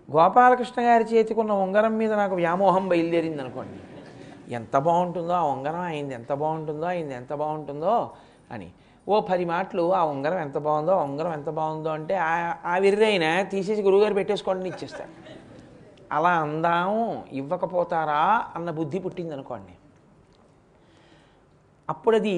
గోపాలకృష్ణ 0.09 0.81
గారి 0.83 1.05
చేతికున్న 1.05 1.51
ఉంగరం 1.63 1.97
మీద 1.97 2.13
నాకు 2.13 2.35
వ్యామోహం 2.35 2.89
బయలుదేరింది 2.89 3.41
అనుకోండి 3.41 3.79
ఎంత 4.53 4.77
బాగుంటుందో 4.77 5.33
ఆ 5.33 5.43
ఉంగరం 5.49 5.81
అయింది 5.85 6.13
ఎంత 6.13 6.33
బాగుంటుందో 6.33 6.85
అయింది 6.85 7.13
ఎంత 7.13 7.33
బాగుంటుందో 7.33 7.95
అని. 8.51 8.67
ఓ 9.07 9.19
పది 9.21 9.45
మాటలు 9.45 9.93
ఆ 9.93 10.03
ఉంగరం 10.05 10.39
ఎంత 10.39 10.57
బాగుందో 10.57 10.91
ఆ 10.91 11.03
ఉంగరం 11.03 11.33
ఎంత 11.33 11.49
బాగుందో 11.49 11.89
అంటే 11.89 12.15
ఆ- 12.25 12.55
ఆ 12.65 12.77
వెర్రి 12.77 13.05
అయినా 13.05 13.43
తీసేసి 13.43 13.81
గురువుగారు 13.81 14.13
పెట్టేసుకోండి 14.13 14.69
ఇచ్చేస్తారు. 14.69 15.11
అలా 16.11 16.29
అందాము 16.39 17.01
ఇవ్వకపోతారా 17.31 18.21
అన్న 18.55 18.71
బుద్ధి 18.71 18.99
పుట్టింది 18.99 19.33
అనుకోండి 19.33 19.73
అప్పుడది 21.89 22.37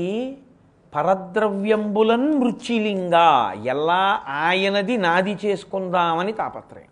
పరద్రవ్యంబులన్ 0.96 2.40
మృత్యులింగ 2.40 3.14
ఎలా 3.66 4.24
ఆయనది 4.28 4.98
నాది 4.98 5.38
చేసుకుందామని 5.46 6.34
తాపత్రయం. 6.34 6.88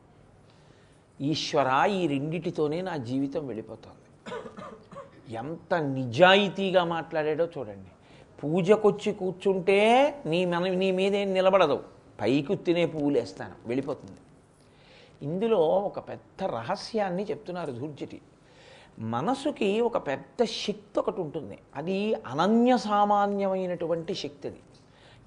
ఈశ్వర 1.21 1.89
ఈ 1.89 2.07
రెండిటితోనే 2.07 2.81
నా 2.81 2.97
జీవితం 2.97 3.47
వెళ్ళిపోతుంది. 3.47 3.95
ఎంత 5.33 5.73
నిజాయితీగా 5.73 6.83
మాట్లాడాడో 6.83 7.47
చూడండి. 7.57 7.89
పూజకొచ్చి 8.43 9.11
కూర్చుంటే 9.11 10.13
నీ 10.25 10.45
మన 10.45 10.67
నీ 10.67 10.91
మీదేం 10.91 11.33
నిలబడదు. 11.33 11.83
పైకి 12.21 12.55
తినే 12.55 12.85
పువ్వులేస్తాను. 12.85 13.53
వెళ్ళిపోతుంది. 13.65 14.17
ఇందులో 15.21 15.57
ఒక 15.57 15.99
పెద్ద 16.09 16.43
రహస్యాన్ని 16.43 17.23
చెప్తున్నారు 17.23 17.71
ధూర్జటి. 17.71 18.21
మనసుకి 18.99 19.81
ఒక 19.81 20.07
పెద్ద 20.07 20.43
శక్తి 20.43 20.99
ఒకటి 20.99 21.21
ఉంటుంది. 21.21 21.57
అది 21.75 22.13
అనన్య 22.13 22.77
సామాన్యమైనటువంటి 22.77 24.13
శక్తి 24.13 24.47
అది 24.47 24.59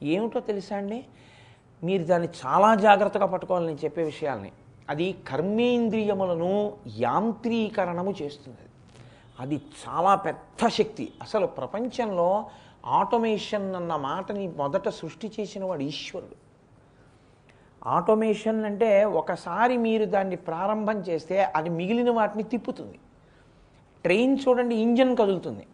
ఏమిటో 0.03 0.41
తెలుసా 0.41 0.77
అండి? 0.77 1.05
మీరు 1.85 2.05
దాన్ని 2.05 2.29
చాలా 2.47 2.75
జాగ్రత్తగా 2.75 3.27
పట్టుకోవాలి 3.27 3.67
నేను 3.67 3.79
చెప్పే 3.85 4.03
విషయాల్ని. 4.03 4.53
అది 4.89 5.15
కర్మేంద్రియములను 5.29 6.77
యాంత్రీకరణము 6.99 8.15
చేస్తుంది 8.23 8.59
అది 9.41 9.55
చాలా 9.55 10.15
పెద్ద 10.15 10.69
శక్తి. 10.69 11.13
అసలు 11.23 11.47
ప్రపంచంలో 11.47 12.51
ఆటోమేషన్ 12.87 13.75
అన్న 13.75 13.97
మాటని 13.97 14.49
మొదట 14.49 14.89
సృష్టి 14.89 15.33
చేసిన 15.41 15.65
వాడు 15.65 15.83
ఈశ్వరుడు. 15.83 16.37
ఆటోమేషన్ 17.89 18.65
అంటే 18.65 19.05
ఒకసారి 19.05 19.77
మీరు 19.77 20.05
దాన్ని 20.05 20.37
ప్రారంభం 20.37 21.01
చేస్తే 21.01 21.43
అది 21.45 21.69
మిగిలిన 21.69 22.11
వాటిని 22.11 22.43
తిప్పుతుంది. 22.43 22.99
ట్రైన్ 24.05 24.35
చూడండి 24.43 24.75
ఇంజన్ 24.85 25.13
కదులుతుంది. 25.21 25.65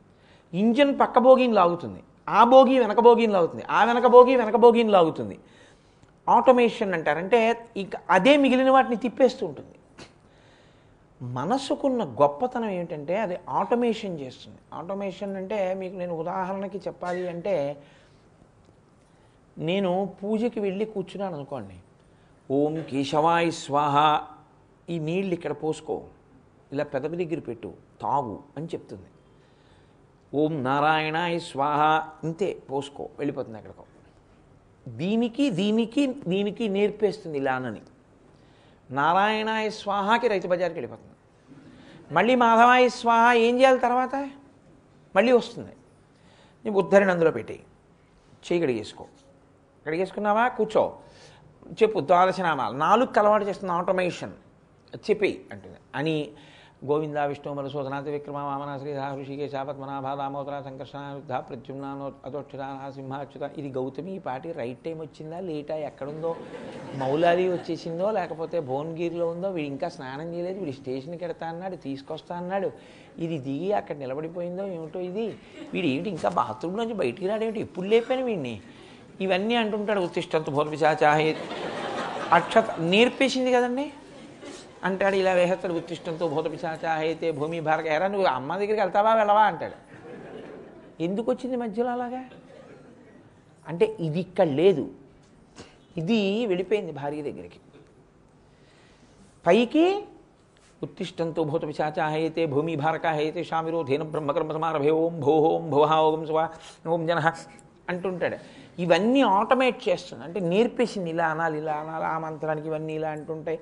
ఇంజన్ 0.53 0.93
పక్క 1.01 1.19
బోగిని 1.27 1.55
లాగుతుంది. 1.61 2.01
ఆ 2.39 2.41
బోగి 2.53 2.75
వెనక 2.85 3.01
బోగిని 3.07 3.33
లాగుతుంది. 3.37 3.65
ఆ 3.77 3.81
వెనక 3.89 4.07
బోగి 4.15 4.35
వెనక 4.43 4.57
బోగిని 4.65 4.93
లాగుతుంది. 4.97 5.37
ఆటోమేషన్ 6.37 6.95
అంటారంటే 6.97 7.39
ఇక 7.83 7.97
అదే 8.17 8.33
మిగిలిన 8.45 8.71
వాటిని 8.77 8.97
తిప్పేస్తూ 9.05 9.43
ఉంటుంది. 9.51 9.75
మనసుకున్న 11.21 12.03
గొప్పతనం 12.21 12.71
ఏమిటంటే 12.79 13.15
అది 13.27 13.37
ఆటోమేషన్ 13.61 14.19
చేస్తుంది. 14.23 14.61
ఆటోమేషన్ 14.81 15.33
అంటే 15.41 15.59
మీకు 15.81 15.97
నేను 16.03 16.15
ఉదాహరణకి 16.23 16.79
చెప్పాలి 16.87 17.23
అంటే 17.35 17.55
నేను 19.69 19.93
పూజకి 20.19 20.61
వెళ్ళి 20.67 20.85
కూర్చున్నాను 20.95 21.35
అనుకోండి. 21.39 21.79
ఓం 22.59 22.75
కేశవాయ 22.91 23.47
స్వాహ 23.65 23.97
ఈ 24.93 24.99
నీళ్ళు 25.09 25.33
ఇక్కడ 25.39 25.55
పోసుకో. 25.65 25.97
ఇలా 26.73 26.85
పెదవి 26.85 27.25
దగ్గర 27.25 27.41
పెట్టు 27.41 27.75
తాగు 28.01 28.43
అని 28.57 28.67
చెప్తుంది. 28.67 29.07
ఓం 30.35 30.65
నారాయణాయ 30.65 31.39
స్వాహ 31.39 32.09
ఇంతే 32.25 32.63
పోసుకో 32.71 33.09
వెళ్ళిపోతుంది 33.19 33.59
అక్కడికో. 33.59 33.85
దీనికి 34.89 35.51
దీనికి 35.51 36.07
దీనికి 36.07 36.69
నేర్పేస్తుంది 36.69 37.39
ఇలానని 37.39 37.81
నారాయణాయ 38.91 39.71
స్వాహాకి 39.71 40.29
రైతు 40.29 40.49
బజార్కి 40.49 40.79
వెళ్ళిపోతుంది. 40.79 41.13
మళ్ళీ 42.15 42.35
మాధవాయ 42.35 42.89
స్వాహ 42.89 43.33
ఏం 43.33 43.59
చేయాలి 43.59 43.79
తర్వాత? 43.79 44.31
మళ్ళీ 45.17 45.33
వస్తుంది. 45.33 45.73
నీ 46.65 46.71
ఉద్ధరణ 46.71 47.11
అందులో 47.11 47.31
పెట్టి 47.31 47.65
చేయి 48.53 48.63
కడిగేసుకో. 48.63 49.07
కడిగేసుకున్నావా? 49.87 50.49
కూర్చో. 50.49 50.99
చెప్పు 51.83 52.01
ద్వాదశనామాలు. 52.01 52.77
నాలుగు 52.77 53.19
అలవాటు 53.19 53.45
చేస్తుంది 53.45 53.73
ఆటోమేషన్. 53.73 54.33
చెప్పి 54.97 55.47
అంటుంది. 55.53 55.77
అని 55.95 56.33
గోవింద 56.87 57.17
విష్ణు 57.17 57.53
మధుసూదనాథ 57.55 58.09
విక్రమ 58.09 58.37
వామన 58.37 58.79
శ్రీధ 58.79 58.99
ఋషికేశ 59.21 59.55
పద్మనాభ 59.69 60.07
దామోదర 60.19 60.61
సంకర్షణ 60.65 60.99
యుద్ధ 61.15 61.33
ప్రత్యుమ్నానో 61.33 62.13
అతోక్షరాన 62.27 62.91
సింహాచ్యుత. 62.91 63.51
ఇది 63.59 63.69
గౌతమి 63.69 64.15
ఈ 64.17 64.19
పాటి 64.19 64.53
రైట్ 64.53 64.79
టైం 64.85 64.99
వచ్చిందా 65.01 65.41
లేటా 65.41 65.77
ఎక్కడుందో 65.77 66.37
మౌలాలి 66.97 67.49
వచ్చేసిందో 67.49 68.11
లేకపోతే 68.11 68.61
భువనగిరిలో 68.61 69.29
ఉందో 69.29 69.51
వీడు 69.51 69.69
ఇంకా 69.69 69.89
స్నానం 69.89 70.35
చేయలేదు 70.35 70.59
వీడు 70.59 70.77
స్టేషన్కి 70.77 71.25
వెడతా 71.25 71.47
అన్నాడు 71.47 71.77
తీసుకొస్తా 71.77 72.37
అన్నాడు. 72.37 72.71
ఇది 73.19 73.39
దిగి 73.39 73.73
అక్కడ 73.73 73.97
నిలబడిపోయిందో 73.97 74.67
ఏమిటో 74.67 75.01
ఇది? 75.01 75.29
వీడు 75.73 75.87
ఏమిటి 75.87 76.11
ఇంకా 76.11 76.29
బాత్రూమ్ 76.29 76.77
నుంచి 76.77 76.95
బయటికి 76.95 77.29
రాడేమిటి? 77.29 77.61
ఎప్పుడు 77.61 77.87
లేపాను 77.87 78.25
వీడిని? 78.25 78.61
ఇవన్నీ 79.21 79.55
అంటుంటాడు 79.55 80.01
ఉత్తిష్టంతు 80.01 80.51
భోర్విచాచాహే. 80.51 81.37
అక్షత 82.33 82.65
నేర్పేసింది 82.81 83.53
కదండి? 83.53 83.93
అంటాడు 84.87 85.17
ఇలా 85.17 85.33
వేసేస్తాడు 85.39 85.75
ఉత్తిష్టంతో 85.81 86.25
భూత 86.29 86.47
పిశాచాహైతే 86.53 87.29
భూమి 87.39 87.61
భారక 87.69 87.87
ఎరా 87.87 88.09
నువ్వు 88.15 88.27
అమ్మ 88.27 88.51
దగ్గరికి 88.61 88.81
వెళ్తావా 88.85 89.13
వెళ్ళవా 89.21 89.45
అంటాడు. 89.51 89.77
ఎందుకు 91.07 91.29
వచ్చింది 91.33 91.57
మధ్యలో 91.63 91.91
అలాగా? 91.97 92.23
అంటే 93.67 93.97
ఇది 94.07 94.21
ఇక్కడ 94.27 94.49
లేదు. 94.61 94.85
ఇది 96.01 96.21
వెళ్ళిపోయింది 96.51 96.93
భార్య 97.01 97.23
దగ్గరికి. 97.23 97.61
పైకి 99.47 99.85
ఉత్తిష్టంతో 100.83 101.41
భూత 101.51 101.63
పిశాచాహైతే 101.69 102.43
భూమి 102.47 102.77
భారక 102.83 103.07
హైతే 103.19 103.41
శామిరోధేన 103.51 104.03
బ్రహ్మకర్మ 104.13 104.53
సమారభే 104.57 104.91
ఓం 104.91 105.15
భో 105.25 105.35
ఓం 105.49 105.65
భోహా 105.71 105.97
ఓం 106.11 106.23
శివ 106.29 106.41
ఓం 106.95 107.03
జన 107.09 107.33
అంటుంటాడు. 107.93 108.39
ఇవన్నీ 108.85 109.21
ఆటోమేట్ 109.23 109.79
చేస్తుంది 109.89 110.23
అంటే 110.25 110.39
నేర్పేసింది 110.53 111.11
ఇలా 111.15 111.27
అనాలి 111.35 111.59
ఇలా 111.63 111.75
అనాలి 111.83 112.07
ఆ 112.15 112.17
మంత్రానికి 112.27 112.67
ఇవన్నీ 112.71 112.95
ఇలా 113.01 113.11
అంటుంటాయి. 113.17 113.59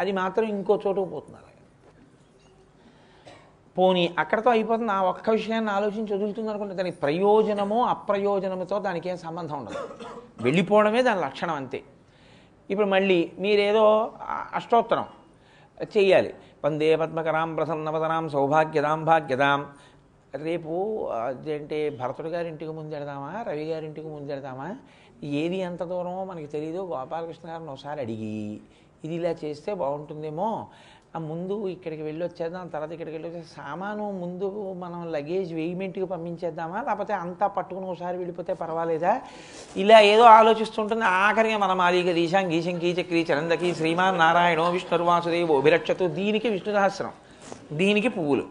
అది 0.00 0.12
మాత్రం 0.12 0.46
ఇంకో 0.56 0.74
చోటుకు 0.86 1.08
పోతున్నారు. 1.14 1.44
పోనీ 3.76 4.04
అక్కడతో 4.18 4.50
అయిపోతుంది 4.50 4.92
ఆ 4.92 5.00
ఒక్క 5.10 5.30
విషయాన్ని 5.30 5.70
ఆలోచించి 5.70 6.12
వదులుతుంది 6.14 6.50
అనుకుంటే 6.50 6.74
దానికి 6.74 6.96
ప్రయోజనమో 7.02 7.78
అప్రయోజనముతో 7.94 8.78
దానికి 8.86 9.08
ఏం 9.08 9.18
సంబంధం 9.26 9.56
ఉండదు. 9.58 9.82
వెళ్ళిపోవడమే 10.46 11.02
దాని 11.02 11.20
లక్షణం 11.20 11.54
అంతే. 11.54 11.80
ఇప్పుడు 12.70 12.86
మళ్ళీ 12.86 13.18
మీరేదో 13.38 13.84
అష్టోత్తరం 14.58 15.06
చెయ్యాలి. 15.96 16.34
వందే 16.64 16.88
పద్మకరాం 16.96 17.54
ప్రసన్నవదనాం 17.54 18.28
సౌభాగ్యదాం 18.28 19.04
భాగ్యదాం. 19.04 19.60
రేపు 20.46 20.72
అదేంటే 21.26 21.78
భరతుడు 22.00 22.28
గారి 22.28 22.48
ఇంటికి 22.48 22.72
ముందెడదామా 22.78 23.44
రవి 23.48 23.64
గారి 23.70 23.86
ఇంటికి 23.86 24.08
ముందెడదామా 24.08 24.66
ఏది 25.42 25.58
ఎంత 25.68 25.82
దూరమో 25.82 26.24
మనకి 26.24 26.46
తెలియదు 26.46 26.78
గోపాలకృష్ణ 26.78 27.46
గారిని 27.50 27.70
ఒకసారి 27.70 28.00
అడిగి 28.00 28.60
ఇది 29.04 29.14
ఇలా 29.20 29.32
చేస్తే 29.42 29.70
బాగుంటుందేమో. 29.82 30.50
ఆ 31.16 31.18
ముందు 31.28 31.54
ఇక్కడికి 31.74 32.02
వెళ్ళి 32.06 32.22
వచ్చేద్దాం 32.24 32.64
తర్వాత 32.72 32.90
ఇక్కడికి 32.94 33.14
వెళ్ళి 33.16 33.28
వచ్చేసి 33.28 33.50
సామాను 33.58 34.06
ముందు 34.22 34.48
మనం 34.82 35.00
లగేజ్ 35.14 35.50
వెయ్యిమెంట్కి 35.58 36.06
పంపించేద్దామా? 36.12 36.78
లేకపోతే 36.88 37.14
అంతా 37.22 37.46
పట్టుకుని 37.56 37.86
ఒకసారి 37.92 38.16
వెళ్ళిపోతే 38.22 38.52
పర్వాలేదా? 38.62 39.12
ఇలా 39.82 39.98
ఏదో 40.12 40.24
ఆలోచిస్తుంటుంది. 40.40 41.04
ఆఖరిగా 41.04 41.58
మనం 41.64 41.78
మాదిగ 41.82 42.12
దీశాం 42.20 42.52
గీశం 42.52 42.76
కీచక్రీ 42.84 43.22
చరందకి 43.30 43.70
శ్రీమాన్ 43.80 44.20
నారాయణో 44.24 44.66
విష్ణుర్వాసుదేవో 44.76 45.56
అభిరక్షతు. 45.62 46.06
దీనికి 46.20 46.48
విష్ణు 46.56 46.74
సహస్రం 46.78 47.12
దీనికి 47.80 48.08
పువ్వులు. 48.18 48.46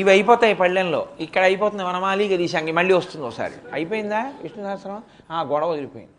ఇవి 0.00 0.10
అయిపోతాయి 0.16 0.54
పళ్ళెంలో. 0.54 1.02
ఇక్కడ 1.26 1.42
అయిపోతుంది 1.50 1.84
వనమాలి 1.90 2.24
గదీశాంగి 2.34 2.72
మళ్ళీ 2.80 2.94
వస్తుంది 2.94 3.24
ఒకసారి 3.26 3.56
అయిపోయిందా 3.76 4.24
విష్ణు 4.42 4.62
సహస్రం? 4.70 4.98
ఆ 5.30 5.42
గొడవ 5.52 5.68
వదిలిపోయింది. 5.74 6.14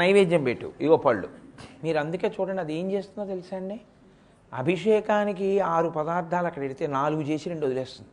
నైవేద్యం 0.00 0.44
పెట్టు 0.44 0.70
ఇగో 0.80 0.96
పళ్ళు. 1.08 1.39
మీరు 1.84 1.98
అందుకే 1.98 2.28
చూడండి 2.40 2.60
అది 2.60 2.74
ఏం 2.74 2.92
చేస్తుందో 2.92 3.28
తెలుసా 3.28 3.56
అండి? 3.56 3.80
అభిషేకానికి 4.52 5.60
ఆరు 5.60 5.88
పదార్థాలు 5.88 6.46
అక్కడ 6.46 6.62
పెడితే 6.62 6.86
నాలుగు 6.86 7.22
చేసి 7.22 7.48
రెండు 7.48 7.66
వదిలేస్తుంది. 7.66 8.10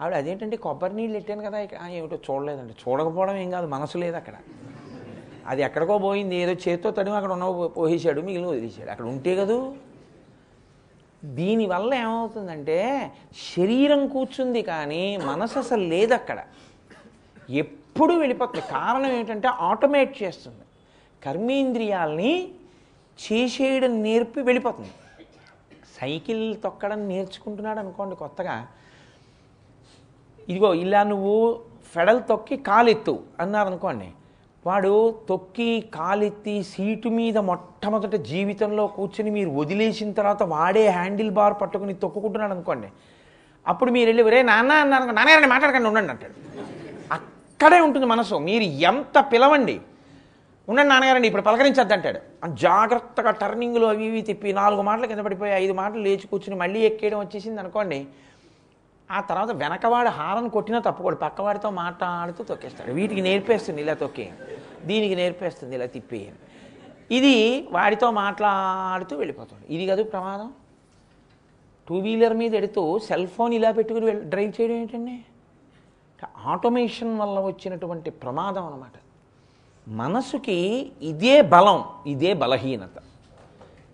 ఆవిడ 0.00 0.14
అదేంటంటే 0.14 0.56
కొబ్బరి 0.56 0.94
నీళ్ళు 0.94 1.18
పెట్టాను 1.18 1.42
కదా 1.42 1.58
ఇక్కడ 1.58 1.78
ఏమిటో 1.90 2.18
చూడలేదండి. 2.30 2.74
చూడకపోవడం 2.82 3.36
ఏం 3.36 3.50
కాదు 3.50 3.66
మనసు 3.66 3.98
లేదు 3.98 4.16
అక్కడ. 4.16 4.34
అది 5.46 5.62
ఎక్కడికో 5.62 5.98
పోయింది 5.98 6.36
ఏదో 6.36 6.52
చేత్తో 6.52 6.90
తడిమి 6.90 7.16
అక్కడ 7.16 7.32
ఉన్న 7.32 7.66
పోసేశాడు 7.66 8.20
మిగిలిన 8.20 8.46
వదిలేశాడు. 8.46 8.90
అక్కడ 8.90 9.06
ఉంటే 9.06 9.36
కదూ? 9.36 9.74
దీనివల్ల 11.24 11.94
ఏమవుతుందంటే 11.94 12.78
శరీరం 13.56 14.08
కూర్చుంది 14.08 14.62
కానీ 14.62 15.16
మనసు 15.16 15.58
అసలు 15.58 15.82
లేదు 15.82 16.14
అక్కడ. 16.14 16.44
ఎప్పుడు 17.50 18.14
వెళ్ళిపోతుంది. 18.14 18.64
కారణం 18.70 19.10
ఏంటంటే 19.10 19.48
ఆటోమేట్ 19.48 20.22
చేస్తుంది. 20.22 20.63
కర్మేంద్రియాల్ని 21.24 22.48
చేసేయడం 23.24 24.02
నేర్పి 24.02 24.40
వెళ్ళిపోతుంది. 24.40 24.90
సైకిల్ 26.00 26.56
తొక్కడం 26.64 27.08
నేర్చుకుంటున్నాడు 27.08 27.78
అనుకోండి 27.78 28.16
కొత్తగా. 28.16 28.66
ఇదిగో 30.48 30.74
ఇలా 30.74 31.02
నువ్వు 31.02 31.60
ఫెడల్ 31.94 32.20
తొక్కి 32.28 32.56
కాలెత్తు 32.56 33.18
అన్నారు 33.40 33.68
అనుకోండి. 33.68 34.08
వాడు 34.66 35.20
తొక్కి 35.28 35.80
కాలెత్తి 35.94 36.62
సీటు 36.62 37.08
మీద 37.08 37.38
మొట్టమొదట 37.38 38.14
జీవితంలో 38.14 38.86
కూర్చుని 38.86 39.30
మీరు 39.30 39.50
వదిలేసిన 39.50 40.12
తర్వాత 40.12 40.42
వాడే 40.42 40.88
హ్యాండిల్ 40.88 41.30
బార్ 41.30 41.54
పట్టుకుని 41.62 41.94
తొక్కుకుంటున్నాడు 41.94 42.52
అనుకోండి. 42.52 42.88
అప్పుడు 43.66 43.90
మీరు 43.90 44.08
వెళ్ళి 44.08 44.30
రే 44.30 44.42
నాన్న 44.42 44.72
అన్నారు 44.72 45.02
నాన్నగారిని 45.02 45.46
మాట్లాడకండి 45.46 45.88
ఉండండి 45.88 46.12
అంటాడు. 46.12 46.36
అక్కడే 47.12 47.80
ఉంటుంది 47.80 48.06
మనసు. 48.06 48.34
మీరు 48.34 48.62
ఎంత 48.62 49.26
పిలవండి. 49.32 49.80
ఉండండి 50.68 50.90
నాన్నగారండి 50.90 51.28
ఇప్పుడు 51.30 51.44
పలకరించద్దు 51.46 51.94
అంటాడు. 51.96 52.20
జాగ్రత్తగా 52.64 53.30
టర్నింగ్లు 53.40 53.86
అవి 53.92 54.04
ఇవి 54.10 54.20
తిప్పి 54.28 54.52
నాలుగు 54.60 54.82
మాటలు 54.88 55.08
కింద 55.10 55.22
పడిపోయి 55.26 55.52
ఐదు 55.62 55.74
మాటలు 55.80 56.02
లేచి 56.06 56.26
కూర్చుని 56.30 56.56
మళ్ళీ 56.62 56.80
ఎక్కేయడం 56.88 57.18
వచ్చేసింది 57.24 57.60
అనుకోండి 57.62 57.98
ఆ 59.10 59.18
తర్వాత 59.30 59.50
వెనకవాడు 59.62 60.10
హారం 60.18 60.46
కొట్టినా 60.56 60.78
తప్పుకోడు. 60.86 61.16
పక్కవాడితో 61.24 61.70
మాట్లాడుతూ 61.82 62.40
తొక్కేస్తాడు. 62.50 62.92
వీటికి 62.98 63.22
నేర్పేస్తుంది 63.28 63.82
ఇలా 63.84 63.94
తొక్కే 64.04 64.26
దీనికి 64.90 65.14
నేర్పేస్తుంది 65.20 65.74
ఇలా 65.78 65.88
తిప్పి. 65.96 66.22
ఇది 67.18 67.36
వాడితో 67.76 68.06
మాట్లాడుతూ 68.22 69.14
వెళ్ళిపోతాడు 69.22 69.64
ఇది 69.74 69.84
కాదు 69.90 70.02
ప్రమాదం. 70.14 70.50
టూ 71.88 71.96
వీలర్ 72.04 72.36
మీద 72.42 72.52
ఎడుతూ 72.62 72.82
సెల్ 73.06 73.28
ఫోన్ 73.36 73.52
ఇలా 73.60 73.70
పెట్టుకుని 73.78 74.06
వెళ్ళి 74.10 74.24
డ్రైవ్ 74.32 74.52
చేయడం 74.58 74.76
ఏంటండి? 74.82 75.16
ఆటోమేషన్ 76.52 77.14
వల్ల 77.22 77.38
వచ్చినటువంటి 77.50 78.10
ప్రమాదం 78.22 78.64
అనమాట 78.68 78.96
మనసుకి 79.88 80.92
ఇదే 81.02 81.42
బలం 81.42 81.84
ఇదే 82.06 82.32
బలహీనత. 82.32 83.02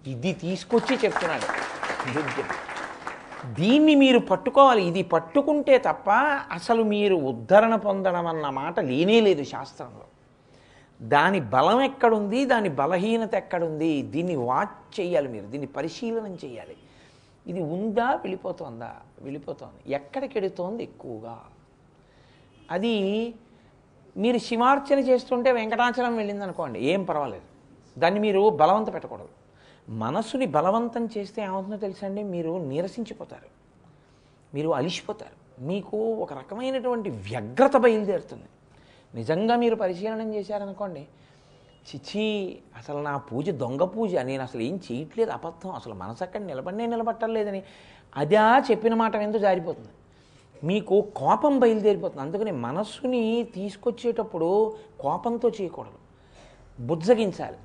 ఇది 0.07 0.33
తీసుకొచ్చి 0.33 0.97
చెప్తున్నాడు. 0.97 1.71
దీన్ని 3.55 3.95
మీరు 3.95 4.19
పట్టుకోవాలి. 4.19 4.85
ఇది 4.85 5.03
పట్టుకుంటే 5.03 5.79
తప్ప 5.79 6.11
అసలు 6.53 6.83
మీరు 6.83 7.15
ఉద్ధరణ 7.15 7.77
పొందడం 7.77 8.27
అన్న 8.27 8.51
మాట 8.51 8.81
లేనే 8.81 9.21
లేదు 9.21 9.45
శాస్త్రంలో. 9.45 10.05
దాని 11.09 11.41
బలం 11.41 11.81
ఎక్కడుంది? 11.81 12.45
దాని 12.45 12.69
బలహీనత 12.69 13.35
ఎక్కడుంది? 13.35 14.03
దీన్ని 14.03 14.37
వాచ్ 14.37 15.01
చేయాలి 15.01 15.29
మీరు. 15.29 15.47
దీన్ని 15.47 15.67
పరిశీలనం 15.67 16.39
చేయాలి. 16.45 16.77
ఇది 17.47 17.61
ఉందా? 17.61 18.11
వెళ్ళిపోతుందా? 18.11 18.97
వెళ్ళిపోతోంది. 19.23 19.95
ఎక్కడికెడుతోంది? 19.95 20.83
ఎక్కువగా. 20.83 21.41
అది 22.71 23.35
మీరు 24.17 24.39
శివార్చన 24.39 24.99
చేస్తుంటే 24.99 25.53
వెంకటాచలం 25.53 26.17
వెళ్ళింది 26.17 26.45
అనుకోండి 26.45 26.81
ఏం 26.81 27.05
పర్వాలేదు. 27.05 27.43
దాన్ని 27.99 28.21
మీరు 28.21 28.51
బలవంత 28.51 28.95
పెట్టకూడదు. 28.95 29.29
మనసుని 29.89 30.47
బలవంతం 30.47 31.09
చేస్తే 31.19 31.43
ఏమవుతుందో 31.43 31.77
తెలుసండి? 31.77 32.23
మీరు 32.23 32.59
నీరసించిపోతారు. 32.59 33.49
మీరు 34.55 34.69
అలిసిపోతారు. 34.69 35.65
మీకు 35.65 35.97
ఒక 35.97 36.33
రకమైనటువంటి 36.33 37.11
వ్యగ్రత 37.11 37.77
బయలుదేరుతుంది. 37.77 38.49
నిజంగా 39.15 39.57
మీరు 39.57 39.75
పరిశీలనం 39.75 40.35
చేశారనుకోండి 40.35 41.07
చిచి 41.91 42.59
అసలు 42.77 42.99
నా 42.99 43.17
పూజ 43.17 43.51
దొంగ 43.51 43.83
పూజ 43.83 44.15
నేను 44.15 44.43
అసలు 44.43 44.63
ఏం 44.63 44.81
చేయట్లేదు 44.93 45.31
అబద్ధం 45.31 45.71
అసలు 45.71 45.95
మనసు 45.95 46.23
అక్కడ 46.25 46.41
నిలబడినే 46.41 46.87
నిలబట్టలేదని 46.87 47.63
అదా 48.17 48.59
చెప్పిన 48.71 48.95
మాట 48.95 49.17
ఎందుకు 49.17 49.43
జారిపోతుంది. 49.43 49.89
మీకు 50.65 51.09
కోపం 51.17 51.59
బయలుదేరిపోతుంది. 51.59 52.23
అందుకని 52.23 52.51
మనస్సుని 52.51 53.43
తీసుకొచ్చేటప్పుడు 53.55 54.77
కోపంతో 55.01 55.49
చేయకూడదు. 55.49 56.01
బుజ్జగించాలి. 56.87 57.57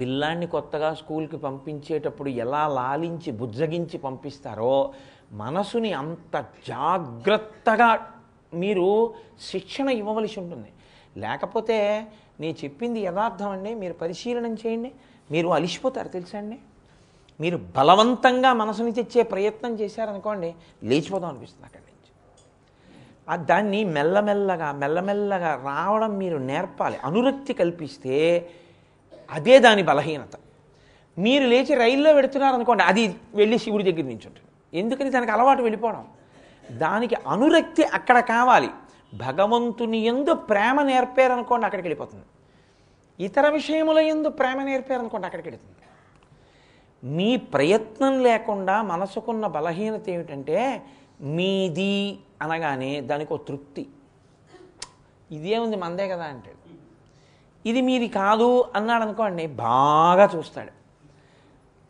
పిల్లాన్ని 0.00 0.46
కొత్తగా 0.46 0.94
స్కూల్కి 0.94 1.36
పంపించేటప్పుడు 1.36 2.28
ఎలా 2.28 2.68
లాలించి 2.68 3.32
బుజ్జగించి 3.32 3.98
పంపిస్తారో 3.98 4.94
మనసుని 5.32 5.92
అంత 5.92 6.44
జాగ్రత్తగా 6.68 8.12
మీరు 8.54 9.14
శిక్షణ 9.40 9.88
ఇవ్వవలసి 9.88 10.40
ఉంటుంది. 10.40 10.68
లేకపోతే 11.16 12.06
నేను 12.40 12.64
చెప్పింది 12.64 13.00
యథార్థం 13.00 13.50
అండి. 13.50 13.74
మీరు 13.74 13.92
పరిశీలనం 13.92 14.54
చేయండి. 14.54 14.92
మీరు 15.30 15.48
అలిసిపోతారు 15.48 16.08
తెలుసా 16.08 16.38
అండి? 16.38 16.58
మీరు 17.40 17.60
బలవంతంగా 17.76 18.52
మనసుని 18.52 18.92
తెచ్చే 18.92 19.22
ప్రయత్నం 19.22 19.74
చేశారనుకోండి 19.74 20.54
లేచిపోదాం 20.82 21.30
అనిపిస్తుంది 21.30 21.66
అక్కడి 21.66 21.82
నుంచి. 21.82 22.10
ఆ 23.28 23.36
దాన్ని 23.36 23.84
మెల్లమెల్లగా 23.84 24.72
మెల్లమెల్లగా 24.72 25.62
రావడం 25.64 26.18
మీరు 26.18 26.38
నేర్పాలి. 26.38 26.98
అనురక్తి 27.04 27.52
కల్పిస్తే 27.52 28.48
అదే 29.30 29.58
దాని 29.58 29.82
బలహీనత. 29.82 30.36
మీరు 31.18 31.44
లేచి 31.44 31.74
రైల్లో 31.74 32.14
పెడుతున్నారనుకోండి 32.14 32.82
అది 32.82 33.16
వెళ్ళి 33.34 33.58
శివుడి 33.58 33.84
దగ్గర 33.84 34.02
నుంచి 34.02 34.26
ఉంటుంది 34.26 34.78
ఎందుకని 34.78 35.10
దానికి 35.10 35.32
అలవాటు 35.32 35.62
వెళ్ళిపోవడం? 35.62 36.06
దానికి 36.70 37.16
అనురక్తి 37.26 37.84
అక్కడ 37.84 38.20
కావాలి. 38.20 38.68
భగవంతుని 39.14 39.98
ఎందు 39.98 40.34
ప్రేమ 40.34 40.82
నేర్పారనుకోండి 40.82 41.66
అక్కడికి 41.66 41.88
వెళ్ళిపోతుంది. 41.88 42.24
ఇతర 43.24 43.48
విషయముల 43.48 43.98
ఎందు 43.98 44.28
ప్రేమ 44.28 44.62
నేర్పారనుకోండి 44.62 45.26
అక్కడికి 45.26 45.48
వెళుతుంది 45.48 45.76
మీ 47.04 47.36
ప్రయత్నం 47.36 48.22
లేకుండా 48.22 48.82
మనసుకున్న 48.82 49.46
బలహీనత 49.46 50.08
ఏమిటంటే 50.08 50.82
మీది 51.20 52.18
అనగానే 52.42 53.00
దానికి 53.00 53.34
ఒక 53.34 53.42
తృప్తి. 53.48 53.86
ఇదే 55.30 55.58
ఉంది 55.58 55.76
మందే 55.76 56.08
కదా 56.08 56.24
అంటాడు. 56.24 56.60
ఇది 57.68 57.80
మీది 57.80 58.08
కాదు 58.08 58.64
అన్నాడు 58.76 59.02
అనుకోండి 59.02 59.46
బాగా 59.46 60.30
చూస్తాడు. 60.36 60.72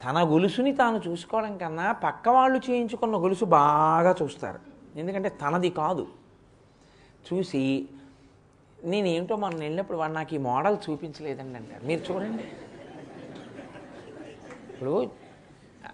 తన 0.05 0.19
గొలుసుని 0.33 0.73
తాను 0.75 1.01
చూసుకోవడం 1.09 1.59
కన్నా 1.59 1.93
పక్క 1.93 2.29
వాళ్ళు 2.29 2.59
చేయించుకున్న 2.71 3.17
గొలుసు 3.17 3.45
బాగా 3.45 4.15
చూస్తారు. 4.23 4.61
ఎందుకంటే 4.97 5.29
తనది 5.29 5.71
కాదు. 5.71 6.07
చూసి 7.29 7.89
నేనేమిటో 8.85 9.37
మనం 9.37 9.59
వెళ్ళినప్పుడు 9.59 9.99
వాడు 9.99 10.13
నాకు 10.13 10.35
ఈ 10.35 10.39
మోడల్ 10.39 10.77
చూపించలేదండి 10.91 11.57
అంటారు 11.59 11.87
మీరు 11.87 12.13
చూడండి. 12.13 12.45
ఇప్పుడు 14.83 15.11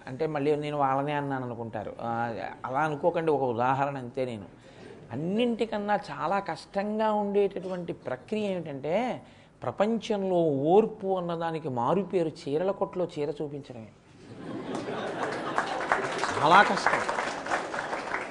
అంటే 0.07 0.27
మళ్ళీ 0.27 0.57
నేను 0.57 0.77
వాళ్ళనే 0.77 1.13
అన్నాను 1.13 1.45
అనుకుంటారు. 1.45 1.93
అలా 2.65 2.81
అనుకోకండి 2.81 3.31
ఒక 3.33 3.43
ఉదాహరణ 3.43 3.97
అంతే 3.99 4.25
నేను. 4.25 4.47
అన్నింటికన్నా 5.13 5.99
చాలా 6.11 6.39
కష్టంగా 6.39 7.13
ఉండేటటువంటి 7.13 7.93
ప్రక్రియ 7.93 8.45
ఏమిటంటే 8.45 9.23
ప్రపంచంలో 9.63 10.37
ఓర్పు 10.73 11.07
అన్నదానికి 11.19 11.69
మారుపేరు 11.69 12.33
చీరల 12.43 12.71
కొట్లో 12.71 13.09
చీర 13.19 13.31
చూపించడమే. 13.43 13.91
చాలా 16.39 16.63
కష్టం. 16.63 16.99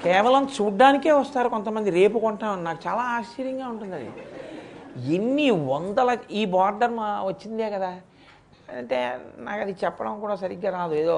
కేవలం 0.04 0.50
చూడ్డానికే 0.62 1.12
వస్తారు 1.12 1.50
కొంతమంది 1.50 1.90
రేపు 1.90 2.20
కొంటామని. 2.20 2.64
నాకు 2.64 2.88
చాలా 2.88 3.02
ఆశ్చర్యంగా 3.02 3.68
ఉంటుంది 3.68 3.96
అది. 3.96 4.12
ఎన్ని 5.16 5.50
వందల 5.50 6.18
ఈ 6.32 6.46
బార్డర్ 6.46 6.92
మా 6.92 7.24
వచ్చిందే 7.24 7.70
కదా. 7.70 7.98
అంటే 8.76 9.00
నాకు 9.48 9.62
అది 9.66 9.74
చెప్పడం 9.84 10.14
కూడా 10.24 10.36
సరిగ్గా 10.44 10.70
రాదు. 10.78 10.96
ఏదో 11.04 11.18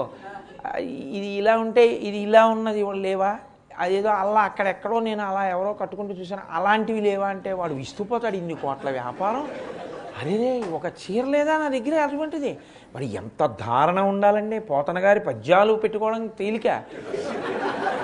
ఇది 1.20 1.30
ఇలా 1.42 1.54
ఉంటే 1.66 1.84
ఇది 2.10 2.20
ఇలా 2.28 2.44
ఉన్నది 2.56 2.82
లేవా? 3.08 3.32
అదేదో 3.84 4.10
అలా 4.22 4.42
అక్కడెక్కడో 4.50 4.98
నేను 5.10 5.22
అలా 5.30 5.44
ఎవరో 5.56 5.72
కట్టుకుంటూ 5.82 6.14
చూశాను. 6.22 6.44
అలాంటివి 6.58 7.02
లేవా 7.10 7.28
అంటే 7.36 7.52
వాడు 7.60 7.74
విస్తుపోతాడు 7.82 8.38
ఇన్ని 8.42 8.56
కోట్ల 8.64 8.90
వ్యాపారం. 9.00 9.44
అరే 10.22 10.50
ఒక 10.78 10.88
చీర 11.02 11.24
లేదా 11.36 11.54
నా 11.62 11.68
దగ్గర 11.76 11.96
అటువంటిది? 12.06 12.52
మరి 12.96 13.06
ఎంత 13.20 13.42
ధారణ 13.62 14.00
ఉండాలండి? 14.12 14.58
పోతన 14.72 14.98
గారి 15.06 15.22
పద్యాలు 15.28 15.74
పెట్టుకోవడం 15.84 16.26
తేలిక. 16.40 16.68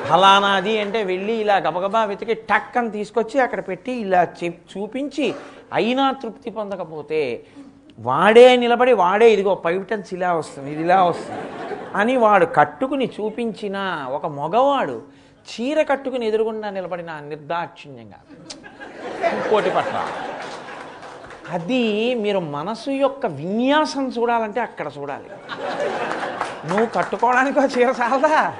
ఫలానాది 0.09 0.73
అంటే 0.83 0.99
వెళ్ళి 1.11 1.35
ఇలా 1.43 1.55
గబగబా 1.65 2.01
వెతికి 2.11 2.35
టక్ 2.51 2.77
అని 2.79 2.91
తీసుకొచ్చి 2.97 3.37
అక్కడ 3.45 3.61
పెట్టి 3.69 3.93
ఇలా 4.05 4.21
చెప్ 4.39 4.59
చూపించి 4.73 5.27
అయినా 5.77 6.05
తృప్తి 6.21 6.49
పొందకపోతే 6.57 7.21
వాడే 7.99 8.55
నిలబడి 8.55 8.93
వాడే 8.93 9.33
ఇదిగో 9.33 9.55
పైటన్స్ 9.55 10.13
ఇలా 10.13 10.33
వస్తుంది 10.33 10.71
ఇది 10.71 10.81
ఇలా 10.81 11.03
వస్తుంది 11.03 11.41
అని 11.95 12.17
వాడు 12.17 12.45
కట్టుకుని 12.45 13.11
చూపించిన 13.21 14.05
ఒక 14.09 14.25
మగవాడు 14.25 15.01
చీర 15.45 15.81
కట్టుకుని 15.81 16.27
ఎదురుగుండా 16.27 16.69
నిలబడిన 16.69 17.19
నిర్దాక్షిణ్యంగా. 17.19 18.47
ఇంకోటి 19.29 19.69
పట్ల. 19.69 20.07
అది 21.49 22.15
మీరు 22.15 22.39
మనసు 22.39 22.89
యొక్క 22.89 23.25
విన్యాసం 23.25 24.07
చూడాలంటే 24.09 24.61
అక్కడ 24.61 24.91
చూడాలి. 24.97 25.29
నువ్వు 26.67 26.85
కట్టుకోవడానికి 26.85 27.59
ఒక 27.59 27.77
చీర 27.77 27.87
చాలదా? 27.87 28.53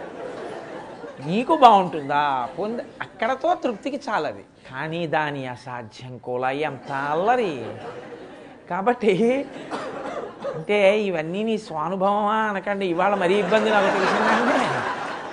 నీకు 1.26 1.57
బాగుంటుందా? 1.57 2.49
పొంది 2.60 2.84
అక్కడతో 3.01 3.53
తృప్తికి 3.53 3.99
చాలది. 4.10 4.45
కానీ 4.72 5.07
దాని 5.07 5.47
అసాధ్యం 5.47 6.18
కూడా 6.18 6.51
ఎంత 6.51 6.91
అల్లరి. 6.91 7.66
కాబట్టి 8.70 9.13
అంటే 10.55 10.99
ఇవన్నీ 10.99 11.43
నీ 11.43 11.57
స్వానుభవమా 11.57 12.36
అనకండి. 12.36 12.86
ఇవాళ 12.86 13.13
మరీ 13.16 13.36
ఇబ్బంది 13.36 13.70
నాకు 13.70 13.86
తెలిసిందంటే 13.86 14.57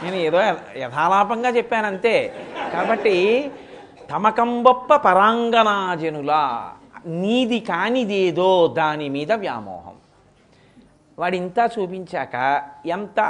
నేను 0.03 0.16
ఏదో 0.16 0.39
యథాలాపంగా 0.76 1.49
చెప్పాను 1.49 1.87
అంతే 1.87 2.35
కాబట్టి 2.72 3.16
తమకంబొప్ప 4.11 4.97
పరాంగనాజనులా 4.97 6.72
నీది 7.07 7.61
కానిదేదో 7.61 8.74
దాని 8.76 9.09
మీద 9.09 9.33
వ్యామోహం. 9.33 9.97
వాడు 11.18 11.37
ఇంత 11.37 11.70
చూపించాక 11.78 12.62
ఎంత? 12.87 13.20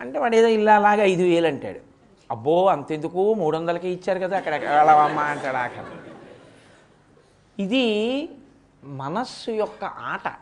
అంటే 0.00 0.18
వాడు 0.18 0.36
ఏదో 0.36 0.48
ఇల్లాలాగా 0.48 1.02
ఐదు 1.02 1.22
వేలు 1.22 1.46
అంటాడు. 1.46 1.80
అబ్బో 2.30 2.66
అంతెందుకు? 2.66 3.34
మూడు 3.34 3.56
వందలకే 3.56 3.88
ఇచ్చారు 3.88 4.18
కదా 4.18 4.36
అక్కడ. 4.36 4.54
వెళ్ళవమ్మా 4.54 5.22
అంటాడు 5.22 5.56
ఆఖరి 5.56 6.00
ఇది 7.62 7.84
మనస్సు 8.86 9.50
యొక్క 9.50 9.84
ఆట. 9.84 10.32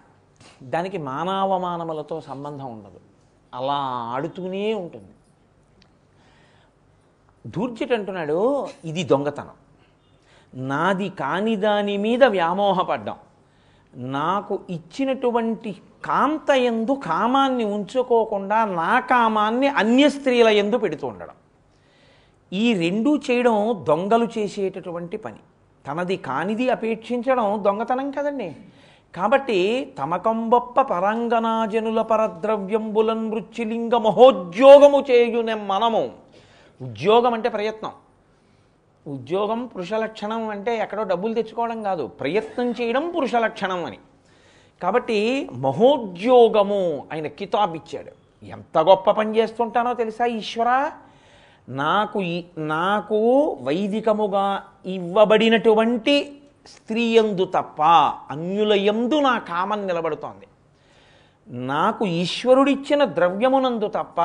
దానికి 0.63 0.99
మానవమానములతో 0.99 2.21
సంబంధం 2.21 2.73
ఉండదు. 2.73 3.01
అలా 3.55 3.75
ఆడుతూనే 4.13 4.75
ఉంటుంది. 4.75 5.09
దూర్జటి 7.47 7.95
అంటున్నాడు 7.95 8.67
ఇది 8.85 9.05
దొంగతనం. 9.05 9.51
నాది 10.55 11.09
కాని 11.09 11.57
దాని 11.57 11.97
మీద 11.97 12.25
వ్యామోహపడ్డాం. 12.25 13.17
నాకు 13.95 14.61
ఇచ్చినటువంటి 14.71 15.83
కాంత 16.05 16.51
ఎందు 16.51 17.01
కామాన్ని 17.05 17.65
ఉంచుకోకుండా 17.65 18.65
నా 18.65 19.01
కామాన్ని 19.01 19.69
అన్య 19.69 20.09
స్త్రీల 20.09 20.49
ఎందు 20.49 20.79
పెడుతూ 20.79 21.07
ఉండడం. 21.07 21.35
ఈ 22.53 22.75
రెండూ 22.75 23.17
చేయడం 23.17 23.85
దొంగలు 23.89 24.29
చేసేటటువంటి 24.39 25.17
పని. 25.17 25.39
తనది 25.87 26.17
కానిది 26.17 26.71
అపేక్షించడం 26.71 27.65
దొంగతనం 27.65 28.11
కదండి. 28.11 28.57
కాబట్టి 29.17 29.59
తమకంబొప్ప 29.99 30.81
పరంగనాజనుల 30.81 32.03
పరద్రవ్యంబులన్ 32.03 33.31
మృత్యులింగ 33.31 33.95
మహోద్యోగము 33.95 35.05
చేయునే 35.11 35.55
మనము. 35.55 36.13
ఉద్యోగం 36.83 37.35
అంటే 37.35 37.49
ప్రయత్నం. 37.49 37.93
ఉద్యోగం 39.07 39.67
పురుష 39.67 39.95
లక్షణం 39.95 40.49
అంటే 40.49 40.79
ఎక్కడో 40.79 41.03
డబ్బులు 41.03 41.35
తెచ్చుకోవడం 41.35 41.83
కాదు. 41.83 42.07
ప్రయత్నం 42.07 42.71
చేయడం 42.71 43.11
పురుష 43.11 43.35
లక్షణం 43.37 43.85
అని. 43.85 43.99
కాబట్టి 44.83 45.49
మహోద్యోగము 45.53 47.07
ఆయన 47.13 47.27
కితాబ్ 47.27 47.77
ఇచ్చాడు 47.77 48.13
ఎంత 48.47 48.79
గొప్ప 48.79 49.11
పని 49.11 49.37
చేస్తుంటానో 49.37 49.95
తెలుసా 49.95 50.25
ఈశ్వరా? 50.27 50.93
నాకు 51.69 52.23
ఈ- 52.23 52.43
నాకు 52.59 53.49
వైదికముగా 53.63 54.63
ఇవ్వబడినటువంటి 54.87 56.39
స్త్రీ 56.67 57.19
యందు 57.19 57.45
తప్ప 57.45 57.83
అన్యుల 58.31 58.73
యందు 58.73 59.21
నా 59.21 59.39
కామం 59.39 59.87
నిలబడుతోంది. 59.87 60.47
నాకు 61.49 62.07
ఈశ్వరుడిచ్చిన 62.07 63.05
ద్రవ్యమునందు 63.05 63.87
తప్ప 63.89 64.21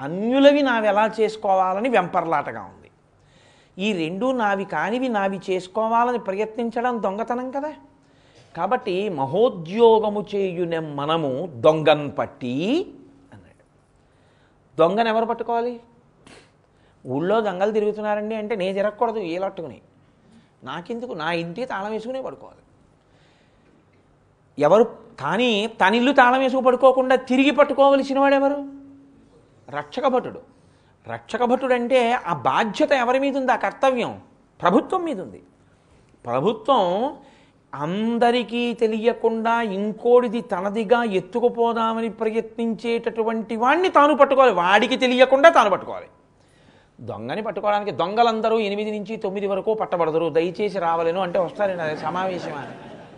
అన్యులవి 0.00 0.62
నావి 0.62 0.88
ఎలా 0.88 1.10
చేసుకోవాలని 1.20 1.88
వెంపర్లాటగా 1.88 2.60
ఉంది. 2.60 2.90
ఈ 3.84 3.92
రెండు 3.92 4.32
నావి 4.32 4.64
కానివి 4.64 5.08
నావి 5.08 5.40
చేసుకోవాలని 5.50 6.18
ప్రయత్నించడం 6.18 7.02
దొంగతనం 7.02 7.50
కదా. 7.50 7.72
కాబట్టి 8.56 9.08
మహోద్యోగము 9.08 10.24
చేయునే 10.34 10.78
మనము 10.78 11.48
దొంగను 11.54 12.10
పట్టి 12.10 12.86
అన్నాడు. 13.32 13.64
దొంగను 14.78 15.08
ఎవరు 15.08 15.24
పట్టుకోవాలి? 15.24 15.80
ఊళ్ళో 17.06 17.40
దొంగలు 17.40 17.72
తిరుగుతున్నారండి 17.72 18.34
అంటే 18.34 18.56
నేను 18.56 18.74
తిరగకూడదు 18.74 19.18
ఏలట్టుకుని 19.18 19.80
నాకెందుకు? 20.64 21.12
నా 21.12 21.32
ఇంటికి 21.32 21.66
తాళం 21.66 21.90
వేసుకునే 21.90 22.22
పడుకోవాలి. 22.22 22.58
ఎవరు? 24.62 24.84
కానీ 25.20 25.66
తన 25.66 25.94
ఇల్లు 25.94 26.12
తాళం 26.12 26.40
వేసుకు 26.40 26.60
పడుకోకుండా 26.60 27.16
తిరిగి 27.16 27.50
పట్టుకోవలసిన 27.50 28.18
వాడెవరు 28.18 28.66
రక్షక 29.70 30.06
భటుడు 30.06 30.40
రక్షక 31.08 31.44
భటుడు 31.44 31.74
అంటే 31.74 32.12
ఆ 32.12 32.32
బాధ్యత 32.32 32.92
ఎవరి 32.92 33.18
మీద 33.18 33.36
ఉంది? 33.36 33.52
ఆ 33.52 33.56
కర్తవ్యం 33.56 34.20
ప్రభుత్వం 34.60 35.04
మీద 35.04 35.20
ఉంది. 35.20 35.42
ప్రభుత్వం 36.24 37.16
అందరికీ 37.74 38.74
తెలియకుండా 38.74 39.62
ఇంకోడిది 39.62 40.40
తనదిగా 40.40 41.02
ఎత్తుకుపోదామని 41.02 42.10
ప్రయత్నించేటటువంటి 42.10 43.56
వాడిని 43.56 43.88
తాను 43.88 44.16
పట్టుకోవాలి. 44.16 44.52
వాడికి 44.52 44.96
తెలియకుండా 44.96 45.48
తాను 45.48 45.70
పట్టుకోవాలి. 45.70 46.06
దొంగని 47.00 47.42
పట్టుకోవడానికి 47.42 47.90
దొంగలందరూ 47.90 48.58
ఎనిమిది 48.58 48.98
నుంచి 48.98 49.16
తొమ్మిది 49.16 49.46
వరకు 49.46 49.74
పట్టబడదురు. 49.74 50.28
దయచేసి 50.28 50.78
రావలేను 50.78 51.20
అంటే 51.20 51.38
వస్తారండి 51.38 51.82
అది 51.82 51.96
సమావేశమా 51.96 52.66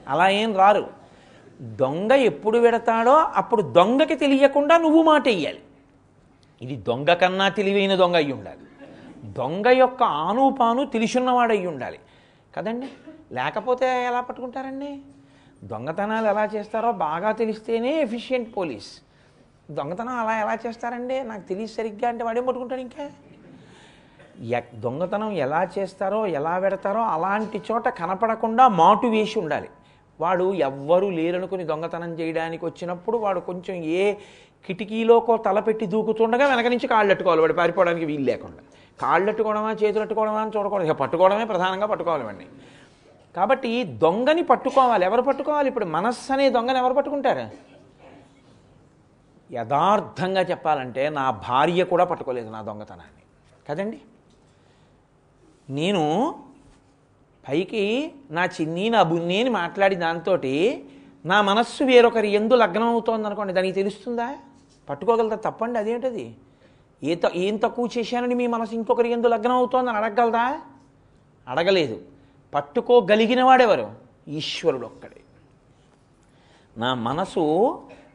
అలా 0.08 0.28
ఏం 0.28 0.56
రారు. 0.56 0.90
దొంగ 1.60 2.12
ఎప్పుడు 2.12 2.58
పెడతాడో 2.58 3.12
అప్పుడు 3.12 3.62
దొంగకి 3.62 4.14
తెలియకుండా 4.14 4.78
నువ్వు 4.78 5.02
మాట 5.02 5.28
వేయాలి 5.28 5.62
ఇది 6.62 6.76
దొంగ 6.76 7.14
కన్నా 7.14 7.48
తెలివైన 7.48 7.94
దొంగ 7.94 8.16
అయి 8.16 8.32
ఉండాలి. 8.32 8.64
దొంగ 9.32 9.68
యొక్క 9.68 10.02
ఆనుపాను 10.02 10.84
తెలిసున్నవాడు 10.84 11.52
అయి 11.52 11.66
ఉండాలి. 11.66 11.98
కదండి? 12.56 12.88
లేకపోతే 13.32 14.04
ఎలా 14.06 14.20
పట్టుకుంటారండి? 14.20 14.98
దొంగతనాలు 15.64 16.28
ఎలా 16.28 16.44
చేస్తారో 16.44 16.92
బాగా 16.92 17.32
తెలిస్తేనే 17.32 18.02
ఎఫిషియెంట్ 18.02 18.56
పోలీస్. 18.56 19.02
దొంగతనం 19.70 20.14
అలా 20.18 20.40
ఎలా 20.40 20.58
చేస్తారండి? 20.66 21.20
నాకు 21.24 21.40
తెలియదు 21.40 21.72
సరిగ్గా 21.72 22.08
అంటే 22.08 22.24
వాడేం 22.24 22.46
పట్టుకుంటాడు 22.46 22.80
ఇంకా? 22.80 23.10
దొంగతనం 24.74 25.32
ఎలా 25.32 25.68
చేస్తారో 25.78 26.26
ఎలా 26.26 26.59
పెడతారో 26.59 27.03
అలాంటి 27.03 27.62
చోట 27.70 27.88
కనపడకుండా 27.88 28.68
మాటు 28.68 29.07
వేసి 29.07 29.38
ఉండాలి. 29.38 29.68
వాడు 30.20 30.55
ఎవ్వరూ 30.55 31.11
లేరనుకుని 31.11 31.64
దొంగతనం 31.64 32.20
చేయడానికి 32.20 32.64
వచ్చినప్పుడు 32.64 33.18
వాడు 33.18 33.41
కొంచెం 33.41 33.76
ఏ 33.76 34.12
కిటికీలోకో 34.66 35.36
తలపెట్టి 35.36 35.86
దూకుతుండగా 35.86 36.47
వెనక 36.47 36.66
నుంచి 36.66 36.86
కాళ్ళట్టుకోవాలి. 36.86 37.41
వాడు 37.41 37.53
పారిపోవడానికి 37.53 38.05
వీలు 38.05 38.24
లేకుండా. 38.24 38.59
కాళ్ళట్టుకోవడమా 39.01 39.72
చేతులట్టుకోవడమా 39.72 40.41
అని 40.41 40.51
చూడకూడదు. 40.57 40.86
ఇక 40.86 40.93
పట్టుకోవడమే 40.93 41.45
ప్రధానంగా 41.45 41.86
పట్టుకోవాలి 41.86 42.24
వాడిని. 42.24 42.47
కాబట్టి 43.36 43.84
దొంగని 43.84 44.43
పట్టుకోవాలి. 44.43 45.05
ఎవరు 45.05 45.22
పట్టుకోవాలి? 45.22 45.68
ఇప్పుడు 45.68 45.84
మనస్సు 45.84 46.32
అనే 46.32 46.51
దొంగని 46.51 46.78
ఎవరు 46.78 46.95
పట్టుకుంటారు? 46.95 47.70
యథార్థంగా 49.53 50.41
చెప్పాలంటే 50.41 51.09
నా 51.09 51.30
భార్య 51.30 51.84
కూడా 51.84 52.05
పట్టుకోలేదు 52.05 52.51
నా 52.51 52.62
దొంగతనాన్ని. 52.62 53.22
కదండి? 53.68 54.01
నేను 55.70 56.34
పైకి 57.48 58.12
నా 58.30 58.44
చిన్ని 58.44 58.90
నా 58.90 59.02
బున్ని 59.02 59.40
అని 59.40 59.50
మాట్లాడి 59.50 59.96
దాంతో 59.96 60.38
నా 61.24 61.42
మనస్సు 61.42 61.84
వేరొకరి 61.84 62.28
ఎందు 62.32 62.54
లగ్నం 62.54 62.88
అవుతోంది 62.88 63.26
అనుకోండి 63.26 63.52
దానికి 63.52 63.74
తెలుస్తుందా? 63.74 64.36
పట్టుకోగలదా 64.88 65.36
తప్పండి 65.36 65.78
అదేంటది? 65.78 66.34
ఏ 67.02 67.14
త 67.14 67.30
ఏం 67.34 67.56
తక్కువ 67.56 67.88
చేశానని 67.98 68.34
మీ 68.34 68.46
మనసు 68.46 68.74
ఇంకొకరి 68.74 69.10
ఎందు 69.10 69.28
లగ్నం 69.28 69.52
అవుతోందని 69.52 69.96
అడగగలదా? 69.96 70.60
అడగలేదు. 71.48 71.96
పట్టుకోగలిగిన 72.54 73.42
వాడెవరు? 73.42 73.86
ఈశ్వరుడు 74.28 74.86
ఒక్కడే 74.86 75.20
నా 76.76 76.94
మనసు 76.94 77.44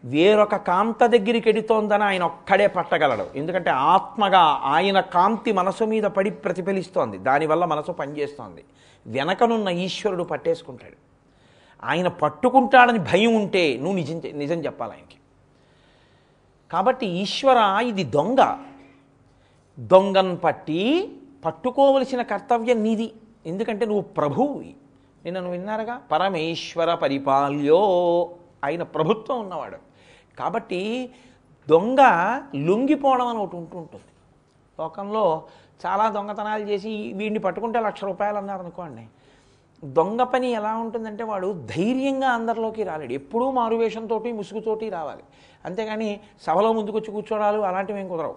వేరొక 0.06 0.56
కాంత 0.56 1.06
దగ్గరికి 1.06 1.50
ఎడుతోందని 1.50 2.04
ఆయన 2.04 2.24
ఒక్కడే 2.24 2.68
పట్టగలడు. 2.68 3.28
ఎందుకంటే 3.36 3.70
ఆత్మగా 3.70 4.40
ఆయన 4.40 5.00
కాంతి 5.00 5.52
మనసు 5.52 5.84
మీద 5.84 6.04
పడి 6.04 6.32
ప్రతిఫలిస్తోంది. 6.32 7.18
దానివల్ల 7.18 7.66
మనసు 7.66 7.92
పనిచేస్తోంది. 7.92 8.64
వెనకనున్న 9.08 9.70
ఈశ్వరుడు 9.70 10.24
పట్టేసుకుంటాడు. 10.24 10.96
ఆయన 11.84 12.08
పట్టుకుంటాడని 12.08 13.00
భయం 13.00 13.36
ఉంటే 13.36 13.78
నువ్వు 13.78 13.96
నిజం 13.96 14.22
నిజం 14.34 14.60
చెప్పాలి 14.60 14.92
ఆయనకి. 14.92 15.16
కాబట్టి 16.72 17.06
ఈశ్వర 17.06 17.84
ఇది 17.84 18.04
దొంగ. 18.04 18.58
దొంగను 19.80 20.36
పట్టి 20.36 21.12
పట్టుకోవలసిన 21.46 22.22
కర్తవ్యం 22.22 22.84
నీది. 22.84 23.14
ఎందుకంటే 23.46 23.86
నువ్వు 23.86 24.02
ప్రభువువి 24.02 24.76
నిన్న 25.26 25.40
నువ్వు 25.40 25.54
విన్నారుగా? 25.54 26.02
పరమేశ్వర 26.12 26.94
పరిపాల్యో. 26.94 28.30
ఆయన 28.66 28.84
ప్రభుత్వం 28.84 29.40
ఉన్నవాడు. 29.40 29.85
కాబట్టి 30.40 31.10
దొంగ 31.70 32.02
లొంగిపోవడం 32.56 33.28
అని 33.28 33.40
ఒకటి 33.40 33.56
ఉంటుంటుంది 33.56 34.04
లోకంలో 34.80 35.44
చాలా 35.86 36.10
దొంగతనాలు 36.10 36.64
చేసి 36.64 37.14
వీడిని 37.14 37.40
పట్టుకుంటే 37.40 37.80
లక్ష 37.80 38.04
రూపాయలు 38.04 38.38
అన్నారు 38.38 38.60
అనుకోండి. 38.60 39.08
దొంగ 39.86 40.24
పని 40.24 40.52
ఎలా 40.52 40.76
ఉంటుందంటే 40.76 41.24
వాడు 41.24 41.66
ధైర్యంగా 41.78 42.30
అందరిలోకి 42.30 42.84
రాలేడు. 42.84 43.14
ఎప్పుడూ 43.14 43.52
మారువేషంతో 43.52 44.20
ముసుగుతోటి 44.20 44.90
రావాలి. 44.90 45.24
అంతేగాని 45.66 46.20
సభలో 46.42 46.74
ముందుకొచ్చి 46.74 47.12
కూర్చోడాలు 47.12 47.62
అలాంటివి 47.62 48.00
ఏం 48.00 48.08
కుదరవు. 48.10 48.36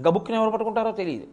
గబుక్కుని 0.00 0.36
ఎవరు 0.36 0.50
పట్టుకుంటారో 0.50 0.92
తెలియదు. 0.92 1.26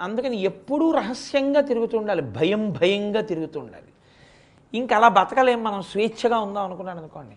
అందుకని 0.00 0.36
ఎప్పుడూ 0.42 0.90
రహస్యంగా 0.90 1.60
తిరుగుతుండాలి 1.60 2.22
భయం 2.22 2.72
భయంగా 2.72 3.20
తిరుగుతుండాలి 3.20 3.90
ఇంకా 4.74 4.96
అలా 4.96 5.08
బతకలేం 5.08 5.64
మనం. 5.64 5.82
స్వేచ్ఛగా 5.82 6.38
ఉందాం 6.38 6.64
అనుకున్నాను 6.64 6.98
అనుకోండి. 6.98 7.36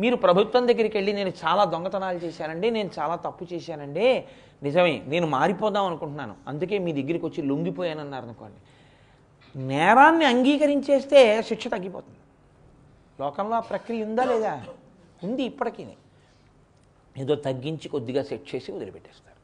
మీరు 0.00 0.16
ప్రభుత్వం 0.16 0.68
దగ్గరికి 0.68 0.96
వెళ్ళి 0.96 1.12
నేను 1.12 1.32
చాలా 1.46 1.64
దొంగతనాలు 1.64 2.18
చేశానండి 2.18 2.70
నేను 2.70 2.90
చాలా 2.98 3.14
తప్పు 3.14 3.46
చేశానండి. 3.52 4.24
నిజమే 4.62 5.02
నేను 5.06 5.26
మారిపోదాం 5.26 5.84
అనుకుంటున్నాను. 5.84 6.34
అందుకే 6.48 6.78
మీ 6.78 6.92
దగ్గరికి 6.92 7.26
వచ్చి 7.26 7.42
లొంగిపోయానన్నారు 7.42 8.24
అనుకోండి. 8.24 8.56
నేరాన్ని 9.66 10.24
అంగీకరించేస్తే 10.24 11.42
శిక్ష 11.42 11.68
తగ్గిపోతుంది. 11.68 12.18
లోకంలో 13.20 13.56
ఆ 13.56 13.60
ప్రక్రియ 13.60 14.04
ఉందా 14.04 14.24
లేదా? 14.24 14.64
ఉంది 15.24 15.42
ఇప్పటికీ 15.42 15.86
ఏదో 17.18 17.34
తగ్గించి 17.34 17.88
కొద్దిగా 17.88 18.22
సెట్ 18.22 18.54
చేసి 18.54 18.72
వదిలిపెట్టేస్తారు. 18.72 19.38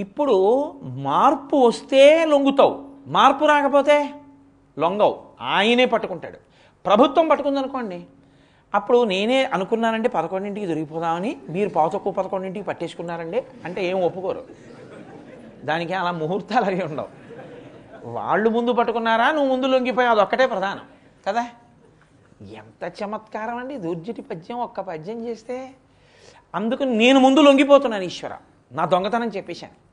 ఇప్పుడు 0.00 0.36
మార్పు 0.82 1.56
వస్తే 1.56 2.24
లొంగుతావు. 2.24 2.88
మార్పు 3.06 3.44
రాకపోతే 3.44 4.10
లొంగవు. 4.78 5.22
ఆయనే 5.40 5.84
పట్టుకుంటాడు. 5.84 6.38
ప్రభుత్వం 6.86 7.28
పట్టుకుందనుకోండి 7.28 8.06
అప్పుడు 8.74 9.04
నేనే 9.04 9.44
అనుకున్నానంటే 9.44 10.08
పదకొండింటికి 10.08 10.66
దొరికిపోదామని. 10.66 11.38
మీరు 11.48 11.68
పావుతక్కువ 11.68 12.12
పదకొండింటికి 12.12 12.66
పట్టేసుకున్నారండి. 12.66 13.44
అంటే 13.64 13.84
ఏం 13.84 14.02
ఒప్పుకోరు. 14.02 14.44
దానికి 15.64 15.92
అలా 15.92 16.12
ముహూర్తాలు 16.12 16.64
అవి 16.64 16.84
ఉండవు. 16.84 17.08
వాళ్ళు 18.04 18.50
ముందు 18.50 18.72
పట్టుకున్నారా 18.72 19.30
నువ్వు 19.30 19.48
ముందు 19.48 19.66
లొంగిపోయి 19.66 20.08
అదొక్కటే 20.08 20.46
ప్రధానం. 20.46 20.80
కదా? 21.28 21.48
ఎంత 22.42 22.92
చమత్కారం 23.04 23.56
అండి. 23.56 23.76
దుర్జటి 23.76 24.22
పద్యం 24.22 24.58
ఒక్క 24.58 24.80
పద్యం 24.80 25.26
చేస్తే 25.26 25.70
అందుకు 26.54 26.82
నేను 26.82 27.20
ముందు 27.20 27.40
లొంగిపోతున్నాను 27.40 28.02
ఈశ్వర. 28.02 28.32
నా 28.72 28.84
దొంగతనం 28.84 29.28
చెప్పేశాను. 29.28 29.91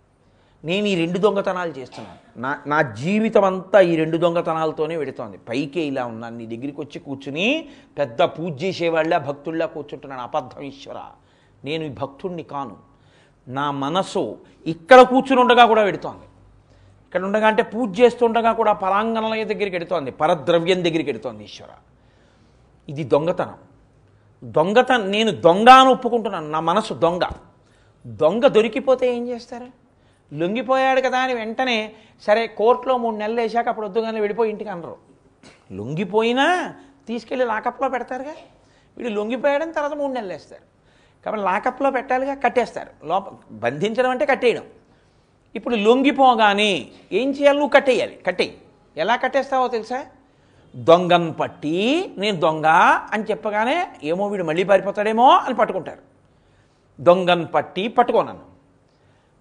నేను 0.66 0.88
ఈ 0.88 0.96
రెండు 0.96 1.20
దొంగతనాలు 1.20 1.70
చేస్తున్నాను. 1.70 2.40
నా 2.40 2.58
నా 2.68 2.82
జీవితం 2.82 3.44
అంతా 3.44 3.80
ఈ 3.80 3.96
రెండు 3.96 4.18
దొంగతనాలతోనే 4.18 4.96
వెడుతోంది. 4.98 5.38
పైకే 5.38 5.82
ఇలా 5.82 6.06
ఉన్నాను. 6.06 6.38
నీ 6.38 6.46
దగ్గరికి 6.46 6.82
వచ్చి 6.82 7.00
కూర్చుని 7.00 7.70
పెద్ద 7.98 8.22
పూజ 8.22 8.64
చేసేవాళ్ళ 8.64 9.18
భక్తుల్లా 9.18 9.66
కూర్చుంటున్నాను. 9.66 10.22
అబద్ధం 10.22 10.62
ఈశ్వర. 10.62 11.00
నేను 11.64 11.84
ఈ 11.84 11.90
భక్తుణ్ణి 11.90 12.44
కాను. 12.44 12.78
నా 13.48 13.72
మనసు 13.72 14.38
ఇక్కడ 14.66 15.02
కూర్చుని 15.02 15.42
ఉండగా 15.42 15.66
కూడా 15.66 15.82
వెడుతోంది. 15.82 16.26
ఇక్కడ 17.06 17.24
ఉండగా 17.24 17.48
అంటే 17.48 17.64
పూజ 17.64 18.00
చేస్తుండగా 18.00 18.54
కూడా 18.54 18.74
పరాంగణలయ 18.74 19.44
దగ్గరికి 19.44 19.76
ఎడుతోంది 19.76 20.12
పరద్రవ్యం 20.12 20.84
దగ్గరికి 20.84 21.10
ఎడుతోంది 21.10 21.44
ఈశ్వర. 21.44 21.70
ఇది 22.90 23.04
దొంగతనం. 23.04 23.56
దొంగతనం 24.44 25.12
నేను 25.12 25.32
దొంగ 25.32 25.70
అని 25.70 25.90
ఒప్పుకుంటున్నాను. 25.90 26.50
నా 26.50 26.60
మనసు 26.60 26.94
దొంగ. 26.94 27.22
దొంగ 28.08 28.48
దొరికిపోతే 28.48 29.16
ఏం 29.16 29.28
చేస్తారు? 29.28 29.79
లొంగిపోయాడు 30.34 31.02
కదా 31.02 31.20
అని 31.20 31.34
వెంటనే 31.34 31.94
సరే 32.22 32.48
కోర్టులో 32.48 32.98
మూడు 32.98 33.16
నెలలు 33.16 33.42
వేసాక 33.42 33.68
అప్పుడు 33.68 33.86
వద్దుగానే 33.86 34.20
వెళ్ళిపోయి 34.20 34.50
ఇంటికి 34.52 34.70
అనరు. 34.70 34.98
లొంగిపోయినా 35.72 36.76
తీసుకెళ్ళి 37.08 37.46
లాకప్లో 37.46 37.90
పెడతారుగా? 37.90 38.32
వీడు 38.98 39.10
లొంగిపోయాడని 39.10 39.74
తర్వాత 39.74 39.94
మూడు 39.94 40.12
నెలలు 40.12 40.32
వేస్తారు. 40.32 40.62
కాబట్టి 41.26 41.46
లాకప్లో 41.46 41.92
పెట్టాలిగా 41.92 42.34
కట్టేస్తారు. 42.34 43.08
లోప 43.08 43.26
బంధించడం 43.52 44.10
అంటే 44.10 44.26
కట్టేయడం. 44.26 44.64
ఇప్పుడు 45.56 45.76
లొంగిపోగానే 45.76 46.86
ఏం 47.12 47.32
చేయాలి? 47.32 47.60
నువ్వు 47.60 47.74
కట్టేయాలి. 47.74 48.20
కట్టేయి. 48.28 48.58
ఎలా 48.98 49.16
కట్టేస్తావో 49.16 49.68
తెలుసా? 49.68 50.06
దొంగను 50.76 51.34
పట్టి 51.34 52.12
నేను 52.18 52.40
దొంగ 52.40 52.66
అని 53.12 53.24
చెప్పగానే 53.24 53.88
ఏమో 54.04 54.28
వీడు 54.28 54.44
మళ్ళీ 54.44 54.64
పారిపోతాడేమో 54.64 55.30
అని 55.30 55.56
పట్టుకుంటారు. 55.56 56.00
దొంగను 57.02 57.48
పట్టి 57.48 57.88
పట్టుకోనను. 57.88 58.59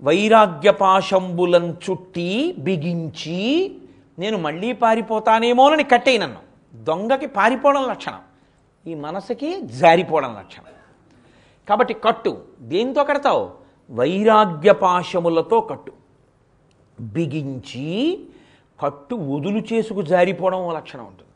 వైరాగ్యపాశంబులం 0.02 1.76
చుట్టి 1.90 2.54
బిగించి 2.58 3.74
నేను 4.18 4.38
మళ్ళీ 4.38 4.72
పారిపోతానేమోనని 4.72 5.84
కట్టేయి 5.84 6.18
నన్ను 6.18 6.38
దొంగకి 6.74 7.26
పారిపోవడం 7.26 7.88
లక్షణం. 7.88 8.20
ఈ 8.86 8.94
మనసుకి 8.94 9.60
జారిపోవడం 9.60 10.34
లక్షణం. 10.38 10.64
కాబట్టి 11.68 11.94
కట్టు. 11.94 12.42
దేంతో 12.60 13.04
కడతావు? 13.04 13.50
వైరాగ్యపాశములతో 13.90 15.60
కట్టు. 15.60 15.92
బిగించి 17.00 18.20
కట్టు 18.84 19.14
వదులు 19.14 19.74
చేసుకు 19.74 20.02
జారిపోవడం 20.02 20.72
లక్షణం 20.72 21.04
ఉంటుంది. 21.04 21.28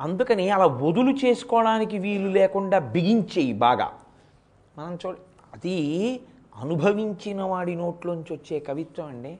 అందుకని 0.00 0.50
అలా 0.50 0.66
వదులు 0.66 1.26
చేసుకోవడానికి 1.26 1.98
వీలు 1.98 2.28
లేకుండా 2.28 2.78
బిగించేయి 2.78 3.52
బాగా. 3.52 3.92
మనం 4.78 4.98
చూడ 5.06 5.16
అది 5.54 6.20
అనుభవించిన 6.56 7.42
వాడి 7.42 7.74
నోట్లోంచి 7.74 8.32
వచ్చే 8.32 8.58
కవిత్వం 8.58 9.06
అండి. 9.06 9.38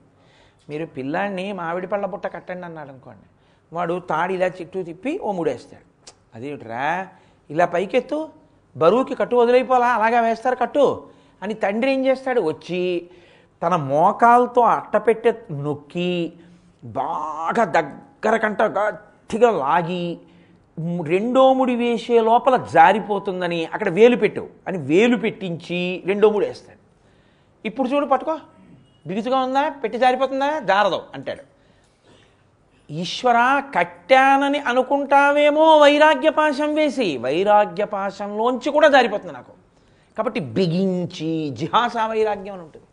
మీరు 0.68 0.86
పిల్లాడిని 0.86 1.52
మామిడి 1.52 1.86
పళ్ళ 1.86 2.06
బుట్ట 2.06 2.26
కట్టండి 2.26 2.66
అన్నాడు 2.66 2.88
అనుకోండి. 2.88 3.26
వాడు 3.72 4.00
తాడి 4.10 4.34
ఇలా 4.34 4.46
చెట్టు 4.46 4.82
తిప్పి 4.82 5.18
ఓ 5.18 5.32
ముడేస్తాడు. 5.32 6.14
అదేమిట్రా 6.34 7.08
ఇలా 7.50 7.66
పైకెత్తు. 7.66 8.28
బరువుకి 8.76 9.14
కట్టు 9.14 9.36
వదిలైపోవాలా 9.36 9.86
అలాగా 9.86 10.20
వేస్తారు 10.20 10.56
కట్టు. 10.56 11.06
అని 11.42 11.54
తండ్రి 11.54 11.92
ఏం 11.92 12.06
చేస్తాడు? 12.06 12.40
వచ్చి 12.40 13.10
తన 13.62 13.76
మోకాలతో 13.76 14.60
అట్టపెట్టె 14.60 15.32
నొక్కి 15.50 16.32
బాగా 16.84 17.64
దగ్గర 17.64 18.36
కంట 18.36 18.62
గట్టిగా 18.62 19.50
లాగి 19.50 20.18
రెండో 21.04 21.52
ముడి 21.52 21.76
వేసే 21.76 22.20
లోపల 22.20 22.56
జారిపోతుందని 22.56 23.66
అక్కడ 23.66 23.88
వేలు 23.88 24.16
పెట్టు 24.16 24.48
అని 24.66 24.78
వేలు 24.78 25.16
పెట్టించి 25.16 26.02
రెండో 26.06 26.30
ముడి 26.30 26.46
వేస్తాడు. 26.46 26.81
ఇప్పుడు 27.64 27.88
చూడు 27.88 28.06
పట్టుకో. 28.06 28.38
బిగుతుగా 29.06 29.38
ఉందా? 29.38 29.68
పెట్టి 29.68 29.98
జారిపోతుందా? 29.98 30.58
జారదు 30.58 31.02
అంటాడు. 31.14 31.52
ఈశ్వర 32.92 33.62
కట్టానని 33.78 34.58
అనుకుంటావేమో 34.58 35.78
వైరాగ్యపాశం 35.78 36.74
వేసి 36.74 37.16
వైరాగ్యపాశంలోంచి 37.16 38.70
కూడా 38.70 38.88
జారిపోతుంది 38.88 39.32
నాకు. 39.32 39.52
కాబట్టి 40.16 40.40
బిగించి 40.40 41.50
జిహాస 41.50 41.96
వైరాగ్యం 42.06 42.54
అని 42.54 42.62
ఉంటుంది. 42.62 42.86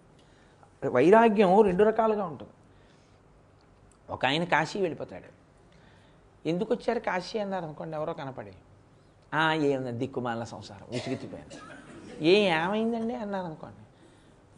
వైరాగ్యం 0.90 1.62
రెండు 1.62 1.84
రకాలుగా 1.84 2.26
ఉంటుంది. 2.26 2.52
ఒక 4.10 4.26
ఆయన 4.26 4.44
కాశీ 4.44 4.80
వెళ్ళిపోతాడు. 4.80 5.40
ఎందుకు 6.48 6.74
వచ్చారు 6.74 7.00
కాశీ 7.00 7.40
అన్నారు 7.40 7.64
అనుకోండి 7.64 7.98
ఎవరో 7.98 8.14
కనపడి. 8.14 8.52
ఏమన్నా 9.66 9.92
దిక్కుమాల 9.92 10.44
సంసారం 10.44 10.96
ఉచిగితిపోయాను 10.96 11.80
ఏ 12.24 12.52
ఏమైందండి? 12.52 13.16
అన్నారు 13.16 13.46
అనుకోండి. 13.46 13.78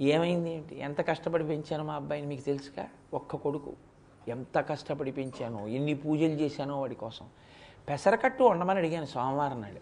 ఏమైంది 0.01 0.53
ఏంటి? 0.53 0.79
ఎంత 0.79 1.07
కష్టపడి 1.07 1.43
పెంచాను 1.43 1.83
మా 1.83 1.93
అబ్బాయిని 1.93 2.27
మీకు 2.27 2.41
తెలుసుగా? 2.41 2.87
ఒక్క 3.13 3.35
కొడుకు. 3.35 3.73
ఎంత 4.27 4.59
కష్టపడి 4.59 5.11
పెంచానో 5.11 5.67
ఎన్ని 5.67 5.93
పూజలు 5.93 6.25
చేశానో 6.25 6.81
వాడి 6.81 6.95
కోసం. 6.95 7.25
పెసరకట్టు 7.89 8.43
ఉండమని 8.43 8.79
అడిగాను 8.79 9.05
సోమవారం 9.05 9.61
నాడు. 9.61 9.79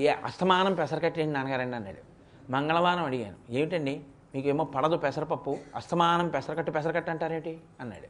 ఏ 0.00 0.08
అస్తమానం 0.08 0.74
పెసరకట్టు 0.74 1.20
ఏంటి 1.20 1.32
నాన్నగారండి 1.32 1.76
అన్నాడు. 1.76 2.02
మంగళవారం 2.52 3.04
అడిగాను. 3.04 3.36
ఏమిటండి? 3.50 4.00
మీకేమో 4.34 4.64
పడదు 4.64 4.96
పెసరపప్పు. 4.96 5.58
అస్తమానం 5.74 6.28
పెసరకట్టు 6.28 6.70
పెసరకట్టు 6.70 7.10
అంటారేంటి? 7.10 7.60
అన్నాడు. 7.80 8.08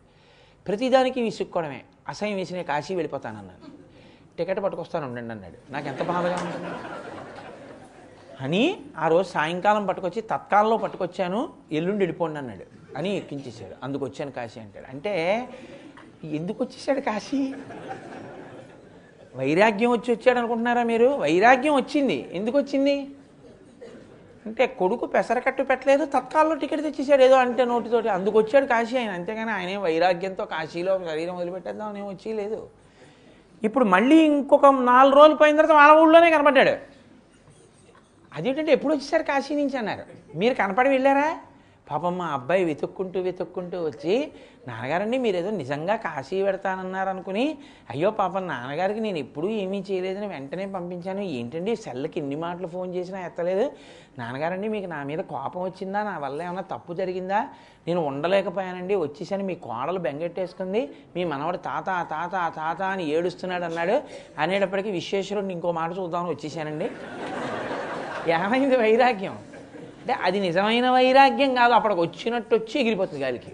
ప్రతిదానికి 0.67 1.23
విసుక్కోవడమే. 1.23 1.85
అసహ్యం 2.09 2.37
వేసి 2.37 2.55
నేను 2.55 2.67
కాశీ 2.67 2.95
వెళ్ళిపోతానన్నాను 2.95 3.73
టికెట్ 4.39 4.61
పట్టుకొస్తాను 4.61 5.07
ఉండండి 5.07 5.33
అన్నాడు. 5.35 5.73
నాకు 5.73 5.89
ఎంత 5.89 6.03
బాధగా 6.03 6.35
ఉంటుంది 6.35 7.12
అని 8.43 8.81
ఆ 8.99 9.09
రోజు 9.09 9.29
సాయంకాలం 9.29 9.87
పట్టుకొచ్చి 9.87 10.23
తత్కాలంలో 10.23 10.77
పట్టుకొచ్చాను 10.77 11.49
ఎల్లుండి 11.73 11.99
వెళ్ళిపోండి 11.99 12.39
అన్నాడు. 12.39 12.99
అని 12.99 13.17
ఎక్కించేశాడు. 13.17 13.75
అందుకు 13.83 14.05
వచ్చాను 14.05 14.31
కాశీ 14.31 14.61
అంటాడు. 14.61 14.87
అంటే 14.91 15.49
ఎందుకు 16.25 16.65
వచ్చేసాడు 16.65 17.01
కాశీ? 17.01 17.55
వైరాగ్యం 19.37 19.91
వచ్చి 19.91 20.15
వచ్చాడు 20.15 20.39
అనుకుంటున్నారా 20.39 20.83
మీరు? 20.83 21.07
వైరాగ్యం 21.07 21.75
వచ్చింది. 21.75 22.31
ఎందుకు 22.33 22.59
వచ్చింది? 22.59 23.07
అంటే 24.47 24.67
కొడుకు 24.67 25.07
పెసరకట్టు 25.07 25.63
పెట్టలేదు 25.63 26.05
తత్కాల్లో 26.05 26.55
టికెట్ 26.55 26.83
తెచ్చేసాడు 26.83 27.23
ఏదో 27.23 27.37
అంటే 27.37 27.65
నోటితోటి. 27.65 28.09
అందుకు 28.09 28.39
వచ్చాడు 28.39 28.67
కాశీ 28.67 28.99
ఆయన. 28.99 29.11
అంతేగాని 29.11 29.51
ఆయన 29.51 29.79
వైరాగ్యంతో 29.79 30.45
కాశీలో 30.45 31.01
శరీరం 31.11 31.37
వదిలిపెట్టేద్దాం 31.37 31.89
అని 31.89 32.03
వచ్చి 32.03 32.33
లేదు. 32.33 32.69
ఇప్పుడు 33.65 33.85
మళ్ళీ 33.85 34.17
ఇంకొక 34.17 34.67
నాలుగు 34.67 35.17
రోజులు 35.17 35.35
పోయిన 35.35 35.57
తర్వాత 35.57 35.77
వాళ్ళ 35.77 36.03
ఊళ్ళోనే 36.03 36.31
కనపడ్డాడు. 36.31 36.92
అదేంటంటే 38.37 38.73
ఎప్పుడు 38.73 38.93
వచ్చేసారు 38.95 39.23
కాశీ 39.23 39.55
నుంచి 39.55 39.77
అన్నారు. 39.77 40.05
మీరు 40.39 40.55
కనపడి 40.55 40.89
వెళ్ళారా? 40.89 41.39
పాపం 41.91 42.19
మా 42.19 42.27
అబ్బాయి 42.27 42.65
వెతుక్కుంటూ 42.65 43.21
వెతుక్కుంటూ 43.21 43.85
వచ్చి 43.85 44.33
నాన్నగారండి 44.69 45.19
మీరు 45.19 45.37
ఏదో 45.37 45.51
నిజంగా 45.51 45.97
కాశీ 45.97 46.43
పెడతానన్నారు 46.43 47.09
అనుకుని 47.09 47.59
అయ్యో 47.91 48.11
పాపం 48.11 48.47
నాన్నగారికి 48.49 49.01
నేను 49.01 49.19
ఎప్పుడూ 49.19 49.49
ఏమీ 49.49 49.85
చేయలేదని 49.91 50.27
వెంటనే 50.27 50.67
పంపించాను. 50.67 51.21
ఏంటండి 51.21 51.77
సెల్కి 51.77 52.21
ఎన్ని 52.21 52.37
మాటలు 52.37 52.67
ఫోన్ 52.67 52.95
చేసినా 52.95 53.27
ఎత్తలేదు? 53.27 53.73
నాన్నగారండి 54.19 54.69
మీకు 54.69 54.87
నా 54.87 55.03
మీద 55.03 55.19
కోపం 55.19 55.63
వచ్చిందా? 55.63 56.03
నా 56.03 56.19
వల్ల 56.19 56.43
ఏమైనా 56.43 56.61
తప్పు 56.61 56.93
జరిగిందా? 56.93 57.49
నేను 57.87 58.01
ఉండలేకపోయానండి. 58.01 58.95
వచ్చేసాను 58.95 59.45
మీ 59.45 59.55
కోడలు 59.55 59.99
బెంగెట్టేసుకుంది. 59.99 60.91
మీ 61.17 61.25
మనవడు 61.25 61.57
తాత 61.57 62.07
తాత 62.11 62.53
తాత 62.57 62.83
అని 62.83 63.11
ఏడుస్తున్నాడు 63.11 63.65
అన్నాడు. 63.65 64.03
అనేటప్పటికీ 64.39 64.91
విశ్వేశ్వరుడిని 64.91 65.55
ఇంకో 65.55 65.73
మాట 65.73 65.99
చూద్దామని 65.99 66.31
వచ్చేసానండి. 66.31 66.91
ఏమైంది 68.29 68.77
వైరాగ్యం? 68.77 69.35
అంటే 70.01 70.15
అది 70.23 70.41
నిజమైన 70.41 70.91
వైరాగ్యం 70.91 71.55
కాదు 71.55 71.73
అప్పటికి 71.73 72.01
వచ్చినట్టు 72.01 72.55
వచ్చి 72.55 72.81
ఎగిరిపోతుంది 72.81 73.23
గాలికి. 73.23 73.53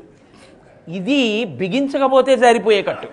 ఇది 0.89 1.45
బిగించకపోతే 1.45 2.37
జారిపోయే 2.37 2.83
కట్టు. 2.83 3.09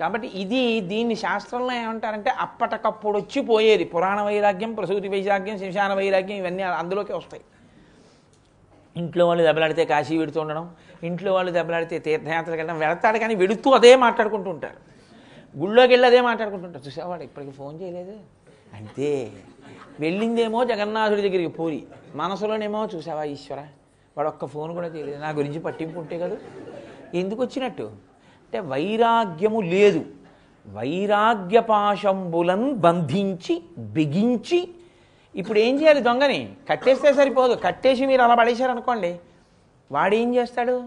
కాబట్టి 0.00 0.28
ఇది 0.28 0.80
దీన్ని 0.80 1.14
శాస్త్రంలో 1.14 1.72
ఏమంటారంటే 1.72 2.30
అప్పటికప్పుడు 2.30 3.18
వచ్చి 3.18 3.40
పోయేది. 3.40 3.84
పురాణ 3.84 4.20
వైరాగ్యం 4.20 4.74
ప్రసూతి 4.74 5.08
వైరాగ్యం 5.08 5.58
శిశాన 5.58 5.94
వైరాగ్యం 5.94 6.36
ఇవన్నీ 6.36 6.62
అందులోకి 6.62 7.12
వస్తాయి. 7.12 7.42
ఇంట్లో 8.96 9.26
వాళ్ళు 9.26 9.44
దెబ్బలాడితే 9.44 9.84
కాశీ 9.84 10.18
విడుతూ 10.18 10.40
ఉండడం 10.40 10.74
ఇంట్లో 11.02 11.32
వాళ్ళు 11.32 11.52
దెబ్బలాడితే 11.52 11.98
తీర్థయాత్రకు 11.98 12.56
వెళ్ళడం 12.56 12.78
వెళతాడు 12.78 13.18
కానీ 13.18 13.34
వెడుతూ 13.34 13.70
అదే 13.70 13.96
మాట్లాడుకుంటూ 13.96 14.50
ఉంటారు. 14.50 14.78
గుళ్ళోకి 15.54 15.92
వెళ్ళి 15.92 16.06
అదే 16.06 16.20
మాట్లాడుకుంటుంటారు 16.20 16.84
చూసావాడు 16.86 17.22
ఇప్పటికి 17.22 17.50
ఫోన్ 17.50 17.82
చేయలేదు? 17.82 18.16
అంతే. 18.74 19.32
వెళ్ళిందేమో 20.00 20.64
జగన్నాథుడి 20.64 21.22
దగ్గరికి 21.22 21.48
పూరి. 21.48 21.84
మనసులోనేమో 22.14 22.88
చూసావా 22.94 23.24
ఈశ్వర? 23.24 23.64
వాడు 24.16 24.28
ఒక్క 24.28 24.44
ఫోన్ 24.44 24.72
కూడా 24.72 24.86
చేయలేదు 24.86 25.20
నా 25.20 25.28
గురించి 25.28 25.60
పట్టింపు 25.60 25.98
ఉంటే 25.98 26.18
కదా? 26.18 26.36
ఎందుకు 27.14 27.42
వచ్చినట్టు 27.42 27.82
అంటే 27.82 28.60
వైరాగ్యము 28.60 29.60
లేదు. 29.60 30.04
వైరాగ్యపాశంబులను 30.72 32.74
బంధించి 32.74 33.62
బిగించి 33.78 34.68
ఇప్పుడు 35.36 35.58
ఏం 35.58 35.80
చేయాలి 35.80 36.00
దొంగని? 36.00 36.56
కట్టేస్తే 36.70 37.14
సరిపోదు. 37.14 37.54
కట్టేసి 37.54 38.06
మీరు 38.06 38.22
అలా 38.22 38.34
పడేశారనుకోండి. 38.34 39.18
వాడేం 39.92 40.34
చేస్తాడు? 40.34 40.84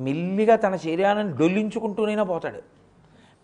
మెల్లిగా 0.00 0.56
తన 0.56 0.76
శరీరాన్ని 0.76 1.36
డొల్లించుకుంటూనైనా 1.36 2.22
పోతాడు. 2.22 2.71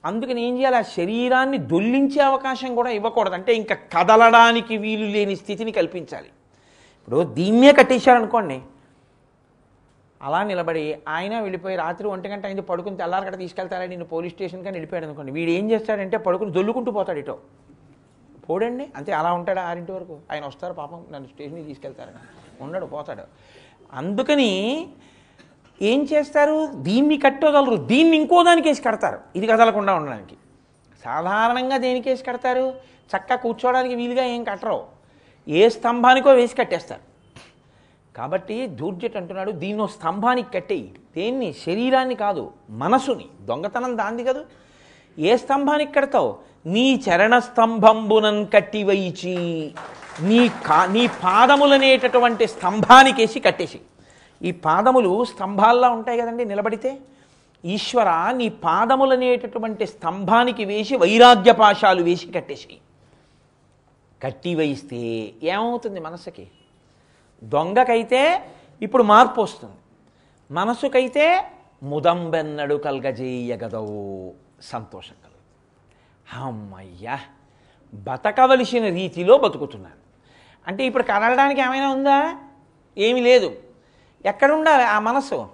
అందుకని 0.08 0.40
ఏం 0.48 0.54
చేయాలి? 0.58 0.76
ఆ 0.76 0.84
శరీరాన్ని 0.96 1.58
దొల్లించే 1.72 2.20
అవకాశం 2.22 2.70
కూడా 2.74 2.90
ఇవ్వకూడదు. 2.90 3.34
అంటే 3.34 3.52
ఇంకా 3.60 3.76
కదలడానికి 3.96 4.74
వీలు 4.84 5.06
లేని 5.16 5.36
స్థితిని 5.36 5.72
కల్పించాలి. 5.72 6.28
ఇప్పుడు 6.98 7.20
దీన్నే 7.38 7.72
కట్టేశారనుకోండి 7.72 8.58
అలా 10.22 10.42
నిలబడి 10.42 10.84
ఆయన 11.08 11.34
వెళ్ళిపోయి 11.40 11.76
రాత్రి 11.76 12.06
ఒంటి 12.08 12.28
గంట 12.28 12.44
అయింది 12.44 12.62
పడుకుని 12.62 12.96
తెల్లారకట 12.96 13.36
తీసుకెళ్తారా? 13.38 13.86
నేను 13.86 14.04
పోలీస్ 14.04 14.34
స్టేషన్ 14.34 14.64
కానీ 14.64 14.74
వెళ్ళిపోయాడు 14.74 15.06
అనుకోండి 15.06 15.32
వీడు 15.32 15.50
ఏం 15.50 15.70
చేస్తాడంటే 15.70 16.16
పడుకుని 16.16 16.52
దొల్లుకుంటూ 16.52 16.90
పోతాడు 16.90 17.18
ఇటో. 17.18 17.38
పోడండి. 18.48 18.86
అంతే 18.96 19.12
అలా 19.12 19.30
ఉంటాడు 19.32 19.60
ఆరింటి 19.60 19.92
వరకు? 19.92 20.18
ఆయన 20.32 20.44
వస్తారు 20.44 20.72
పాపం 20.72 21.00
నన్ను 21.12 21.28
స్టేషన్కి 21.28 21.64
తీసుకెళ్తారని. 21.64 22.22
ఉండడు 22.64 22.86
పోతాడు. 22.86 23.22
అందుకని 23.92 24.50
ఏం 25.82 26.02
చేస్తారు? 26.02 26.66
దీన్ని 26.74 27.16
కట్టగలరు. 27.16 27.76
దీన్ని 27.76 28.16
ఇంకో 28.16 28.42
దానికేసి 28.42 28.82
కడతారు. 28.82 29.18
ఇది 29.36 29.46
కదలకుండా 29.46 29.94
ఉండడానికి. 29.94 30.34
సాధారణంగా 31.04 31.76
దేనికేసి 31.76 32.24
కడతారు? 32.24 32.74
చక్క 33.16 33.34
కూర్చోవడానికి 33.34 33.94
వీలుగా 33.94 34.24
ఏం 34.24 34.44
కట్టరు. 34.44 34.84
ఏ 35.48 35.68
స్తంభానికో 35.68 36.30
వేసి 36.30 36.56
కట్టేస్తారు. 36.56 37.00
కాబట్టి 38.16 38.66
దూర్జట్ 38.66 39.16
అంటున్నాడు 39.16 39.50
దీన్నో 39.50 39.86
స్తంభానికి 39.86 40.52
కట్టేయి. 40.52 40.94
దేన్ని? 41.16 41.52
శరీరాన్ని 41.52 42.14
కాదు 42.14 42.52
మనసుని. 42.70 43.24
దొంగతనం 43.40 43.98
దాంది 43.98 44.24
కదా. 44.24 44.40
ఏ 45.18 45.36
స్తంభానికి 45.36 45.92
కడతావు? 45.92 46.38
నీ 46.66 47.02
చరణ 47.10 47.38
స్తంభంబునన్ 47.38 48.46
కట్టివైచి 48.54 49.70
నీ 50.22 50.48
కా 50.48 50.86
నీ 50.86 51.06
పాదములనేటటువంటి 51.06 52.46
స్తంభానికేసి 52.46 53.40
కట్టేసి 53.40 53.80
ఈ 54.42 54.50
పాదములు 54.50 55.24
స్తంభాల్లా 55.24 55.88
ఉంటాయి 55.90 56.18
కదండి 56.18 56.44
నిలబడితే. 56.44 56.98
ఈశ్వర 57.64 58.30
నీ 58.30 58.48
పాదములనేటటువంటి 58.48 59.86
స్తంభానికి 59.86 60.64
వేసి 60.64 60.96
వైరాగ్య 60.96 61.52
పాశాలు 61.52 62.02
వేసి 62.02 62.26
కట్టేసి 62.32 62.78
కట్టి 64.22 64.54
వేయిస్తే 64.54 65.32
ఏమవుతుంది 65.42 66.00
మనసుకి? 66.00 66.48
దొంగకైతే 67.44 68.48
ఇప్పుడు 68.82 69.02
మార్పు 69.02 69.40
వస్తుంది. 69.40 69.76
మనసుకైతే 70.50 71.44
ముదంబెన్నడు 71.82 72.74
కలగజేయగదవు. 72.74 74.34
సంతోషం 74.62 75.14
కలుగుతుంది 75.24 76.42
అమ్మయ్యా 76.42 77.18
బతకవలసిన 77.94 78.84
రీతిలో 78.84 79.38
బతుకుతున్నాను. 79.38 79.96
అంటే 80.66 80.84
ఇప్పుడు 80.84 81.02
కదలడానికి 81.02 81.60
ఏమైనా 81.60 81.88
ఉందా? 81.88 82.36
ఏమీ 82.98 83.20
లేదు. 83.20 83.67
ఎక్కడుండాలి? 84.24 84.82
ఆ 84.84 84.98
మనసు. 84.98 85.48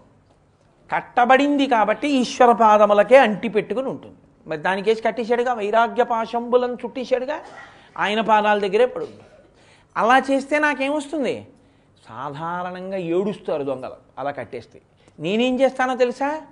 కట్టబడింది 0.93 1.67
కాబట్టి 1.67 2.09
ఈశ్వర 2.09 2.53
పాదములకే 2.53 3.17
అంటి 3.17 3.49
పెట్టుకుని 3.49 3.89
ఉంటుంది. 3.89 4.17
మరి 4.47 4.59
దానికేసి 4.59 5.03
కట్టేశాడుగా? 5.03 5.53
వైరాగ్య 5.53 6.05
పాశంబులను 6.05 6.75
చుట్టేశాడుగా? 6.75 7.41
ఆయన 7.99 8.21
పాదాల 8.21 8.59
దగ్గరే 8.59 8.87
పడుంది. 8.87 9.23
అలా 9.97 10.23
చేస్తే 10.31 10.59
నాకేమొస్తుంది? 10.59 11.47
సాధారణంగా 12.09 12.97
ఏడుస్తారు 12.97 13.63
దొంగలు 13.63 13.95
అలా 14.19 14.31
కట్టేస్తే. 14.31 14.81
నేనేం 15.21 15.61
చేస్తానో 15.61 15.97
తెలుసా? 15.97 16.43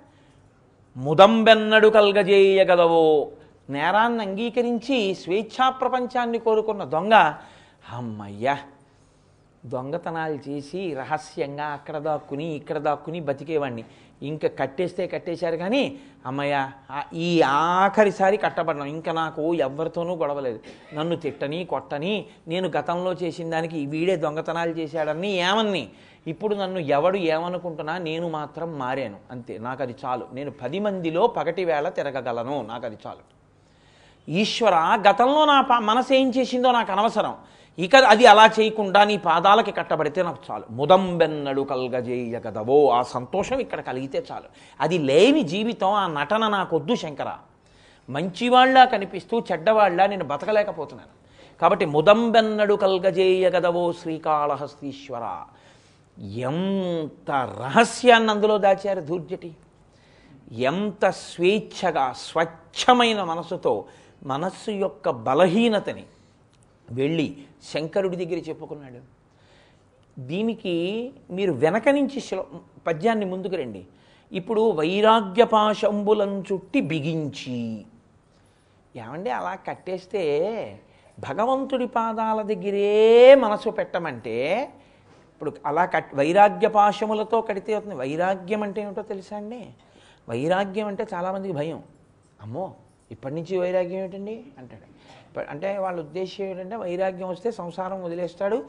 ముదంబెన్నడు 0.97 1.87
కల్గజేయగలవో? 1.87 3.31
నేరాన్ని 3.69 4.23
అంగీకరించి 4.23 5.15
స్వేచ్ఛా 5.15 5.69
ప్రపంచాన్ని 5.69 6.39
కోరుకున్న 6.39 6.83
దొంగ 6.83 7.13
అమ్మయ్యా! 7.91 8.57
దొంగతనాలు 9.65 10.39
చేసి 10.49 10.93
రహస్యంగా 10.93 11.65
అక్కడ 11.65 11.97
దాక్కుని 11.97 12.45
ఇక్కడ 12.45 12.77
దాక్కుని 12.77 13.19
బతికేవాడిని 13.19 13.83
ఇంకా 14.21 14.47
కట్టేస్తే 14.47 15.07
కట్టేశారు 15.07 15.55
కానీ 15.55 15.99
అమ్మయ్య 16.25 16.71
ఈ 17.13 17.41
ఆఖరిసారి 17.41 18.37
కట్టబడ్డాం. 18.37 18.85
ఇంకా 18.85 19.11
నాకు 19.11 19.53
ఎవరితోనూ 19.53 20.15
గొడవలేదు. 20.15 20.59
నన్ను 20.93 21.15
తిట్టని 21.15 21.65
కొట్టని 21.65 22.25
నేను 22.47 22.67
గతంలో 22.67 23.13
చేసిన 23.13 23.49
దానికి 23.49 23.85
వీడే 23.85 24.15
దొంగతనాలు 24.15 24.71
చేశాడని 24.71 25.31
ఏమని 25.31 25.89
ఇప్పుడు 26.27 26.55
నన్ను 26.55 26.79
ఎవడు 26.79 27.17
ఏమనుకుంటున్నా 27.17 27.97
నేను 27.97 28.29
మాత్రం 28.29 28.79
మారాను. 28.79 29.17
అంతే. 29.31 29.57
నాకు 29.57 29.83
అది 29.83 29.95
చాలు. 30.05 30.27
నేను 30.33 30.51
పది 30.51 30.79
మందిలో 30.79 31.27
పగటి 31.27 31.65
వేళ 31.65 31.89
తిరగగలను. 31.89 32.61
నాకు 32.61 32.85
అది 32.85 32.97
చాలు. 33.07 33.33
ఈశ్వర 34.31 34.75
గతంలో 35.09 35.45
నా 35.45 35.61
పా- 35.61 35.83
మనసు 35.83 36.13
ఏం 36.13 36.29
చేసిందో 36.29 36.71
నాకు 36.71 36.91
అనవసరం. 36.91 37.35
ఇక 37.79 37.95
అది 37.95 38.25
అలా 38.25 38.49
చేయకుండా 38.59 39.03
నీ 39.03 39.17
పాదాలకి 39.17 39.71
కట్టబడితే 39.71 40.23
నాకు 40.23 40.37
చాలు. 40.51 40.63
ముదంబెన్నడు 40.69 41.61
కల్గజేయగదవో 41.61 42.89
ఆ 42.89 43.01
సంతోషం 43.01 43.59
ఇక్కడ 43.59 43.81
కలిగితే 43.81 44.25
చాలు. 44.31 44.45
అది 44.81 44.97
లేని 44.97 45.43
జీవితం 45.43 45.87
ఆ 45.87 46.07
నటన 46.07 46.47
నాకొద్దు 46.47 46.95
శంకర. 46.95 47.31
మంచివాళ్ళ 48.09 48.83
కనిపిస్తూ 48.83 49.39
చెడ్డవాళ్ళ 49.39 50.05
నేను 50.05 50.23
బతకలేకపోతున్నాను. 50.23 51.23
కాబట్టి 51.59 51.85
ముదంబెన్నడు 51.85 52.73
కల్గజేయగదవో 52.73 53.93
శ్రీకాళహస్తీశ్వర. 53.93 55.41
ఎంత 56.21 57.31
రహస్యాన్ని 57.31 58.31
అందులో 58.31 58.57
దాచారు 58.57 59.01
ధూర్జటి? 59.01 59.55
ఎంత 60.51 61.09
స్వేచ్ఛగా 61.09 62.13
స్వచ్ఛమైన 62.13 63.23
మనసుతో 63.23 63.85
మనస్సు 64.23 64.71
యొక్క 64.71 65.09
బలహీనతని 65.09 66.03
వెళ్ళి 66.91 67.37
శంకరుడి 67.63 68.25
దగ్గర 68.25 68.37
చెప్పుకున్నాడు. 68.49 69.23
దీనికి 70.21 71.13
మీరు 71.31 71.51
వెనక 71.51 71.89
నుంచి 71.89 72.19
శ్లో 72.19 72.47
పద్యాన్ని 72.87 73.25
ముందుకు 73.25 73.55
రండి. 73.55 73.85
ఇప్పుడు 74.31 74.71
వైరాగ్యపాశంబులను 74.71 76.43
చుట్టి 76.51 76.81
బిగించి. 76.81 77.85
ఏమండి 78.95 79.29
అలా 79.29 79.55
కట్టేస్తే 79.55 80.23
భగవంతుడి 81.19 81.87
పాదాల 81.87 82.41
దగ్గరే 82.41 83.35
మనసు 83.35 83.69
పెట్టమంటే 83.69 84.63
ఇప్పుడు 85.33 85.53
అలా 85.65 85.85
కట్ 85.85 86.15
వైరాగ్య 86.15 86.67
పాశములతో 86.67 87.41
కడితే 87.41 87.73
అవుతుంది. 87.73 87.95
వైరాగ్యం 87.95 88.63
అంటే 88.63 88.81
ఏమిటో 88.81 89.01
తెలుసా 89.01 89.37
అండి? 89.37 89.67
వైరాగ్యం 90.29 90.87
అంటే 90.87 91.07
చాలామందికి 91.13 91.53
భయం. 91.53 91.83
అమ్మో 92.41 92.73
ఇప్పటి 93.11 93.35
నుంచి 93.35 93.57
వైరాగ్యం 93.57 93.99
ఏమిటండి? 93.99 94.43
అంటాడు. 94.57 94.92
అంటే 95.39 95.77
వాళ్ళ 95.77 95.99
ఉద్దేశం 95.99 96.43
ఏంటంటే 96.43 96.75
వైరాగ్యం 96.75 97.29
వస్తే 97.29 97.51
సంసారం 97.51 98.03
వదిలేస్తాడు 98.03 98.65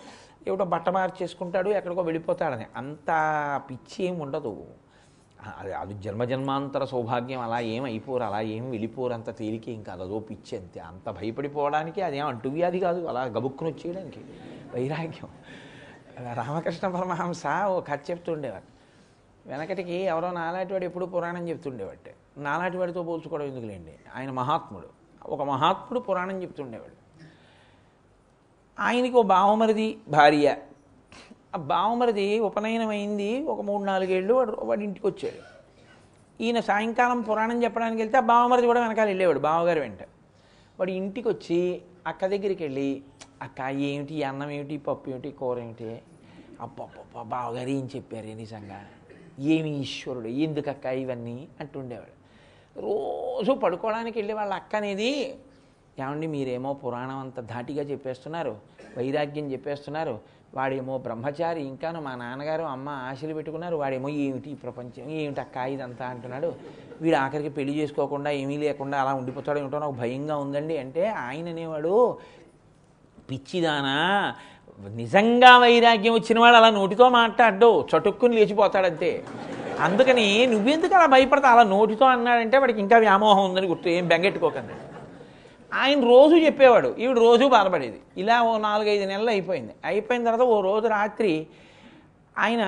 ఏమిటో 0.48 0.64
బట్ట 0.64 0.88
మార్చేసుకుంటాడు 0.88 1.70
ఎక్కడికో 1.70 2.02
వెళ్ళిపోతాడని. 2.02 2.66
అంత 2.76 3.06
పిచ్చి 3.70 4.04
ఏం 4.04 4.18
ఉండదు. 4.18 4.64
అది 5.58 5.72
అది 5.72 5.94
జన్మజన్మాంతర 5.94 6.84
సౌభాగ్యం 6.84 7.40
అలా 7.40 7.60
ఏం 7.60 7.84
అయిపోరు 7.84 8.22
అలా 8.22 8.40
ఏం 8.40 8.70
వెళ్ళిపోరు 8.70 9.12
అంత 9.12 9.36
తేలిక 9.36 9.68
ఏం 9.68 9.84
అదో 9.92 10.18
పిచ్చి 10.18 10.58
అంతే. 10.58 10.80
అంత 10.80 11.10
భయపడిపోవడానికి 11.10 12.02
అదేం 12.02 12.26
అంటువ్యాధి 12.26 12.80
కాదు. 12.80 13.06
అలా 13.06 13.22
గబుక్కును 13.22 13.70
వచ్చేయడానికి. 13.70 14.20
వైరాగ్యం. 14.74 15.28
రామకృష్ణ 16.34 16.88
పరమహంస 16.88 17.42
ఓ 17.68 17.80
కథ 17.80 17.98
చెప్తుండేవాడు. 18.10 18.74
వెనకటికి 19.48 19.92
ఎవరో 19.92 20.32
నాలాంటివాడు 20.32 20.84
ఎప్పుడు 20.84 21.06
పురాణం 21.06 21.48
చెప్తుండేవాడు. 21.48 22.40
నాలాంటివాడితో 22.40 23.02
పోల్చుకోవడం 23.02 23.44
ఎందుకులేండి? 23.44 23.92
ఆయన 24.16 24.30
మహాత్ముడు. 24.30 24.93
ఒక 25.26 25.42
మహాత్ముడు 25.42 26.00
పురాణం 26.00 26.42
చెప్తుండేవాడు 26.42 26.96
ఆయనకి 28.80 29.16
ఓ 29.16 29.22
బావమరిది 29.22 29.98
భార్య. 30.08 30.56
ఆ 31.54 31.58
బావమరిది 31.58 32.38
ఉపనయనమైంది 32.38 33.42
ఒక 33.42 33.60
మూడు 33.60 33.84
నాలుగేళ్ళు 33.84 34.34
వాడు 34.34 34.52
వాడి 34.62 34.84
ఇంటికి 34.84 35.06
వచ్చాడు. 35.06 35.42
ఈయన 36.42 36.60
సాయంకాలం 36.60 37.20
పురాణం 37.20 37.62
చెప్పడానికి 37.62 38.02
వెళ్తే 38.02 38.16
ఆ 38.16 38.20
బావమరిది 38.20 38.66
కూడా 38.66 38.80
వెనకాల 38.80 39.06
వెళ్ళేవాడు 39.06 39.38
బావగారు 39.38 39.80
వెంట. 39.80 40.02
వాడు 40.78 40.90
ఇంటికి 40.90 41.28
వచ్చి 41.28 41.82
అక్క 42.06 42.26
దగ్గరికి 42.26 42.64
వెళ్ళి 42.64 43.02
అక్క 43.42 43.60
ఏమిటి 43.60 44.22
అన్నం 44.22 44.50
ఏమిటి 44.50 44.76
పప్పు 44.76 45.10
ఏమిటి 45.10 45.30
కూర 45.30 45.58
ఏమిటి? 45.58 46.02
అప్పప్ప 46.60 47.22
బావగారు 47.22 47.68
ఏం 47.68 47.88
చెప్పారు 47.96 48.26
నిజంగా? 48.26 48.86
ఏమి 49.40 49.78
ఈశ్వరుడు 49.78 50.28
ఎందుకు 50.28 50.70
అక్క 50.70 50.86
ఇవన్నీ? 50.86 51.48
అంటుండేవాడు. 51.60 52.13
రోజు 52.76 53.52
పడుకోవడానికి 53.64 54.16
వెళ్ళి 54.20 54.34
వాళ్ళ 54.38 54.52
అక్క 54.60 54.74
అనేది 54.80 55.10
ఏమండి 56.02 56.26
మీరేమో 56.34 56.70
పురాణం 56.82 57.18
అంత 57.24 57.40
ధాటిగా 57.50 57.82
చెప్పేస్తున్నారు 57.90 58.54
వైరాగ్యం 58.96 59.46
చెప్పేస్తున్నారు 59.52 60.14
వాడేమో 60.56 60.94
బ్రహ్మచారి 61.04 61.60
ఇంకాను 61.70 62.00
మా 62.06 62.12
నాన్నగారు 62.22 62.64
అమ్మ 62.72 62.88
ఆశలు 63.10 63.34
పెట్టుకున్నారు 63.38 63.76
వాడేమో 63.82 64.08
ఏమిటి 64.24 64.48
ఈ 64.54 64.56
ప్రపంచం 64.64 65.06
ఏమిటి 65.20 65.40
అక్క 65.44 65.56
ఇదంతా 65.74 66.04
అంటున్నాడు. 66.12 66.50
వీడు 67.02 67.16
ఆఖరికి 67.22 67.50
పెళ్ళి 67.58 67.72
చేసుకోకుండా 67.80 68.30
ఏమీ 68.42 68.56
లేకుండా 68.64 68.96
అలా 69.02 69.12
ఉండిపోతాడు 69.20 69.58
ఏమిటో 69.62 69.80
నాకు 69.84 69.96
భయంగా 70.02 70.36
ఉందండి. 70.44 70.76
అంటే 70.84 71.04
ఆయన 71.26 71.48
అనేవాడు 71.54 71.94
పిచ్చిదానా 73.30 73.96
నిజంగా 75.02 75.50
వైరాగ్యం 75.64 76.14
వచ్చిన 76.14 76.38
వాడు 76.44 76.56
అలా 76.60 76.70
నోటితో 76.80 77.08
మాట్లాడ్డు 77.20 77.68
చటుక్కుని 77.90 78.36
లేచిపోతాడంతే. 78.38 79.10
అందుకని 79.80 80.46
నువ్వెందుకు 80.46 80.94
అలా 80.94 81.06
భయపడతా 81.06 81.48
అలా 81.48 81.62
నోటితో 81.62 82.06
అన్నాడంటే 82.06 82.58
వాడికి 82.58 82.80
ఇంకా 82.80 82.98
వ్యామోహం 82.98 83.44
ఉందని 83.44 83.66
గుర్తు 83.66 83.88
ఏం 83.88 84.08
బెంగెట్టుకోకండి. 84.08 84.72
ఆయన 85.74 86.04
రోజు 86.04 86.36
చెప్పేవాడు 86.36 86.94
ఈవిడ 86.98 87.18
రోజు 87.18 87.44
బాధపడేది. 87.44 88.00
ఇలా 88.16 88.42
ఓ 88.42 88.58
నాలుగైదు 88.58 89.08
నెలలు 89.08 89.30
అయిపోయింది. 89.30 89.72
అయిపోయిన 89.84 90.24
తర్వాత 90.24 90.40
ఓ 90.40 90.60
రోజు 90.60 90.86
రాత్రి 90.86 91.46
ఆయన 92.38 92.64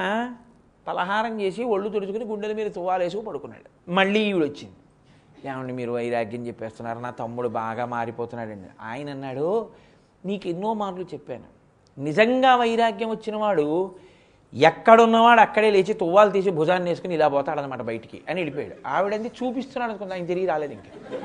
పలహారం 0.89 1.41
చేసి 1.41 1.65
ఒళ్ళు 1.65 1.89
తుడుచుకుని 1.89 2.25
గుండెల 2.25 2.53
మీద 2.53 2.71
తువ్వాలేసి 2.71 3.21
పడుకున్నాడు. 3.21 3.91
మళ్ళీ 3.91 4.21
ఈవిడ 4.21 4.43
వచ్చింది. 4.43 4.77
ఏమండి 5.49 5.73
మీరు 5.73 5.93
వైరాగ్యం 5.93 6.47
చెప్పేస్తున్నారు 6.47 6.99
నా 6.99 7.11
తమ్ముడు 7.11 7.49
బాగా 7.49 7.85
మారిపోతున్నాడండి. 7.85 8.69
ఆయన 8.81 9.11
అన్నాడు 9.11 9.69
నీకు 10.25 10.49
ఎన్నో 10.49 10.75
మాటలు 10.75 11.03
చెప్పాను. 11.03 11.57
నిజంగా 12.01 12.57
వైరాగ్యం 12.57 13.11
వచ్చినవాడు 13.11 13.95
ఎక్కడున్నవాడు 14.57 15.41
అక్కడే 15.41 15.71
లేచి 15.71 15.93
తువ్వాలు 15.95 16.31
తీసి 16.31 16.51
భుజాన్ని 16.51 16.91
వేసుకుని 16.91 17.15
ఇలా 17.15 17.29
పోతాడనమాట 17.29 17.83
బయటికి. 17.83 18.21
అని 18.29 18.41
వెళ్ళిపోయాడు. 18.41 18.75
ఆవిడంది 18.87 19.31
చూపిస్తున్నాడు 19.43 19.91
అనుకుంది 19.91 20.15
ఆయన 20.15 20.27
తిరిగి 20.27 20.47
రాలేదు 20.47 20.73
ఇంకా. 20.73 21.19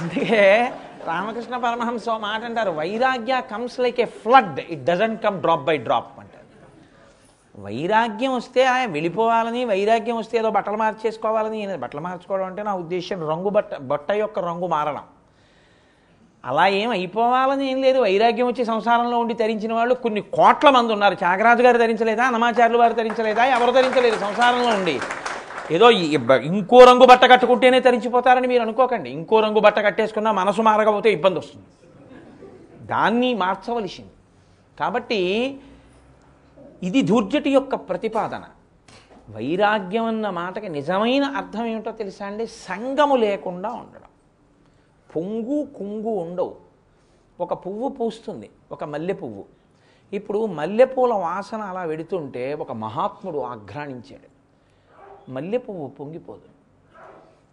అందుకే 0.00 0.72
రామకృష్ణ 1.06 1.56
పరమహంస 1.56 2.08
మాట 2.08 2.44
అంటారు 2.44 2.70
vairagya 2.70 3.42
comes 3.52 3.80
like 3.80 4.00
a 4.00 4.04
flood 4.04 4.60
it 4.60 4.84
doesn't 4.84 5.22
come 5.22 5.40
drop 5.40 5.62
by 5.62 5.76
drop 5.76 6.18
అంటారు. 6.18 6.38
వైరాగ్యం 7.62 8.34
వస్తే 8.34 8.64
ఆయన 8.64 8.90
వెళ్ళిపోవాలని 8.90 9.64
వైరాగ్యం 9.64 10.16
వస్తే 10.16 10.38
ఏదో 10.38 10.50
బట్టలు 10.50 10.76
మార్చేసుకోవాలని 10.76 11.76
బట్టలు 11.76 12.00
మార్చుకోవడం 12.00 12.44
అంటే 12.44 12.62
నా 12.62 12.74
ఉద్దేశం 12.74 13.28
రంగు 13.28 13.48
బట్ట 13.48 13.76
బట్ట 13.76 14.10
యొక్క 14.10 14.38
రంగు 14.38 14.66
మారడం. 14.66 15.02
అలా 16.44 16.66
ఏం 16.66 16.90
అయిపోవాలని 16.90 17.70
ఏం 17.70 17.82
లేదు. 17.82 17.98
వైరాగ్యం 17.98 18.46
వచ్చి 18.46 18.64
సంసారంలో 18.64 19.18
ఉండి 19.18 19.34
ధరించిన 19.34 19.72
వాళ్ళు 19.72 19.94
కొన్ని 19.94 20.20
కోట్ల 20.20 20.70
మంది 20.70 20.92
ఉన్నారు. 20.92 21.14
త్యాగరాజు 21.14 21.62
గారు 21.62 21.78
ధరించలేదా? 21.78 22.24
అన్నమాచార్యులు 22.24 22.78
వారు 22.78 22.92
ధరించలేదా? 22.92 23.44
ఎవరు 23.44 23.70
ధరించలేదు 23.70 24.18
సంసారంలో 24.18 24.68
ఉండి. 24.68 25.00
ఏదో 25.70 25.90
ఇంకో 25.90 26.84
రంగు 26.84 27.06
బట్ట 27.06 27.24
కట్టుకుంటేనే 27.24 27.80
తరించిపోతారని 27.80 28.48
మీరు 28.48 28.62
అనుకోకండి. 28.62 29.10
ఇంకో 29.10 29.40
రంగు 29.40 29.60
బట్ట 29.60 29.78
కట్టేసుకున్నా 29.78 30.32
మనసు 30.32 30.62
మారకపోతే 30.62 31.12
ఇబ్బంది 31.12 31.38
వస్తుంది. 31.38 31.66
దాన్ని 32.86 33.34
మార్చవలసింది. 33.34 34.10
కాబట్టి 34.80 35.20
ఇది 36.82 37.02
ధూర్జటి 37.02 37.50
యొక్క 37.50 37.74
ప్రతిపాదన. 37.74 38.42
వైరాగ్యం 39.30 40.04
అన్న 40.04 40.30
మాటకి 40.30 40.68
నిజమైన 40.68 41.24
అర్థం 41.24 41.66
ఏమిటో 41.66 41.90
తెలుసా 41.90 42.26
అండి? 42.26 42.46
సంగము 42.46 43.16
లేకుండా 43.16 43.68
ఉండడం. 43.68 44.07
పొంగు 45.16 45.66
కుంగు 45.78 46.08
ఉండవు. 46.08 46.56
ఒక 47.40 47.66
పువ్వు 47.66 47.88
పూస్తుంది 47.88 48.50
ఒక 48.72 48.84
మల్లె 48.84 49.12
పువ్వు 49.12 49.44
ఇప్పుడు 50.12 50.46
మల్లెపూల 50.46 51.12
వాసన 51.12 51.60
అలా 51.60 51.82
వెడుతుంటే 51.82 52.54
ఒక 52.54 52.72
మహాత్ముడు 52.72 53.38
ఆఘ్రాణించాడు. 53.38 54.28
మల్లె 55.30 55.58
పువ్వు 55.58 55.88
పొంగిపోదు. 55.88 56.48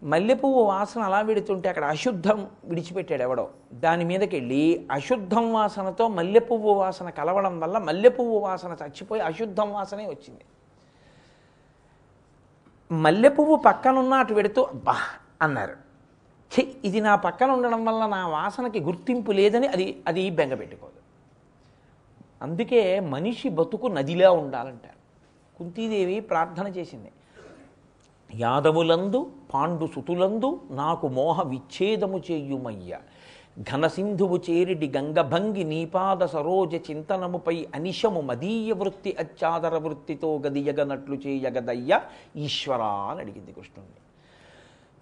మల్లె 0.05 0.33
పువ్వు 0.33 0.63
వాసన 0.63 1.01
అలా 1.01 1.21
వెడుతుంటే 1.21 1.69
అక్కడ 1.69 1.85
అశుద్ధం 1.85 2.47
విడిచిపెట్టాడు 2.65 3.21
ఎవడో. 3.21 3.49
దాని 3.73 4.03
మీదకి 4.03 4.35
వెళ్ళి 4.35 4.87
అశుద్ధం 4.91 5.53
వాసనతో 5.53 6.07
మల్లె 6.07 6.39
పువ్వు 6.39 6.71
వాసన 6.73 7.09
కలవడం 7.09 7.59
వల్ల 7.59 7.77
మల్లె 7.77 8.09
పువ్వు 8.09 8.39
వాసన 8.39 8.77
చచ్చిపోయి 8.83 9.21
అశుద్ధం 9.21 9.73
వాసనే 9.73 10.05
వచ్చింది. 10.05 10.45
మల్లె 12.91 13.29
పువ్వు 13.29 13.55
పక్కనున్న 13.55 14.13
అటు 14.13 14.33
వెడుతూ 14.33 14.63
అబ్బా 14.63 14.95
అన్నారు. 15.41 15.84
ఛీ 16.53 16.67
ఇది 16.85 17.01
నా 17.01 17.15
పక్కన 17.15 17.51
ఉండడం 17.51 17.85
వల్ల 17.85 18.05
నా 18.05 18.27
వాసనకి 18.27 18.79
గుర్తింపు 18.79 19.31
లేదని 19.31 19.67
అది 19.67 20.03
అది 20.07 20.29
బెంగ 20.29 20.53
పెట్టుకోదు. 20.53 20.99
అందుకే 22.41 22.99
మనిషి 22.99 23.49
బతుకు 23.49 23.87
నదిలా 23.87 24.31
ఉండాలంటారు. 24.31 24.99
కుంతీదేవి 25.57 26.19
ప్రార్థన 26.19 26.67
చేసింది. 26.67 27.11
యాదవులందు 28.35 29.31
పాండు 29.53 29.89
సుతులందు 29.95 30.61
నాకు 30.71 31.07
మోహ 31.07 31.41
విచ్ఛేదము 31.41 32.21
చేయుమయ్య. 32.31 32.97
ఘనసింధువు 33.61 34.37
చేరిడి 34.49 34.87
గంగభంగి 34.89 35.63
నీపాద 35.63 36.25
సరోజ 36.25 36.75
చింతనముపై 36.75 37.67
అనిశము 37.75 38.21
మదీయ 38.21 38.73
వృత్తి 38.73 39.15
అత్యాదర 39.19 39.77
వృత్తితో 39.77 40.37
గదియగనట్లు 40.37 41.15
చేయగదయ్య. 41.15 42.01
ఈశ్వరా 42.35 42.93
అని 43.11 43.19
అడిగింది 43.19 43.51
కృష్ణుణ్ణి. 43.51 44.01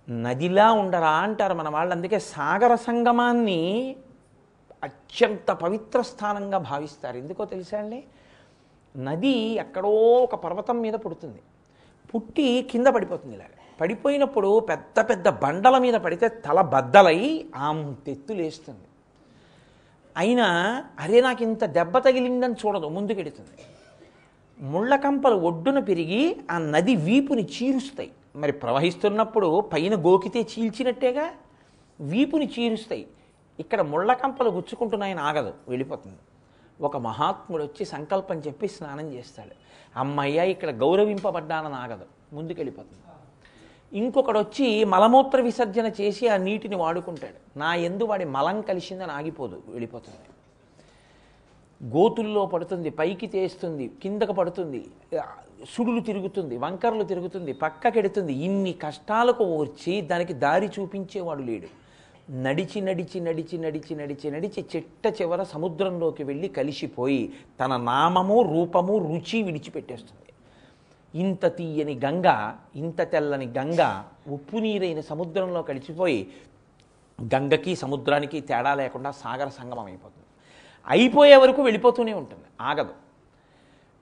నదిలా 0.10 0.72
ఉండరా 0.72 1.10
అంటారు 1.10 1.54
మన 1.54 1.70
వాళ్ళు. 1.70 1.96
అందుకే 1.96 2.20
సాగర 2.20 2.76
సంగమాన్ని 2.76 3.96
అత్యంత 4.84 5.52
పవిత్ర 5.52 6.02
స్థానంగా 6.02 6.58
భావిస్తారు. 6.58 7.18
ఎందుకో 7.18 7.46
తెలుసా 7.46 7.78
అండి? 7.78 8.04
నది 8.98 9.38
ఎక్కడో 9.56 9.90
ఒక 10.24 10.36
పర్వతం 10.36 10.82
మీద 10.82 10.94
పుడుతుంది. 10.94 11.40
పుట్టి 12.16 12.68
కింద 12.72 12.88
పడిపోతుంది 12.88 13.36
ఇలాగ. 13.36 13.48
పడిపోయినప్పుడు 13.82 14.60
పెద్ద 14.60 15.00
పెద్ద 15.00 15.28
బండల 15.28 15.78
మీద 15.78 15.94
పడితే 15.94 16.28
తల 16.28 16.62
బద్దలై 16.62 17.46
ఆంతెత్తు 17.56 18.34
లేస్తుంది. 18.34 18.80
అయినా 20.18 20.84
అరే 21.00 21.22
నాకు 21.22 21.44
ఇంత 21.44 21.66
దెబ్బ 21.66 21.98
తగిలిందని 21.98 22.54
చూడదు 22.54 22.88
ముందుకెడుతుంది. 22.88 23.66
ముళ్ళకంపలు 24.60 25.36
ఒడ్డున 25.36 25.80
పెరిగి 25.80 26.38
ఆ 26.52 26.58
నది 26.58 26.96
వీపుని 26.96 27.44
చీరుస్తాయి. 27.44 28.12
మరి 28.36 28.52
ప్రవహిస్తున్నప్పుడు 28.52 29.70
పైన 29.74 29.96
గోకితే 29.96 30.42
చీల్చినట్టేగా? 30.42 31.34
వీపుని 32.02 32.50
చీరుస్తాయి. 32.60 33.08
ఇక్కడ 33.60 33.82
ముళ్ళకంపలు 33.82 34.50
గుచ్చుకుంటున్నాయని 34.50 35.20
ఆగదు 35.20 35.54
వెళ్ళిపోతుంది. 35.68 36.18
ఒక 36.82 36.98
మహాత్ముడు 36.98 37.64
వచ్చి 37.64 37.86
సంకల్పం 37.86 38.38
చెప్పి 38.38 38.68
స్నానం 38.68 39.14
చేస్తాడు. 39.14 39.56
అమ్మయ్య 39.96 40.46
ఇక్కడ 40.50 40.70
గౌరవింపబడ్డానని 40.70 41.76
ఆగదు 41.76 42.06
ముందుకెళ్ళిపోతుంది. 42.36 43.00
ఇంకొకడు 43.98 44.40
వచ్చి 44.40 44.84
మలమూత్ర 44.84 45.42
విసర్జన 45.42 45.92
చేసి 46.02 46.28
ఆ 46.28 46.38
నీటిని 46.38 46.76
వాడుకుంటాడు. 46.76 47.60
నా 47.60 47.76
ఎందు 47.76 48.04
వాడి 48.04 48.26
మలం 48.26 48.62
కలిసిందని 48.62 49.12
ఆగిపోదు 49.12 49.64
వెళ్ళిపోతుంది. 49.68 50.26
గోతుల్లో 51.96 52.46
పడుతుంది 52.46 52.90
పైకి 52.90 53.28
తేస్తుంది 53.28 53.92
కిందకు 54.04 54.32
పడుతుంది. 54.32 54.88
సుడులు 55.68 56.00
తిరుగుతుంది 56.00 56.58
వంకరలు 56.58 57.04
తిరుగుతుంది 57.04 57.54
పక్కకెడుతుంది. 57.54 58.34
ఇన్ని 58.34 58.74
కష్టాలకు 58.74 59.44
ఓర్చి 59.44 60.02
దానికి 60.02 60.34
దారి 60.34 60.68
చూపించేవాడు 60.68 61.42
లేడు. 61.42 61.68
నడిచి 62.32 62.82
నడిచి 62.82 63.20
నడిచి 63.20 63.58
నడిచి 63.58 63.96
నడిచి 63.96 64.32
నడిచి 64.32 64.66
చిట్ట 64.76 65.22
చివర 65.22 65.44
సముద్రంలోకి 65.44 66.24
వెళ్ళి 66.24 66.48
కలిసిపోయి 66.48 67.34
తన 67.60 67.78
నామము 67.78 68.42
రూపము 68.42 68.98
రుచి 68.98 69.44
విడిచిపెట్టేస్తుంది. 69.44 70.20
ఇంత 71.16 71.58
తీయని 71.58 72.00
గంగ 72.06 72.54
ఇంత 72.76 73.12
తెల్లని 73.12 73.46
గంగ 73.46 74.04
ఉప్పు 74.28 74.58
నీరైన 74.58 75.02
సముద్రంలో 75.02 75.62
కలిసిపోయి 75.62 76.28
గంగకి 77.36 77.76
సముద్రానికి 77.76 78.42
తేడా 78.42 78.76
లేకుండా 78.76 79.12
సాగర 79.12 79.48
సంగమం 79.48 79.86
అయిపోతుంది. 79.86 80.28
అయిపోయే 80.88 81.36
వరకు 81.36 81.62
వెళ్ళిపోతూనే 81.62 82.14
ఉంటుంది. 82.14 82.44
ఆగదు. 82.62 83.03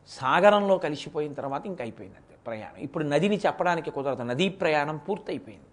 సాగరంలో 0.07 0.77
కలిసిపోయిన 0.77 1.33
తర్వాత 1.33 1.65
ఇంక 1.65 1.81
అయిపోయింది 1.81 2.17
ప్రయాణం. 2.47 2.79
ఇప్పుడు 2.79 3.03
నదిని 3.03 3.37
చెప్పడానికి 3.37 3.91
కుదరదు. 3.91 4.23
నదీ 4.23 4.49
ప్రయాణం 4.49 4.97
పూర్తయిపోయింది. 4.97 5.65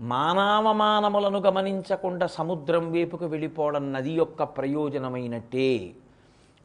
మానవమానములను 0.00 1.40
గమనించకుండా 1.40 2.26
సముద్రం 2.26 2.92
వైపుకు 2.92 3.26
వెళ్ళిపోవడం 3.26 3.92
నది 3.92 4.10
యొక్క 4.10 4.42
ప్రయోజనమైనట్టే. 4.42 5.90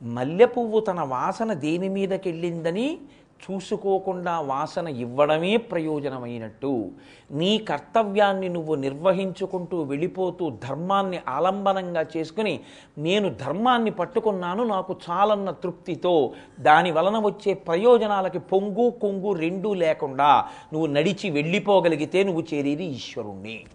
మల్లె 0.01 0.45
పువ్వు 0.45 0.80
తన 0.80 1.01
వాసన 1.01 1.53
దేని 1.53 1.89
మీదకెళ్ళిందని 1.89 2.99
చూసుకోకుండా 3.39 4.39
వాసన 4.39 4.87
ఇవ్వడమే 4.87 5.57
ప్రయోజనమైనట్టు. 5.57 6.91
నీ 7.31 7.57
కర్తవ్యాన్ని 7.57 8.49
నువ్వు 8.49 8.75
నిర్వహించుకుంటూ 8.75 9.81
వెళ్ళిపోతూ 9.83 10.49
ధర్మాన్ని 10.49 11.19
ఆలంబనంగా 11.27 12.05
చేసుకుని 12.17 12.59
నేను 12.97 13.29
ధర్మాన్ని 13.29 13.91
పట్టుకున్నాను 13.91 14.63
నాకు 14.63 14.95
చాలన్న 15.09 15.51
తృప్తితో 15.51 16.33
దాని 16.59 16.91
వలన 16.91 17.19
వచ్చే 17.19 17.53
ప్రయోజనాలకి 17.53 18.39
పొంగు 18.39 18.89
కొంగు 18.89 19.33
రెండూ 19.33 19.73
లేకుండా 19.73 20.45
నువ్వు 20.73 20.87
నడిచి 20.87 21.29
వెళ్ళిపోగలిగితే 21.29 22.23
నువ్వు 22.23 22.43
చేరేది 22.53 22.85
ఈశ్వరుణ్ణి. 22.85 23.65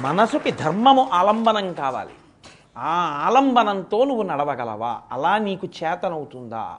మనసుకి 0.00 0.50
ధర్మము 0.50 1.10
ఆలంబనం 1.12 1.72
కావాలి. 1.72 2.10
ఆ 2.78 3.22
ఆలంబనంతో 3.26 4.04
నువ్వు 4.04 4.22
నడవగలవా? 4.22 5.00
అలా 5.12 5.38
నీకు 5.38 5.68
చేతనవుతుందా? 5.84 6.76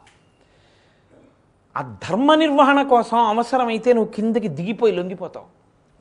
ఆ 1.78 1.97
ధర్మ 2.09 2.36
నిర్వహణ 2.36 2.82
కోసం 2.82 3.17
అవసరమైతే 3.17 3.93
నువ్వు 3.93 4.11
కిందకి 4.11 4.47
దిగిపోయి 4.47 4.95
లొంగిపోతావు. 4.95 5.45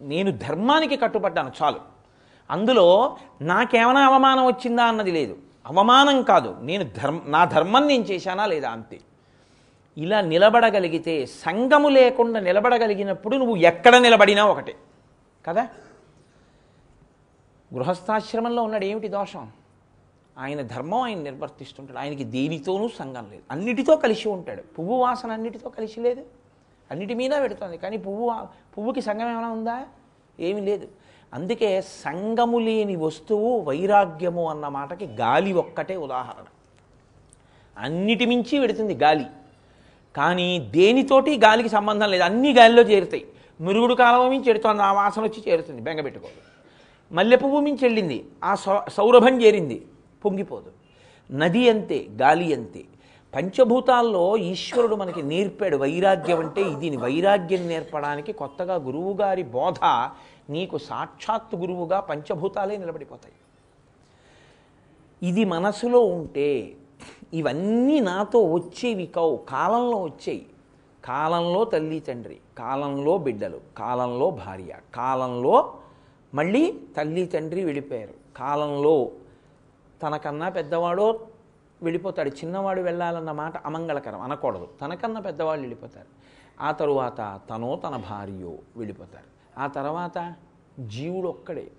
నేను 0.01 0.31
ధర్మానికి 0.31 0.97
కట్టుబడ్డాను 0.97 1.53
చాలు. 1.63 1.81
అందులో 2.51 3.17
నాకేమైనా 3.41 4.07
అవమానం 4.07 4.47
వచ్చిందా 4.47 4.85
అన్నది 4.85 5.11
లేదు. 5.11 5.37
అవమానం 5.67 6.23
కాదు 6.23 6.57
నేను 6.61 6.85
ధర్మ 6.85 7.21
నా 7.27 7.45
ధర్మం 7.45 7.87
నేను 7.87 8.03
చేశానా 8.03 8.47
లేదా 8.47 8.71
అంతే. 8.71 9.01
ఇలా 9.99 10.21
నిలబడగలిగితే 10.21 11.27
సంగము 11.27 11.89
లేకుండా 11.89 12.41
నిలబడగలిగినప్పుడు 12.41 13.37
నువ్వు 13.37 13.57
ఎక్కడ 13.57 13.97
నిలబడినా 13.97 14.45
ఒకటే. 14.45 14.77
కదా? 15.47 15.69
గృహస్థాశ్రమంలో 17.75 18.63
ఉన్నాడు 18.63 18.85
ఏమిటి 18.85 19.09
దోషం? 19.09 19.49
ఆయన 20.41 20.63
ధర్మం 20.63 21.01
ఆయన 21.01 21.19
నిర్వర్తిస్తుంటాడు. 21.19 21.99
ఆయనకి 21.99 22.25
దేనితోనూ 22.25 22.89
సంఘం 22.89 23.27
లేదు. 23.31 23.43
అన్నిటితో 23.51 23.97
కలిసి 23.97 24.29
ఉంటాడు. 24.29 24.63
పువ్వు 24.63 24.97
వాసన 24.97 25.33
అన్నిటితో 25.33 25.71
కలిసి 25.71 26.01
లేదు. 26.01 26.23
అన్నిటి 26.91 27.15
మీద 27.15 27.31
పెడుతుంది. 27.41 27.79
కానీ 27.79 27.97
పువ్వు 27.97 28.33
పువ్వుకి 28.79 29.03
సంఘం 29.03 29.31
ఏమైనా 29.33 29.51
ఉందా? 29.51 29.85
ఏమీ 30.41 30.61
లేదు. 30.61 30.89
అందుకే 31.35 31.81
సంగము 31.81 32.59
లేని 32.59 32.97
వస్తువు 32.97 33.61
వైరాగ్యము 33.61 34.51
అన్న 34.51 34.69
మాటకి 34.69 35.07
గాలి 35.07 35.53
ఒక్కటే 35.53 35.97
ఉదాహరణ. 35.97 36.45
అన్నిటి 37.79 38.27
మించి 38.27 38.61
పెడుతుంది 38.61 38.95
గాలి. 38.95 39.27
కానీ 40.17 40.59
దేనితోటి 40.59 41.39
గాలికి 41.39 41.69
సంబంధం 41.69 42.11
లేదు. 42.11 42.23
అన్ని 42.23 42.55
గాలిలో 42.55 42.83
చేరుతాయి. 42.83 43.27
మురుగుడు 43.61 43.95
కాలం 43.95 44.31
మించి 44.31 44.49
చెడుతోంది 44.49 44.83
ఆ 44.83 44.93
వాసన 44.93 45.23
వచ్చి 45.23 45.45
చేరుతుంది. 45.49 45.83
బెంగ 45.83 46.01
పెట్టుకో. 46.01 46.29
మల్లె 47.13 47.37
పువ్వు 47.37 47.61
మించి 47.61 47.79
వెళ్ళింది. 47.83 48.27
ఆ 48.45 48.55
సౌ- 48.55 48.91
సౌరభం 48.91 49.43
చేరింది. 49.43 49.87
పొంగిపోదు. 50.25 50.71
నది 51.33 51.71
అంతే 51.71 52.09
గాలి 52.23 52.55
అంతే 52.55 52.83
పంచభూతాల్లో 53.35 54.37
ఈశ్వరుడు 54.37 54.97
మనకి 54.97 55.23
నేర్పాడు. 55.23 55.77
వైరాగ్యం 55.77 56.39
అంటే 56.39 56.63
ఇది 56.63 56.97
వైరాగ్యం 56.97 57.69
నేర్పడానికి 57.69 58.33
కొత్తగా 58.33 58.75
గురువుగారి 58.75 59.43
బోధ 59.43 59.79
నీకు 60.51 60.79
సాక్షాత్తు 60.79 61.57
గురువుగా 61.57 62.01
పంచభూతాలే 62.01 62.77
నిలబడిపోతాయి. 62.77 63.37
ఇది 65.29 65.45
మనసులో 65.45 66.01
ఉంటే 66.01 66.77
ఇవన్నీ 67.35 68.01
నాతో 68.01 68.41
వచ్చేవి 68.55 69.07
కావు. 69.07 69.37
కాలంలో 69.37 69.99
వచ్చేయి. 70.03 70.47
కాలంలో 71.05 71.65
తల్లి 71.65 72.01
తండ్రి 72.01 72.39
కాలంలో 72.59 73.19
బిడ్డలు 73.19 73.61
కాలంలో 73.77 74.31
భార్య 74.31 74.73
కాలంలో 74.95 75.75
మళ్ళీ 76.35 76.75
తల్లి 76.97 77.27
తండ్రి 77.27 77.65
వెళ్ళిపోయారు 77.65 78.15
కాలంలో 78.37 79.11
తనకన్నా 80.03 80.49
పెద్దవాడో 80.49 81.29
వెళ్ళిపోతాడు. 81.83 82.29
చిన్నవాడు 82.29 82.81
వెళ్ళాలన్న 82.81 83.33
మాట 83.33 83.57
అమంగళకరం 83.67 84.21
అనకూడదు. 84.21 84.69
తనకన్నా 84.81 85.21
పెద్దవాళ్ళు 85.21 85.63
వెళ్ళిపోతారు. 85.63 86.07
ఆ 86.61 86.71
తరువాత 86.73 87.41
తనో 87.51 87.77
తన 87.77 87.97
భార్యో 87.97 88.59
వెళ్ళిపోతారు. 88.77 89.61
ఆ 89.61 89.67
తర్వాత 89.67 90.35
జీవుడు 90.81 91.29
ఒక్కడే. 91.29 91.71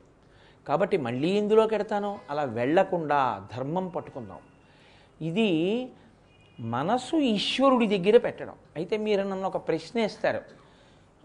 కాబట్టి 0.68 0.98
మళ్ళీ 0.98 1.30
ఇందులో 1.30 1.68
కెడతాను? 1.68 2.20
అలా 2.30 2.44
వెళ్ళకుండా 2.44 3.48
ధర్మం 3.58 3.88
పట్టుకుందాం. 3.88 4.38
ఇది 5.22 5.90
మనసు 6.60 7.16
ఈశ్వరుడి 7.16 7.98
దగ్గర 7.98 8.18
పెట్టడం. 8.18 8.56
అయితే 8.76 8.98
మీరు 8.98 9.22
నన్ను 9.22 9.48
ఒక 9.48 9.68
ప్రశ్న 9.68 10.00
ఇస్తారు 10.00 10.42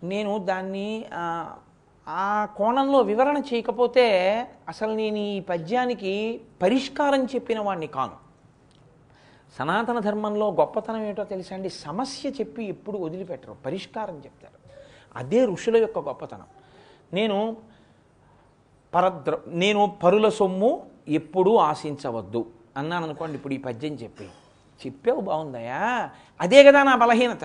నేను 0.03 0.39
దాన్ని 0.39 1.05
ఆ, 2.09 2.49
కోణంలో 2.57 3.01
వివరణ 3.01 3.43
చేయకపోతే 3.55 4.07
అసలు 4.69 4.93
నేను 4.93 5.17
ఈ 5.17 5.41
పద్యానికి 5.41 6.41
పరిష్కారం 6.63 7.25
చెప్పిన 7.25 7.61
వాడిని 7.61 7.87
కాను. 7.87 8.27
సనాతన 9.59 9.99
ధర్మంలో 9.99 10.51
గొప్పతనం 10.51 11.03
ఏమిటో 11.03 11.25
తెలుసా 11.25 11.57
అండి 11.57 11.69
సమస్య 11.71 12.31
చెప్పి 12.31 12.65
ఎప్పుడు 12.65 12.99
వదిలిపెట్టరు 12.99 13.57
పరిష్కారం 13.67 14.17
చెప్తారు. 14.19 14.59
అదే 15.17 15.47
ఋషుల 15.47 15.77
యొక్క 15.77 15.99
గొప్పతనం. 15.99 16.47
నేను 17.13 17.57
పరద్ర 18.95 19.39
నేను 19.47 19.99
పరుల 20.03 20.29
సొమ్ము 20.29 20.87
ఎప్పుడూ 21.09 21.57
ఆశించవద్దు 21.57 22.47
అన్నాను 22.77 23.05
అనుకోండి 23.05 23.35
ఇప్పుడు 23.37 23.55
ఈ 23.55 23.59
పద్యం 23.59 23.93
చెప్పి. 23.93 24.25
చెప్పావు 24.87 25.21
బాగుందయా 25.21 26.11
అదే 26.41 26.65
కదా 26.65 26.83
నా 26.83 26.97
బలహీనత. 26.97 27.45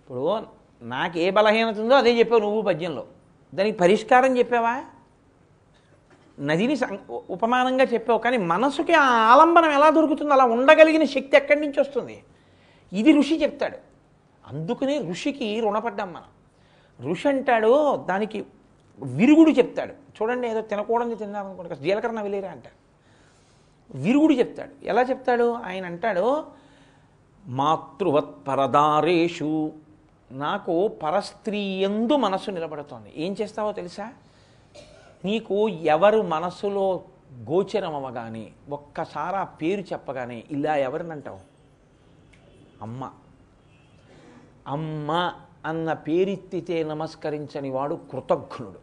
ఇప్పుడు 0.00 0.55
నాకు 0.86 1.18
ఏ 1.18 1.30
బలహీనత 1.30 1.78
ఉందో 1.78 1.94
అదే 1.94 2.18
చెప్పావు 2.18 2.40
నువ్వు 2.40 2.62
పద్యంలో. 2.62 3.06
దానికి 3.54 3.78
పరిష్కారం 3.78 4.38
చెప్పావా? 4.38 4.84
నదిని 6.40 6.76
సం- 6.76 7.12
ఉపమానంగా 7.30 7.84
చెప్పావు 7.84 8.18
కానీ 8.18 8.36
మనసుకి 8.36 8.92
ఆ 8.92 9.04
ఆలంబనం 9.04 9.72
ఎలా 9.72 9.90
దొరుకుతుంది 9.90 10.32
అలా 10.32 10.44
ఉండగలిగిన 10.44 11.04
శక్తి 11.04 11.36
ఎక్కడి 11.36 11.60
నుంచి 11.60 11.80
వస్తుంది? 11.80 12.24
ఇది 12.92 13.12
ఋషి 13.12 13.42
చెప్తాడు. 13.42 13.78
అందుకనే 14.46 14.98
ఋషికి 15.10 15.60
రుణపడ్డాం 15.60 16.12
మనం. 16.12 17.10
ఋషి 17.10 17.28
అంటాడు 17.28 17.96
దానికి 17.96 18.46
విరుగుడు 19.02 19.50
చెప్తాడు. 19.50 19.92
చూడండి 19.92 20.48
ఏదో 20.48 20.60
తినకూడదు 20.60 21.14
తిన్నారనుకోండి 21.14 21.68
కాస్త 21.68 21.82
జీలకర్ర 21.82 22.10
నవిలేరా 22.10 22.50
అంటాడు 22.50 22.86
విరుగుడు 23.98 24.32
చెప్తాడు. 24.32 24.86
ఎలా 24.86 25.02
చెప్తాడు? 25.02 25.52
ఆయన 25.52 25.86
అంటాడు 25.86 26.44
మాతృవత్ 27.46 28.48
పరదారేషు 28.48 29.72
నాకు 30.30 30.88
పరస్త్రీయందు 30.88 32.16
మనసు 32.16 32.50
నిలబడుతోంది. 32.50 33.12
ఏం 33.16 33.36
చేస్తావో 33.40 33.72
తెలుసా? 33.72 34.12
నీకు 35.24 35.68
ఎవరు 35.68 36.22
మనసులో 36.22 37.04
గోచరం 37.34 37.94
అవ్వగానే 37.94 38.52
ఒక్కసారి 38.70 39.36
ఆ 39.36 39.44
పేరు 39.44 39.80
చెప్పగానే 39.80 40.44
ఇలా 40.50 40.76
ఎవరినంటావు? 40.76 41.40
అమ్మ. 42.82 43.12
అమ్మ 44.66 45.32
అన్న 45.64 45.92
పేరెత్తితే 45.92 46.84
నమస్కరించని 46.84 47.70
వాడు 47.70 47.94
కృతజ్ఞుడు. 47.94 48.80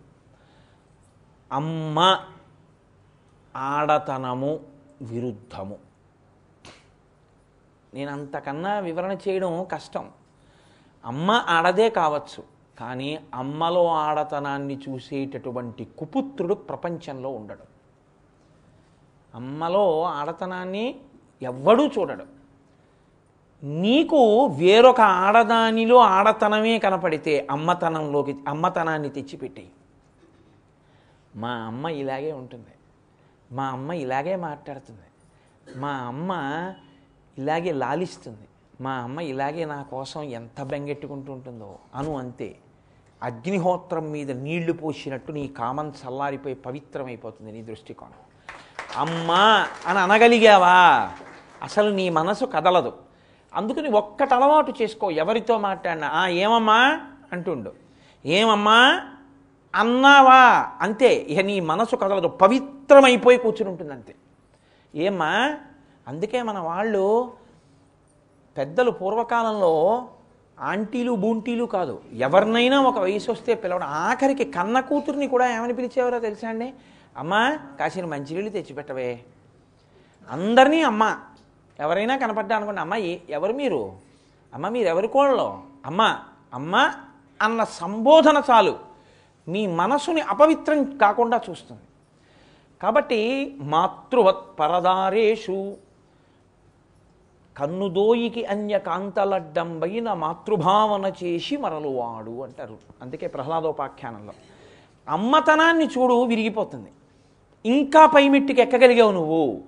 అమ్మ 1.52 2.20
ఆడతనము 3.56 4.60
విరుద్ధము. 5.02 5.78
నేను 7.94 8.12
అంతకన్నా 8.12 8.80
వివరణ 8.80 9.12
చేయడం 9.12 9.64
కష్టం. 9.64 10.12
అమ్మ 11.06 11.32
ఆడదే 11.32 11.90
కావచ్చు 11.90 12.44
కానీ 12.80 13.20
అమ్మలో 13.34 13.88
ఆడతనాన్ని 13.88 14.80
చూసేటటువంటి 14.90 15.88
కుపుత్రుడు 15.98 16.54
ప్రపంచంలో 16.54 17.30
ఉండడు. 17.30 17.64
అమ్మలో 19.36 20.04
ఆడతనాన్ని 20.04 21.00
ఎవ్వడూ 21.42 21.88
చూడడు. 21.88 22.26
నీకు 23.64 24.46
వేరొక 24.46 25.02
ఆడదానిలో 25.02 25.98
ఆడతనమే 25.98 26.80
కనపడితే 26.80 27.48
అమ్మతనంలోకి 27.52 28.36
అమ్మతనాన్ని 28.48 29.10
తెచ్చిపెట్టాయి. 29.10 29.72
మా 31.36 31.50
అమ్మ 31.50 31.88
ఇలాగే 31.88 32.32
ఉంటుంది. 32.32 32.74
మా 33.52 33.66
అమ్మ 33.66 33.92
ఇలాగే 33.92 34.36
మాట్లాడుతుంది. 34.36 35.08
మా 35.80 35.90
అమ్మ 35.90 36.32
ఇలాగే 37.38 37.72
లాలిస్తుంది. 37.72 38.48
మా 38.82 38.92
అమ్మ 38.92 39.20
ఇలాగే 39.20 39.66
నా 39.66 39.82
కోసం 39.82 40.24
ఎంత 40.24 40.64
బెంగెట్టుకుంటూ 40.64 41.34
ఉంటుందో 41.34 41.78
అను 41.96 42.18
అంతే. 42.18 42.56
అగ్నిహోత్రం 43.24 44.12
మీద 44.12 44.32
నీళ్ళు 44.32 44.74
పోసినట్టు 44.74 45.32
నీ 45.32 45.48
కామం 45.48 45.90
చల్లారిపోయి 45.90 46.56
పవిత్రమైపోతుంది 46.56 47.52
నీ 47.52 47.62
దృష్టికోణం. 47.62 48.12
అమ్మా 48.96 49.68
అని 49.88 50.00
అనగలిగావా? 50.00 51.12
అసలు 51.62 51.90
నీ 51.90 52.10
మనసు 52.10 52.46
కదలదు. 52.46 52.94
అందుకని 53.56 53.90
ఒక్కటి 53.90 54.34
అలవాటు 54.34 54.74
చేసుకో. 54.82 55.12
ఎవరితో 55.12 55.58
మాట్లాడినా 55.58 56.08
"ఆ, 56.08 56.28
ఏమమ్మా? 56.28 57.02
అంటుండు. 57.34 57.74
ఏమమ్మా? 58.26 59.02
అన్నావా? 59.76 60.72
అంతే. 60.82 61.16
ఇక 61.16 61.40
నీ 61.40 61.60
మనసు 61.60 61.96
కదలదు. 61.96 62.28
పవిత్రమైపోయి 62.28 63.38
కూర్చుని 63.38 63.70
ఉంటుంది 63.70 63.94
అంతే 63.94 64.16
ఏమ్మా? 64.96 65.58
అందుకే 66.08 66.42
మన 66.44 66.60
వాళ్ళు 66.60 67.34
పెద్దలు 68.58 68.92
పూర్వకాలంలో 68.92 70.08
ఆంటీలు 70.60 71.12
బూంటీలు 71.12 71.66
కాదు. 71.66 72.02
ఎవరినైనా 72.14 72.82
ఒక 72.82 73.00
వయసు 73.00 73.32
వస్తే 73.32 73.54
పిలవడం. 73.54 73.88
ఆఖరికి 73.88 74.46
కన్న 74.46 74.80
కూతుర్ని 74.80 75.28
కూడా 75.28 75.56
ఏమని 75.56 75.74
పిలిచేవారో 75.74 76.20
తెలుసా 76.20 76.50
అండి? 76.50 76.74
అమ్మా 77.18 77.58
కాసిన 77.80 78.06
మంచినీళ్ళు 78.06 78.50
తెచ్చిపెట్టవే. 78.50 79.20
అందరినీ 80.30 80.82
అమ్మ. 80.82 81.18
ఎవరైనా 81.80 82.18
కనపడ్డా 82.18 82.56
అనుకోండి 82.56 82.82
అమ్మ 82.82 82.96
ఏ- 82.96 83.18
ఎవరు 83.30 83.54
మీరు? 83.54 83.92
అమ్మ 84.54 84.70
మీరు 84.70 84.88
ఎవరి 84.88 85.08
కోళ్ళు 85.08 85.60
అమ్మ 85.86 86.20
అమ్మ 86.54 86.92
అన్న 87.42 87.64
సంబోధన 87.64 88.42
చాలు. 88.52 88.80
మీ 89.48 89.68
మనసుని 89.68 90.22
అపవిత్రం 90.22 90.98
కాకుండా 90.98 91.42
చూస్తుంది. 91.50 91.82
కాబట్టి 92.82 93.54
మాతృవత్ 93.60 94.60
పరదారేషు 94.60 95.76
కన్నుదోయికి 97.58 98.46
అన్య 98.46 98.80
కాంతలడ్డంబైన 98.80 100.14
మాతృభావన 100.14 101.14
చేసి 101.24 101.58
మరలువాడు 101.58 102.44
అంటారు. 102.44 102.78
అందుకే 103.02 103.28
ప్రహ్లాదోపాఖ్యానంలో. 103.28 104.34
అమ్మతనాన్ని 105.10 105.86
చూడు 105.86 106.24
విరిగిపోతుంది. 106.24 106.90
ఇంకా 107.66 108.06
పైమెట్టుకి 108.06 108.62
ఎక్కగలిగావు 108.62 109.12
నువ్వు? 109.12 109.62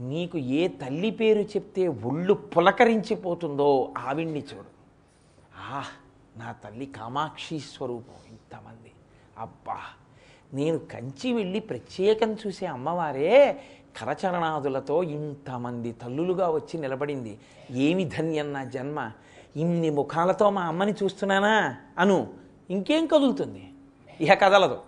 నీకు 0.00 0.38
ఏ 0.38 0.68
తల్లి 0.68 1.10
పేరు 1.10 1.40
చెప్తే 1.40 1.88
ఒళ్ళు 1.88 2.34
పులకరించిపోతుందో 2.34 3.92
ఆవిడ్ని 3.98 4.40
చూడు. 4.40 4.66
ఆ 5.72 5.84
నా 6.36 6.52
తల్లి 6.52 6.86
కామాక్షి 6.86 7.58
స్వరూపం. 7.58 8.28
ఇంతమంది. 8.28 8.92
అబ్బా 9.38 9.76
నేను 10.54 10.78
కంచి 10.78 11.32
వెళ్ళి 11.32 11.60
ప్రత్యేకం 11.60 12.36
చూసే 12.46 12.66
అమ్మవారే 12.66 13.60
కరచరణాదులతో 13.96 15.02
ఇంతమంది 15.02 15.92
తల్లులుగా 15.92 16.50
వచ్చి 16.50 16.80
నిలబడింది. 16.80 17.38
ఏమి 17.70 18.04
ధన్యం 18.04 18.52
నా 18.52 18.64
జన్మ? 18.64 19.10
ఇన్ని 19.56 19.90
ముఖాలతో 19.90 20.50
మా 20.50 20.62
అమ్మని 20.62 20.94
చూస్తున్నానా? 21.02 21.76
అను. 21.98 22.28
ఇంకేం 22.70 23.06
కదులుతుంది? 23.06 23.72
ఇహ 24.20 24.34
కదలదు. 24.34 24.78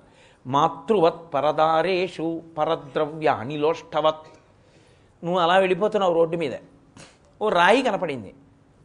మాతృవత్ 0.46 1.34
పరదారేషు 1.34 2.42
పరద్రవ్యాని 2.58 3.56
లోష్టవత్. 3.56 4.26
నువ్వు 5.24 5.40
అలా 5.40 5.58
వెళ్ళిపోతున్నావు 5.58 6.14
రోడ్డు 6.14 6.36
మీద. 6.36 6.52
ఓ 7.42 7.48
రాయి 7.48 7.82
కనపడింది. 7.82 8.34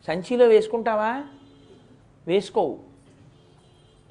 సంచిలో 0.07 0.47
వేసుకుంటావా? 0.47 1.23
వేసుకోవు. 2.27 2.79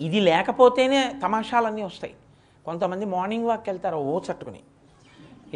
ఇది 0.00 0.20
లేకపోతేనే 0.20 1.20
తమాషాలన్నీ 1.22 1.82
వస్తాయి. 1.82 2.14
కొంతమంది 2.64 3.04
మార్నింగ్ 3.04 3.46
వాక్ 3.46 3.68
వెళ్తారు 3.68 3.96
ఓ 3.96 4.20
చట్టుకుని. 4.20 4.60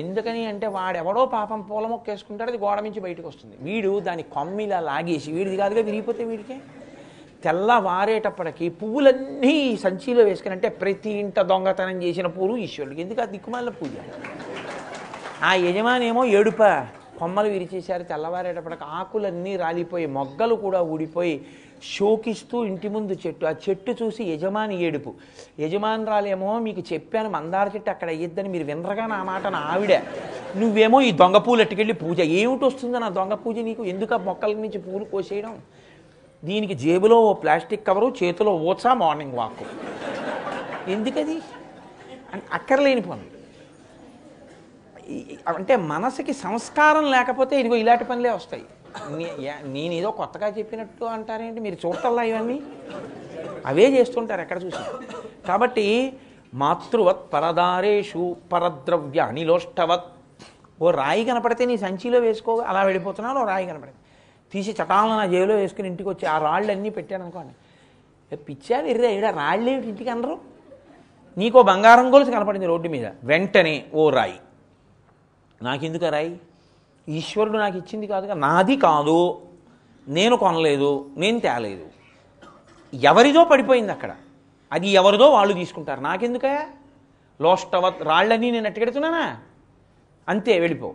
ఎందుకని 0.03 0.47
అంటే 0.47 0.67
వాడెవడో 0.67 1.27
పాపం 1.27 1.61
పూల 1.69 1.87
మొక్క 1.87 2.11
వేసుకుంటాడు 2.11 2.51
అది 2.51 2.59
గోడ 2.65 2.79
నుంచి 2.87 3.01
బయటకు 3.01 3.29
వస్తుంది. 3.29 3.57
వీడు 3.61 4.01
దాని 4.01 4.23
కొమ్మిలా 4.35 4.81
లాగేసి 4.81 5.31
వీడిది 5.37 5.57
కాదుగా 5.57 5.83
విరిగిపోతే 5.89 6.25
వీడికి? 6.25 6.57
తెల్లవారేటప్పటికి 7.45 8.67
పువ్వులన్నీ 8.69 9.53
ఈ 9.69 9.77
సంచిలో 9.77 10.23
వేసుకుని 10.25 10.55
అంటే 10.55 10.69
ప్రతి 10.69 11.11
ఇంట 11.11 11.41
దొంగతనం 11.41 12.03
చేసిన 12.03 12.27
పూలు 12.27 12.57
ఈశ్వరుడికి. 12.57 13.01
ఎందుకు? 13.03 13.21
ఆ 13.21 13.25
దిక్కుమాల 13.25 13.69
పూజ. 13.69 13.91
ఆ 15.49 15.55
యజమానేమో 15.67 16.25
ఏడుప 16.39 16.63
కొమ్మలు 17.19 17.49
విరిచేశారు 17.49 18.03
తెల్లవారేటప్పటికి 18.03 18.85
ఆకులన్నీ 18.99 19.57
రాలిపోయి 19.57 20.07
మొగ్గలు 20.07 20.55
కూడా 20.55 20.81
ఊడిపోయి 20.95 21.37
శోకిస్తూ 21.83 22.65
ఇంటి 22.65 22.89
ముందు 22.89 23.13
చెట్టు 23.27 23.47
ఆ 23.47 23.53
చెట్టు 23.69 23.93
చూసి 24.03 24.25
యజమాని 24.25 24.85
ఏడుపు. 24.85 25.15
యజమానురాలేమో 25.61 26.59
మీకు 26.59 26.83
చెప్పాను 26.93 27.31
మందార 27.31 27.71
చెట్టు 27.75 27.91
అక్కడ 27.91 28.09
అయ్యిద్దని 28.09 28.49
మీరు 28.49 28.65
వినరగా 28.65 29.07
నా 29.07 29.23
మాట 29.25 29.47
నా 29.47 29.59
ఆవిడ. 29.59 29.93
నువ్వేమో 30.57 31.01
ఈ 31.01 31.13
దొంగ 31.13 31.37
పూలు 31.37 31.61
ఎట్టుకెళ్ళి 31.61 31.95
పూజ. 31.95 32.21
ఏమిటి 32.21 32.65
వస్తుందో 32.65 32.99
నా 32.99 33.09
దొంగ 33.09 33.35
పూజ 33.35 33.59
నీకు? 33.59 33.85
ఎందుకు 33.85 34.15
ఆ 34.15 34.19
మొక్కల 34.19 34.53
నుంచి 34.53 34.79
పూలు 34.79 35.05
కోసేయడం? 35.05 35.59
దీనికి 36.45 36.75
జేబులో 36.75 37.21
ఓ 37.21 37.33
ప్లాస్టిక్ 37.33 37.87
కవరు 37.87 38.15
చేతిలో 38.23 38.55
ఓచా 38.55 38.95
మార్నింగ్ 38.95 39.35
వాక్. 39.35 39.65
ఎందుకది? 40.89 41.39
అక్కర్లేని 42.53 43.01
పనులు. 43.01 43.37
అంటే 45.49 45.77
మనసుకి 45.77 46.33
సంస్కారం 46.33 47.11
లేకపోతే 47.11 47.61
ఇదిగో 47.61 47.77
ఇలాంటి 47.77 48.05
పనులే 48.05 48.31
వస్తాయి. 48.31 48.65
నేనేదో 49.19 49.57
నేను 49.77 49.95
ఏదో 50.01 50.11
కొత్తగా 50.21 50.49
చెప్పినట్టు 50.59 51.05
అంటారేంటి? 51.17 51.61
మీరు 51.67 51.77
చూడటల్లా 51.85 52.23
ఇవన్నీ? 52.31 52.59
అవే 53.71 53.87
చేస్తుంటారు 53.97 54.41
ఎక్కడ 54.45 54.59
చూసి 54.65 54.83
కాబట్టి 55.49 55.87
మాతృవత్ 56.55 57.25
పరదారేషు 57.33 58.25
పరద్రవ్య 58.53 59.21
అనిలోష్టవత్. 59.31 60.09
ఓ 60.83 60.91
రాయి 61.01 61.25
కనపడితే 61.25 61.63
నీ 61.71 61.77
సంచిలో 61.85 62.19
వేసుకో 62.27 62.55
అలా 62.71 62.83
వెళ్ళిపోతున్నాను 62.83 63.41
ఓ 63.43 63.47
రాయి 63.53 63.67
కనపడింది. 63.67 64.01
తీసి 64.53 64.73
చటాలను 64.81 65.17
నా 65.21 65.27
జేబులో 65.27 65.55
వేసుకుని 65.55 65.89
ఇంటికి 65.89 66.09
వచ్చి 66.09 66.27
ఆ 66.27 66.37
రాళ్ళన్నీ 66.47 66.91
పెట్టాను 66.91 67.23
అనుకోండి. 67.27 67.55
ఏ 68.33 68.37
పిచ్చారు 68.49 68.87
ఎర్రే 68.93 69.09
ఇక్కడ 69.17 69.31
రాళ్ళు 69.43 69.69
ఏమిటి 69.71 69.89
ఇంటికి 69.93 70.11
అనరు? 70.11 70.37
నీకో 71.39 71.63
బంగారం 71.63 72.07
గొలుసు 72.15 72.31
కనపడింది 72.31 72.67
రోడ్డు 72.67 72.89
మీద. 72.89 73.07
వెంటనే 73.31 73.75
ఓ 73.95 74.11
రాయి. 74.11 74.39
నాకెందుకు 75.63 76.09
రాయి? 76.17 76.33
ఈశ్వరుడు 77.09 77.59
నాకు 77.59 77.77
ఇచ్చింది 77.77 78.07
కాదుగా. 78.07 78.35
నాది 78.35 78.77
కాదు. 78.77 79.43
నేను 80.09 80.37
కొనలేదు. 80.37 81.11
నేను 81.17 81.41
తేలేదు. 81.41 81.87
ఎవరిదో 82.95 83.45
పడిపోయింది 83.45 83.93
అక్కడ. 83.93 84.15
అది 84.73 84.89
ఎవరిదో 84.89 85.31
వాళ్ళు 85.31 85.55
తీసుకుంటారు. 85.55 86.01
నాకెందుక? 86.01 86.67
లోష్టవ 87.41 87.93
రాళ్ళని 88.03 88.51
నేను 88.51 88.67
ఎట్టగెడుతున్నానా 88.67 89.37
అంతే 90.29 90.61
వెళ్ళిపో. 90.61 90.95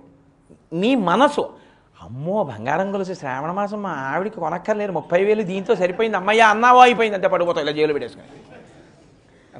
నీ 0.74 0.96
మనసు. 0.96 1.54
అమ్మో 2.02 2.44
బంగారం 2.44 2.94
గొలుసు 2.94 3.14
శ్రావణ 3.14 3.52
మాసం 3.52 3.82
మా 3.82 3.90
ఆవిడికి 3.90 4.36
కొనక్కర్లేదు. 4.36 4.92
ముప్పై 4.92 5.24
వేలు 5.24 5.44
దీంతో 5.44 5.76
సరిపోయింది. 5.76 6.18
అమ్మయ్య 6.18 6.42
అన్నావో 6.42 6.80
అయిపోయింది. 6.80 7.16
అంతే 7.16 7.28
పడిపోతావు. 7.28 7.66
ఇలా 7.66 7.72
జైలు 7.72 7.94
పెట్టేసుకుని. 7.94 8.28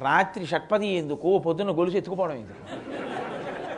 రాత్రి 0.04 0.46
షట్పది 0.46 0.88
ఎందుకు? 0.88 1.38
పొద్దున్న 1.38 1.70
గొలుసు 1.70 1.96
ఎత్తుకుపోవడం 1.96 2.34
ఎందుకు? 2.34 3.11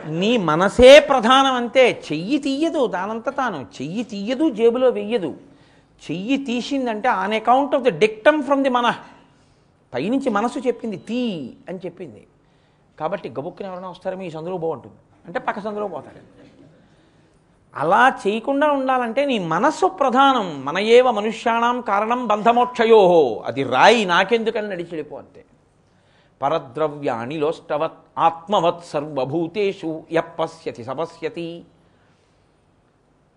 నీ 0.07 0.37
మనసే 0.37 0.99
ప్రధానం 0.99 1.53
అంతే 1.53 2.03
చెయ్యి 2.11 2.37
తీయదు 2.37 2.87
దానంత 2.87 3.29
తాను. 3.29 3.65
చెయ్యి 3.81 4.03
తీయదు 4.03 4.49
జేబులో 4.49 4.89
వెయ్యదు. 4.89 5.35
చెయ్యి 6.11 6.37
తీసిందంటే 6.37 7.09
on 7.09 7.33
account 7.33 7.75
of 7.75 7.83
the 7.83 7.91
dictum 7.91 8.43
from 8.43 8.63
the 8.63 8.69
మన 8.69 8.95
పైనుంచి 9.93 10.29
మనసు 10.29 10.59
చెప్పింది 10.59 10.97
తీ 10.97 11.53
అని 11.69 11.77
చెప్పింది. 11.77 12.27
కాబట్టి 12.99 13.29
గబుక్కుని 13.29 13.69
ఎవరైనా 13.69 13.89
వస్తారో 13.89 14.17
మీ 14.17 14.31
సందులో 14.31 14.57
బాగుంటుంది. 14.57 14.95
అంటే 15.25 15.39
పక్క 15.39 15.59
సందులో 15.59 15.87
పోతారు 15.87 16.35
అలా 17.75 18.17
చేయకుండా 18.27 18.71
ఉండాలంటే 18.71 19.25
నీ 19.25 19.39
మనస్సు 19.39 19.85
ప్రధానం. 19.85 20.65
మన 20.65 20.77
ఏవ 20.77 21.11
మనుష్యాణం 21.11 21.81
కారణం 21.81 22.27
బంధమోక్షయోహో 22.27 23.43
అది 23.45 23.63
రాయి 23.63 24.05
నాకెందుకని 24.05 24.69
నడిచిడిపో 24.69 25.17
అంతే. 25.17 25.45
పరద్రవ్యాణిలోష్టవత్ 26.41 27.93
ఆత్మవత్ 28.17 28.85
సర్వభూతేషు 28.85 30.03
యపశ్యతి 30.11 30.83
సపశ్యతి 30.83 31.63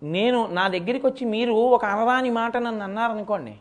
నేను 0.03 0.47
నా 0.47 0.67
దగ్గరికి 0.67 1.07
వచ్చి 1.07 1.25
మీరు 1.25 1.51
ఒక 1.51 1.85
అనరాని 1.85 2.29
మాట 2.29 2.57
నన్ను 2.57 2.83
అన్నారనుకోండి 2.83 3.55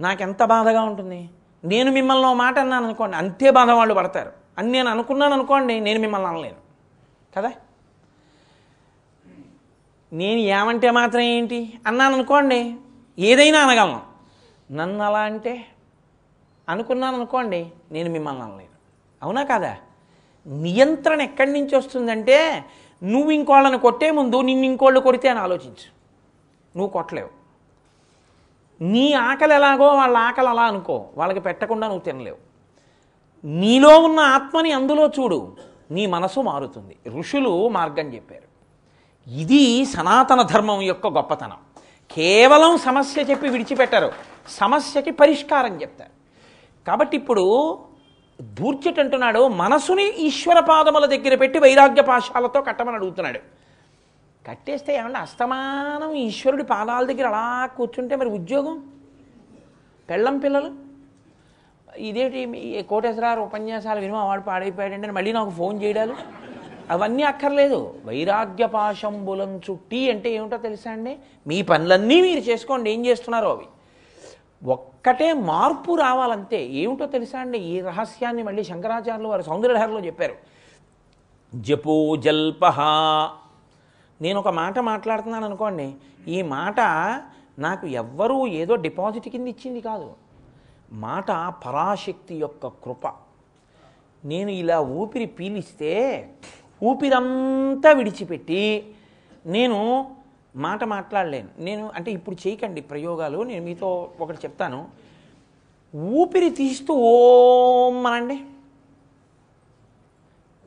నాకెంత 0.00 0.44
బాధగా 0.44 0.82
ఉంటుంది? 0.82 1.30
నేను 1.64 1.92
మిమ్మల్ని 1.92 2.34
మాట 2.34 2.58
అన్నాను 2.58 2.84
అనుకోండి 2.84 3.16
అంతే 3.16 3.50
బాధ 3.50 3.70
వాళ్ళు 3.70 3.94
పడతారు. 3.94 4.32
అని 4.58 4.70
నేను 4.70 4.90
అనుకున్నాను 4.90 5.34
అనుకోండి 5.34 5.80
నేను 5.80 6.00
మిమ్మల్ని 6.00 6.28
అనలేను. 6.28 6.56
కదా? 7.38 7.52
నేను 10.12 10.38
ఏమంటే 10.40 10.90
మాత్రం 10.90 11.20
ఏంటి? 11.20 11.78
అన్నాను 11.86 12.14
అనుకోండి 12.14 12.76
ఏదైనా 13.18 13.60
అనగలను. 13.60 14.00
నన్ను 14.72 15.04
అలా 15.04 15.18
అంటే 15.18 15.66
అనుకున్నాను 16.68 17.16
అనుకోండి 17.16 17.72
నేను 17.92 18.10
మిమ్మల్ని 18.10 18.42
అనలేను. 18.42 18.74
అవునా 19.22 19.44
కాదా? 19.44 19.76
నియంత్రణ 20.46 21.20
ఎక్కడి 21.20 21.52
నుంచి 21.52 21.76
వస్తుందంటే 21.76 22.64
నువ్వు 23.02 23.30
ఇంకోళ్ళని 23.30 23.78
కొట్టే 23.78 24.10
ముందు 24.10 24.40
నిన్ను 24.40 24.66
ఇంకోళ్ళు 24.66 25.00
కొడితే 25.00 25.28
అని 25.28 25.38
ఆలోచించు. 25.38 26.04
నువ్వు 26.76 26.88
కొట్టలేవు. 26.88 27.28
నీ 28.80 29.12
ఆకలి 29.12 29.54
ఎలాగో 29.54 29.86
వాళ్ళ 29.86 30.16
ఆకలి 30.16 30.48
అలా 30.48 30.62
అనుకో. 30.62 31.08
వాళ్ళకి 31.16 31.40
పెట్టకుండా 31.40 31.86
నువ్వు 31.86 32.04
తినలేవు. 32.04 32.36
నీలో 33.46 34.00
ఉన్న 34.00 34.20
ఆత్మని 34.20 34.72
అందులో 34.72 35.06
చూడు. 35.06 35.56
నీ 35.90 36.06
మనసు 36.06 36.40
మారుతుంది. 36.40 36.96
ఋషులు 37.08 37.68
మార్గం 37.68 38.14
చెప్పారు. 38.14 38.54
ఇది 39.30 39.84
సనాతన 39.84 40.42
ధర్మం 40.42 40.80
యొక్క 40.80 41.06
గొప్పతనం. 41.06 41.56
కేవలం 42.10 42.78
సమస్య 42.78 43.22
చెప్పి 43.22 43.48
విడిచిపెట్టారు. 43.48 44.12
సమస్యకి 44.48 45.10
పరిష్కారం 45.10 45.82
చెప్తారు. 45.82 46.13
కాబట్టి 46.88 47.16
ఇప్పుడు 47.16 47.44
దూర్చట్ 48.40 48.98
అంటున్నాడు 48.98 49.48
మనసుని 49.48 50.06
ఈశ్వర 50.18 50.60
పాదముల 50.60 51.06
దగ్గర 51.06 51.34
పెట్టి 51.34 51.58
వైరాగ్య 51.58 52.02
పాశాలతో 52.02 52.60
కట్టమని 52.60 52.96
అడుగుతున్నాడు. 52.96 53.40
కట్టేస్తే 54.48 54.96
ఏమన్నా 54.96 55.20
అస్తమానం 55.20 56.12
ఈశ్వరుడి 56.12 56.62
పాదాల 56.62 57.06
దగ్గర 57.06 57.26
అలా 57.26 57.66
కూర్చుంటే 57.66 58.16
మరి 58.16 58.28
ఉద్యోగం? 58.28 58.90
పెళ్ళం 60.10 60.38
పిల్లలు? 60.38 60.70
ఇదేంటి 61.98 62.38
ఈ 62.58 62.82
కోటేశ్వరారు 62.82 63.40
ఉపన్యాసాలు 63.40 64.00
విని 64.00 64.12
వాడు 64.12 64.42
పాడైపోయాడంటే 64.42 65.10
మళ్ళీ 65.10 65.32
నాకు 65.32 65.50
ఫోన్ 65.50 65.82
చేయడాలు? 65.82 66.16
అవన్నీ 66.90 67.22
అక్కర్లేదు. 67.22 67.94
వైరాగ్య 68.04 68.66
పాశంబులం 68.66 69.56
చుట్టి 69.56 70.10
అంటే 70.10 70.30
ఏమిటో 70.30 70.56
తెలుసా 70.56 70.90
అండి? 70.90 71.16
మీ 71.46 71.62
పనులన్నీ 71.62 72.20
మీరు 72.20 72.40
చేసుకోండి 72.40 72.90
ఏం 72.90 73.06
చేస్తున్నారో 73.06 73.50
అవి. 73.50 73.66
ఒక్కటే 75.06 75.32
మార్పు 75.32 75.94
రావాలంతే 75.94 76.66
ఏమిటో 76.66 77.06
తెలుసా 77.06 77.38
అండి? 77.38 77.58
ఈ 77.58 77.80
రహస్యాన్ని 77.80 78.42
మళ్ళీ 78.42 78.64
శంకరాచార్యులు 78.64 79.28
వారు 79.28 79.42
సౌందర్యలహరిలో 79.42 80.00
చెప్పారు. 80.00 80.36
జపో 81.54 82.16
జల్పహ 82.16 82.80
నేను 84.20 84.38
ఒక 84.38 84.48
మాట 84.48 84.78
మాట్లాడుతున్నాను 84.78 85.44
అనుకోండి 85.44 85.94
ఈ 86.28 86.42
మాట 86.42 86.80
నాకు 87.58 87.86
ఎవ్వరూ 87.86 88.46
ఏదో 88.46 88.74
డిపాజిట్ 88.74 89.28
కింద 89.28 89.48
ఇచ్చింది 89.48 89.80
కాదు. 89.80 90.12
మాట 90.92 91.30
పరాశక్తి 91.66 92.34
యొక్క 92.34 92.66
కృప. 92.66 93.06
నేను 94.24 94.50
ఇలా 94.50 94.80
ఊపిరి 94.80 95.26
పీలిస్తే 95.26 95.92
ఊపిరంతా 96.84 97.92
విడిచిపెట్టి 97.92 98.94
నేను 99.46 99.80
మాట 100.56 100.84
మాట్లాడలేను. 100.84 101.48
నేను 101.58 101.90
అంటే 101.94 102.10
ఇప్పుడు 102.10 102.36
చేయకండి 102.46 102.80
ప్రయోగాలు. 102.80 103.42
నేను 103.42 103.64
మీతో 103.64 104.12
ఒకటి 104.20 104.36
చెప్తాను. 104.36 104.88
ఊపిరి 105.96 106.50
తీస్తూ 106.50 106.94
ఓం 106.94 108.06
అనండి. 108.06 108.46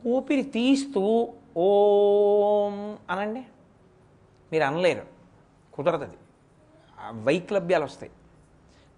ఊపిరి 0.07 0.43
తీస్తూ 0.43 1.33
ఓం 1.57 2.97
అనండి. 3.09 3.43
మీరు 4.51 4.63
అనలేరు. 4.63 5.05
కుదరదు 5.73 6.07
వైక్లభ్యాలు 7.11 7.83
వస్తాయి. 7.83 8.11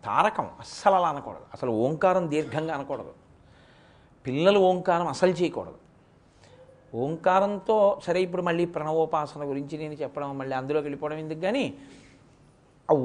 తారకం 0.05 0.49
అస్సలు 0.59 0.93
అలా 0.93 1.09
అనకూడదు. 1.09 1.45
అసలు 1.53 1.71
ఓంకారం 1.71 2.29
దీర్ఘంగా 2.29 2.75
అనకూడదు. 2.75 3.13
పిల్లలు 4.27 4.59
ఓంకారం 4.59 5.07
అసలు 5.07 5.29
చేయకూడదు. 5.29 5.88
ఓంకారంతో 6.95 7.99
సరే 8.03 8.21
ఇప్పుడు 8.21 8.41
మళ్ళీ 8.41 8.65
ప్రణవోపాసన 8.65 9.43
గురించి 9.43 9.77
నేను 9.77 9.93
చెప్పడం 9.93 10.37
మళ్ళీ 10.37 10.55
అందులోకి 10.55 10.85
వెళ్ళిపోవడం 10.85 11.17
ఎందుకు 11.17 11.39
కానీ 11.39 11.73
ఆ 12.91 12.95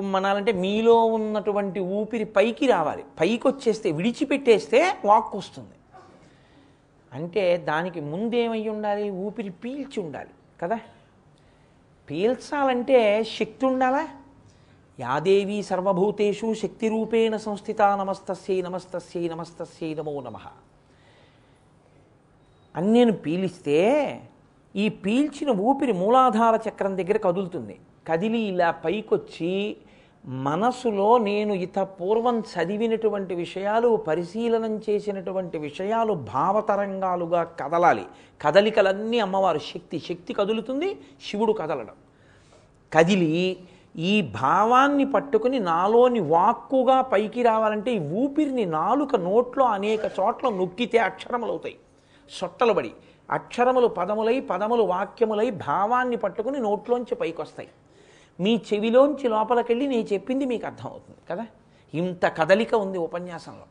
మనాలంటే 0.00 0.52
మీలో 0.52 1.04
ఉన్నటువంటి 1.04 1.80
ఊపిరి 1.80 2.24
పైకి 2.24 2.66
రావాలి. 2.66 3.04
పైకి 3.20 3.48
వచ్చేస్తే 3.48 3.90
విడిచిపెట్టేస్తే 3.90 4.96
వాక్ 5.04 5.36
వస్తుంది. 5.36 5.68
అంటే 7.12 7.56
దానికి 7.56 8.00
ముందేమై 8.00 8.68
ఉండాలి? 8.68 9.10
ఊపిరి 9.10 9.50
పీల్చి 9.50 10.02
ఉండాలి 10.02 10.28
కదా? 10.62 10.80
పీల్చాలంటే 12.10 13.24
శక్తి 13.24 13.66
ఉండాలా? 13.66 14.08
యాదేవి 15.00 15.62
సర్వభూతేషు 15.62 16.54
శక్తి 16.54 16.88
రూపేణ 16.88 17.36
సంస్థిత 17.36 17.82
నమస్తస్యై 17.82 18.62
నమస్తస్యై 18.62 19.28
నమస్తస్యై 19.28 19.94
నమో 19.94 20.20
నమ. 20.20 20.36
అని 22.76 22.92
నేను 22.92 23.12
పీలిస్తే 23.12 23.78
ఈ 24.76 24.88
పీల్చిన 24.88 25.50
ఊపిరి 25.50 25.92
మూలాధార 25.92 26.60
చక్రం 26.68 26.96
దగ్గర 26.96 27.16
కదులుతుంది. 27.16 27.78
కదిలి 28.08 28.38
ఇలా 28.38 28.70
పైకొచ్చి 28.70 29.76
మనసులో 30.24 31.18
నేను 31.18 31.54
ఇత 31.54 31.78
పూర్వం 31.78 32.40
చదివినటువంటి 32.40 33.34
విషయాలు 33.34 33.96
పరిశీలనం 34.08 34.76
చేసినటువంటి 34.76 35.58
విషయాలు 35.58 36.12
భావతరంగాలుగా 36.12 37.44
కదలాలి. 37.60 38.06
కదలికలన్నీ 38.42 39.18
అమ్మవారు 39.18 39.58
శక్తి 39.58 39.98
శక్తి 39.98 40.32
కదులుతుంది 40.32 40.96
శివుడు 41.30 41.52
కదలడం. 41.52 41.94
కదిలి 42.94 43.56
ఈ 43.96 44.22
భావాన్ని 44.22 45.04
పట్టుకుని 45.04 45.60
నాలోని 45.60 46.20
వాక్కుగా 46.20 47.00
పైకి 47.02 47.42
రావాలంటే 47.42 47.92
ఈ 47.92 47.98
ఊపిరిని 47.98 48.66
నాలుక 48.66 49.16
నోట్లో 49.16 49.64
అనేక 49.64 50.00
చోట్ల 50.20 50.48
నొక్కితే 50.48 50.98
అక్షరములు 50.98 51.52
అవుతాయి 52.28 52.40
సొట్టలుబడి 52.40 52.92
అక్షరములు 53.30 53.86
పదములై 53.86 54.40
పదములు 54.40 54.82
వాక్యములై 54.82 55.50
భావాన్ని 55.50 56.16
పట్టుకుని 56.16 56.58
నోట్లోంచి 56.58 57.14
పైకొస్తాయి. 57.14 57.68
మీ 58.40 58.60
చెవిలోంచి 58.74 59.28
లోపలికెళ్ళి 59.28 59.86
నేను 59.86 60.02
చెప్పింది 60.02 60.46
మీకు 60.46 60.66
అర్థమవుతుంది 60.66 61.18
కదా? 61.30 61.46
ఇంత 61.94 62.26
కదలిక 62.26 62.74
ఉంది 62.74 62.98
ఉపన్యాసంలో. 62.98 63.64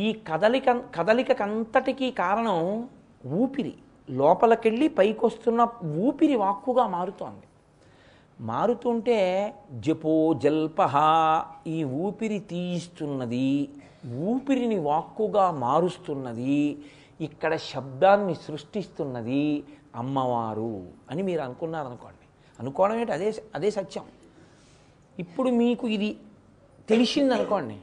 ఈ 0.00 0.20
కదలిక 0.32 0.70
కదలికకంతటికీ 0.70 2.10
కారణం 2.10 2.88
ఊపిరి. 3.26 3.74
లోపలికెళ్ళి 4.10 4.88
పైకొస్తున్న 4.88 5.68
ఊపిరి 5.84 6.36
వాక్కుగా 6.36 6.86
మారుతోంది. 6.86 7.46
మారుతుంటే 8.40 9.54
జపో 9.72 10.34
జల్పహ 10.34 10.94
ఈ 11.66 11.84
ఊపిరి 11.84 12.38
తీయిస్తున్నది 12.38 13.68
ఊపిరిని 14.18 14.78
వాక్కుగా 14.78 15.50
మారుస్తున్నది 15.50 16.78
ఇక్కడ 17.20 17.56
శబ్దాన్ని 17.56 18.34
సృష్టిస్తున్నది 18.34 19.64
అమ్మవారు 19.96 20.88
అని 21.10 21.22
మీరు 21.22 21.40
అనుకున్నారనుకోండి. 21.40 22.26
అనుకోవడం 22.60 22.94
ఏంటి? 22.94 23.12
అదే 23.12 23.34
అదే 23.54 23.70
సత్యం. 23.70 24.04
ఇప్పుడు 25.18 25.50
మీకు 25.50 25.88
ఇది 25.88 26.16
తెలిసిందనుకోండి. 26.88 27.78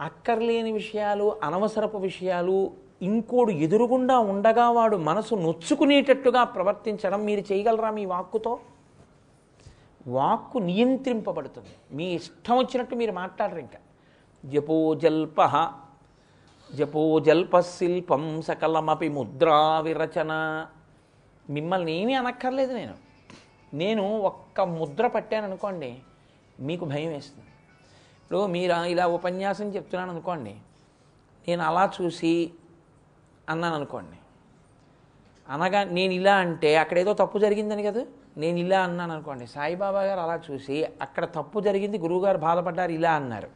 అక్కర్లేని 0.00 0.72
విషయాలు 0.72 1.36
అనవసరపు 1.42 1.98
విషయాలు 1.98 2.70
ఇంకోడు 3.02 3.50
ఎదురుగుండా 3.50 4.18
ఉండగా 4.18 4.70
వాడు 4.70 4.96
మనసు 4.96 5.34
నొచ్చుకునేటట్టుగా 5.34 6.44
ప్రవర్తించడం 6.44 7.24
మీరు 7.24 7.52
చేయగలరా 7.52 7.90
మీ 7.90 8.04
వాక్కుతో? 8.04 8.58
వాక్కు 10.06 10.58
నియంత్రింపబడుతుంది. 10.58 11.68
మీ 11.92 12.04
ఇష్టం 12.04 12.58
వచ్చినట్టు 12.58 12.94
మీరు 12.94 13.12
మాట్లాడరు 13.12 13.58
ఇంకా. 13.58 13.78
జపోజల్ప 14.44 15.42
జపోజల్పశిల్పం 16.70 17.24
జల్ప 17.26 17.58
శిల్పం 17.60 18.42
సకలమపి 18.46 19.08
ముద్రా 19.16 19.58
విరచన 19.86 20.32
మిమ్మల్ని 21.50 21.92
ఏమీ 22.00 22.14
అనక్కర్లేదు 22.14 22.72
నేను. 22.72 22.94
నేను 23.72 24.04
ఒక్క 24.30 24.60
ముద్ర 24.78 25.06
పట్టాను 25.06 25.46
అనుకోండి 25.48 25.90
మీకు 26.60 26.84
భయం 26.84 27.10
వేస్తుంది. 27.16 27.50
ఇప్పుడు 28.22 28.40
మీరు 28.54 28.74
ఇలా 28.94 29.04
ఉపన్యాసం 29.16 29.68
చెప్తున్నాను 29.76 30.10
అనుకోండి 30.10 30.54
నేను 31.48 31.62
అలా 31.62 31.84
చూసి 31.96 32.34
అన్నాను 33.48 33.74
అనుకోండి 33.74 34.18
అనగా 35.48 35.80
నేను 35.96 36.12
ఇలా 36.12 36.34
అంటే 36.44 36.70
అక్కడ 36.76 36.98
ఏదో 36.98 37.12
తప్పు 37.12 37.38
జరిగిందని 37.38 37.82
కదా 37.82 38.02
నేను 38.38 38.58
ఇలా 38.58 38.80
అన్నాను 38.82 39.12
అనుకోండి 39.12 39.46
సాయిబాబా 39.46 40.02
గారు 40.02 40.20
అలా 40.20 40.36
చూసి 40.50 40.76
అక్కడ 41.04 41.24
తప్పు 41.24 41.60
జరిగింది 41.60 41.98
గురువుగారు 41.98 42.38
బాధపడ్డారు 42.38 42.92
ఇలా 42.92 43.12
అన్నారు. 43.12 43.48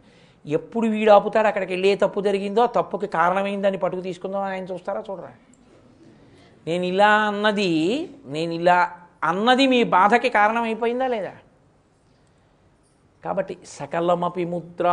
ఎప్పుడు 0.47 0.86
వీడు 0.86 1.11
ఆపుతాడు 1.11 1.47
అక్కడికి 1.47 1.72
వెళ్ళే 1.72 1.97
తప్పు 1.97 2.20
జరిగిందో 2.20 2.62
ఆ 2.62 2.66
తప్పుకి 2.66 3.07
కారణమైందని 3.07 3.78
పట్టుకు 3.78 4.03
తీసుకుందాం 4.03 4.43
అని 4.43 4.55
ఆయన 4.55 4.64
చూస్తారా? 4.64 5.05
చూడరా. 5.11 5.32
నేను 6.66 6.84
ఇలా 6.84 7.09
అన్నది 7.09 8.11
నేను 8.26 8.53
ఇలా 8.53 8.99
అన్నది 9.24 9.66
మీ 9.66 9.82
బాధకి 9.82 10.28
కారణమైపోయిందా 10.28 11.07
లేదా? 11.07 11.32
కాబట్టి 13.24 13.59
సకలమపి 13.64 14.45
ముద్ర 14.45 14.84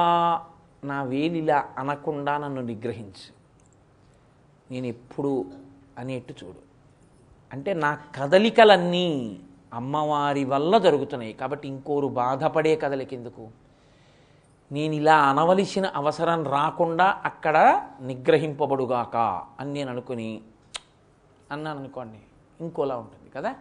నా 0.84 1.04
వేలిలా 1.04 1.66
అనకుండా 1.78 2.38
నన్ను 2.38 2.62
నిగ్రహించు. 2.62 3.38
నేను 4.72 4.86
ఎప్పుడు 4.86 5.45
అనేట్టు 5.98 6.34
చూడు. 6.43 6.58
అంటే 7.54 7.74
నా 7.74 7.98
కదలికలన్నీ 8.16 9.39
అమ్మవారి 9.74 10.43
వల్ల 10.43 10.78
జరుగుతున్నాయి. 10.78 11.34
కాబట్టి 11.34 11.68
ఇంకోరు 11.68 12.08
బాధపడే 12.08 12.76
కదలికెందుకు 12.76 13.48
నేను 14.72 14.93
ఇలా 14.93 15.18
అనవలసిన 15.18 15.86
అవసరం 15.86 16.43
రాకుండా 16.43 17.22
అక్కడ 17.26 17.88
నిగ్రహింపబడుగాక 18.01 19.41
అని 19.59 19.74
నేను 19.74 19.91
అనుకుని 19.91 20.41
అన్నాను 21.51 21.80
అనుకోండి 21.80 22.18
ఇంకోలా 22.61 22.97
ఉంటుంది 22.97 23.30
కదా? 23.30 23.55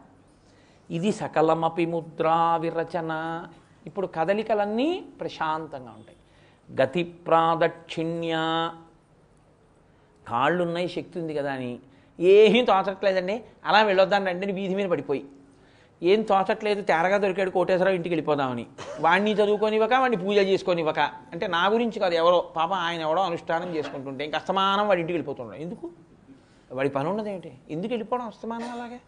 ఇది 0.91 1.13
సకలమపి 1.13 1.87
ముద్రా 1.87 2.57
విరచన. 2.57 3.43
ఇప్పుడు 3.87 4.07
కదలికలన్నీ 4.07 5.05
ప్రశాంతంగా 5.21 5.91
ఉంటాయి. 5.91 6.17
గతి 6.83 7.03
ప్రాదక్షిణ్య. 7.03 8.35
కాళ్ళున్నాయి 10.29 10.89
శక్తి 10.89 11.21
ఉంది 11.21 11.35
కదా 11.35 11.53
అని. 11.53 11.79
ఏమీ 12.21 12.65
తోచట్లేదండి. 12.65 13.45
అలా 13.65 13.83
వెళ్ళొద్దాను 13.83 14.27
రండి 14.27 14.53
వీధి 14.53 14.75
మీద 14.75 14.91
పడిపోయి. 14.91 15.27
ఏం 16.03 16.23
తోచట్లేదు 16.23 16.83
తేరగా 16.83 17.17
దొరికాడు 17.17 17.51
కోటేశ్వరరావు 17.51 17.95
ఇంటికి 17.95 18.13
వెళ్ళిపోదామని. 18.13 18.67
వాడిని 19.01 19.33
చదువుకొనివ్వక 19.33 19.93
వాడిని 19.93 20.25
పూజ 20.25 20.37
చేసుకొనివ్వక. 20.37 20.99
అంటే 20.99 21.47
నా 21.47 21.67
గురించి 21.67 21.99
కాదు 22.01 22.15
ఎవరో 22.15 22.41
పాప 22.57 22.73
ఆయన 22.73 23.01
ఎవడో 23.01 23.23
అనుష్ఠానం 23.23 23.77
చేసుకుంటుంటే 23.77 24.25
ఇంకా 24.25 24.39
అస్తమానం 24.39 24.89
వాడి 24.89 25.01
ఇంటికి 25.01 25.15
వెళ్ళిపోతున్నాడు 25.15 25.61
ఎందుకు? 25.61 25.91
వాడి 26.73 26.89
పని 26.89 27.09
ఉన్నది 27.09 27.31
ఏమిటి 27.31 27.53
ఎందుకు 27.71 27.93
వెళ్ళిపోవడం 27.93 28.27
అస్తమానం 28.27 28.71
అలాగే? 28.71 29.01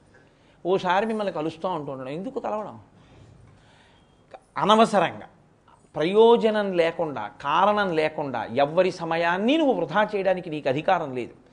ఓసారి 0.67 1.07
మిమ్మల్ని 1.07 1.33
కలుస్తూ 1.33 1.69
ఉంటుండడం. 1.69 2.09
ఎందుకు 2.09 2.41
కలవడం? 2.41 2.81
అనవసరంగా 4.59 5.29
ప్రయోజనం 5.97 6.73
లేకుండా 6.73 7.31
కారణం 7.43 7.93
లేకుండా 7.93 8.45
ఎవ్వరి 8.45 8.91
సమయాన్ని 8.91 9.57
నువ్వు 9.57 9.75
వృధా 9.75 10.09
చేయడానికి 10.17 10.51
నీకు 10.51 10.69
అధికారం 10.69 11.15
లేదు. 11.15 11.48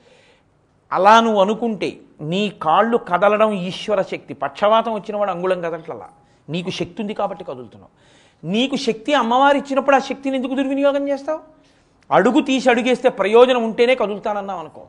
అలా 0.91 1.19
నువ్వు 1.19 1.41
అనుకుంటే 1.41 1.97
నీ 2.21 2.49
కాళ్ళు 2.49 2.97
కదలడం 2.97 3.51
ఈశ్వర 3.51 4.01
శక్తి. 4.01 4.33
పక్షవాతం 4.33 4.93
వచ్చిన 4.93 5.17
వాడు 5.17 5.31
అంగుళం 5.31 5.61
కదలట్లా 5.61 6.09
నీకు 6.49 6.69
శక్తి 6.69 7.01
ఉంది 7.01 7.13
కాబట్టి 7.13 7.43
కదులుతున్నావు. 7.43 8.15
నీకు 8.51 8.75
శక్తి 8.75 9.13
అమ్మవారు 9.13 9.57
ఇచ్చినప్పుడు 9.57 9.95
ఆ 9.95 9.99
శక్తిని 9.99 10.37
ఎందుకు 10.37 10.55
దుర్వినియోగం 10.55 11.09
చేస్తావు? 11.09 11.39
అడుగు 12.11 12.41
తీసి 12.41 12.69
అడుగేస్తే 12.69 13.09
ప్రయోజనం 13.09 13.63
ఉంటేనే 13.63 13.95
కదులుతానన్నావు 13.95 14.59
అనుకో. 14.59 14.83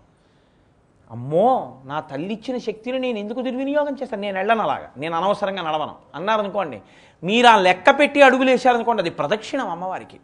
అమ్మో 1.10 1.78
నా 1.84 2.00
తల్లి 2.00 2.34
ఇచ్చిన 2.34 2.58
శక్తిని 2.58 2.98
నేను 2.98 3.18
ఎందుకు 3.18 3.40
దుర్వినియోగం 3.42 3.96
చేస్తాను? 4.02 4.22
నేను 4.22 4.38
వెళ్ళను 4.38 4.62
అలాగా. 4.62 4.90
నేను 4.96 5.16
అనవసరంగా 5.16 5.62
నడవను. 5.62 5.94
అన్నారనుకోండి 6.14 6.80
మీరు 7.24 7.46
ఆ 7.46 7.56
లెక్క 7.56 7.98
పెట్టి 7.98 8.22
అడుగులు 8.22 8.50
వేశారనుకోండి 8.50 9.02
అది 9.02 9.10
ప్రదక్షిణం 9.10 9.70
అమ్మవారికి. 9.70 10.20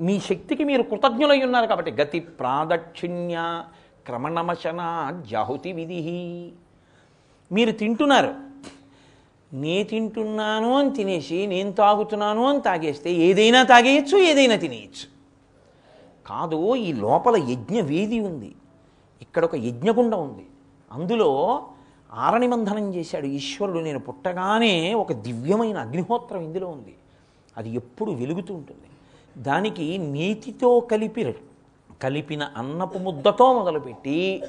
మీ 0.00 0.20
శక్తికి 0.20 0.64
మీరు 0.64 0.82
కృతజ్ఞులై 0.82 1.42
ఉన్నారు 1.42 1.66
కాబట్టి 1.66 1.90
గతి 1.90 2.20
ప్రాదక్షిణ్య 2.20 3.62
క్రమణమశన 4.10 4.80
జాహుతి 5.30 5.72
విధి 5.72 6.52
మీరు 7.52 7.70
తింటున్నారు. 7.70 8.34
నే 9.52 9.82
తింటున్నాను 9.82 10.78
అని 10.78 10.92
తినేసి 10.92 11.46
నేను 11.46 11.72
తాగుతున్నాను 11.72 12.46
అని 12.46 12.60
తాగేస్తే 12.60 13.12
ఏదైనా 13.12 13.62
తాగేయచ్చు 13.62 14.18
ఏదైనా 14.18 14.56
తినేయచ్చు. 14.56 15.06
కాదు 16.26 16.76
ఈ 16.76 16.92
లోపల 16.92 17.36
యజ్ఞ 17.36 17.80
వేది 17.80 18.20
ఉంది. 18.20 18.54
ఇక్కడ 19.22 19.44
ఒక 19.44 19.54
యజ్ఞగుండం 19.54 20.28
ఉంది. 20.28 20.46
అందులో 20.92 21.64
ఆరణిబంధనం 22.12 22.94
చేశాడు 22.94 23.26
ఈశ్వరుడు. 23.26 23.78
నేను 23.78 23.98
పుట్టగానే 23.98 24.94
ఒక 24.94 25.12
దివ్యమైన 25.12 25.78
అగ్నిహోత్రం 25.78 26.40
ఇందులో 26.40 26.66
ఉంది. 26.66 26.94
అది 27.56 27.70
ఎప్పుడు 27.70 28.10
వెలుగుతూ 28.10 28.54
ఉంటుంది. 28.54 28.88
దానికి 29.38 29.98
నీతితో 29.98 30.80
కలిపి 30.80 31.22
కలిపిన 32.02 32.42
అన్నపు 32.56 32.98
ముద్దతో 32.98 33.52
మొదలుపెట్టి 33.58 34.42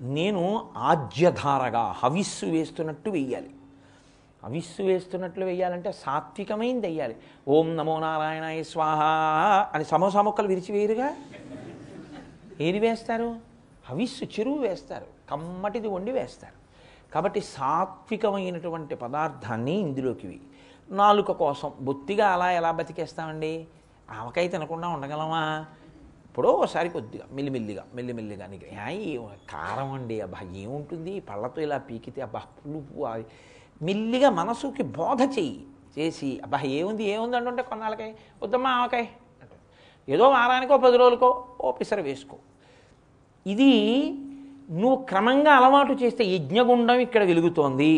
నేను 0.00 0.70
ఆజ్యధారగా 0.76 1.94
హవిస్సు 1.98 2.46
వేస్తున్నట్టు 2.46 3.10
వెయ్యాలి. 3.10 3.50
హవిస్సు 4.44 4.82
వేస్తున్నట్లు 4.82 5.44
వెయ్యాలంటే 5.44 5.92
సాత్వికమైంది 5.92 6.86
వెయ్యాలి 6.86 7.16
ఓం 7.48 7.76
నమో 7.76 8.00
నారాయణాయ 8.00 8.62
స్వాహ 8.62 9.02
అని 9.74 9.84
సమోసా 9.84 10.22
మొక్కలు 10.22 10.48
విరిచివేయరుగా 10.48 11.16
ఏది 12.60 12.78
వేస్తారు? 12.78 13.36
హవిస్సు 13.86 14.24
చెరువు 14.24 14.58
వేస్తారు. 14.58 15.06
కమ్మటిది 15.30 15.88
వండి 15.88 16.10
వేస్తారు. 16.10 16.58
కాబట్టి 17.12 17.40
సాత్వికమైనటువంటి 17.40 18.94
పదార్థాన్ని 18.94 19.72
ఇందులోకి 19.72 20.40
నాలుక 20.90 21.32
కోసం 21.32 21.72
బొత్తిగా 21.80 22.28
అలా 22.28 22.52
ఎలా 22.52 22.70
బతికేస్తామండి? 22.70 23.66
ఆవకాయ 24.10 24.48
తినకుండా 24.48 24.88
ఉండగలమా? 24.88 25.66
ఎప్పుడో 26.32 26.50
ఒకసారి 26.58 26.88
కొద్దిగా 26.88 27.24
మెల్లిమెల్లిగా 27.36 27.82
మెల్లిమెల్లిగా 27.96 28.44
నీకు 28.52 28.66
కారం 29.50 29.90
అండి 29.96 30.16
అబ్బా 30.26 30.38
ఏముంటుంది? 30.60 31.14
పళ్ళతో 31.20 31.58
ఇలా 31.64 31.78
పీకితే 31.88 32.20
అబ్బా 32.26 32.40
పులుపు 32.58 33.02
అది 33.08 33.24
మెల్లిగా 33.88 34.28
మనసుకి 34.38 34.84
బోధ 34.96 35.20
చెయ్యి 35.36 35.58
చేసి 35.96 36.30
అబ్బా 36.44 36.60
ఏముంది 36.78 37.04
ఏముంది? 37.14 37.36
అంటుంటే 37.40 37.62
కొన్నాళ్ళకాయ 37.70 38.10
వద్దమ్మా 38.42 38.70
ఆవకాయ. 38.78 39.04
ఏదో 40.14 40.24
వారానికో 40.36 40.80
పది 40.86 40.96
రోజులకో 41.02 41.30
ఓ 41.60 41.76
పిసర 41.78 42.00
వేసుకో. 42.08 42.36
ఇది 43.46 43.72
నువ్వు 44.80 44.96
క్రమంగా 45.10 45.52
అలవాటు 45.60 46.00
చేస్తే 46.02 46.24
యజ్ఞగుండం 46.34 46.98
ఇక్కడ 47.06 47.22
వెలుగుతోంది. 47.30 47.92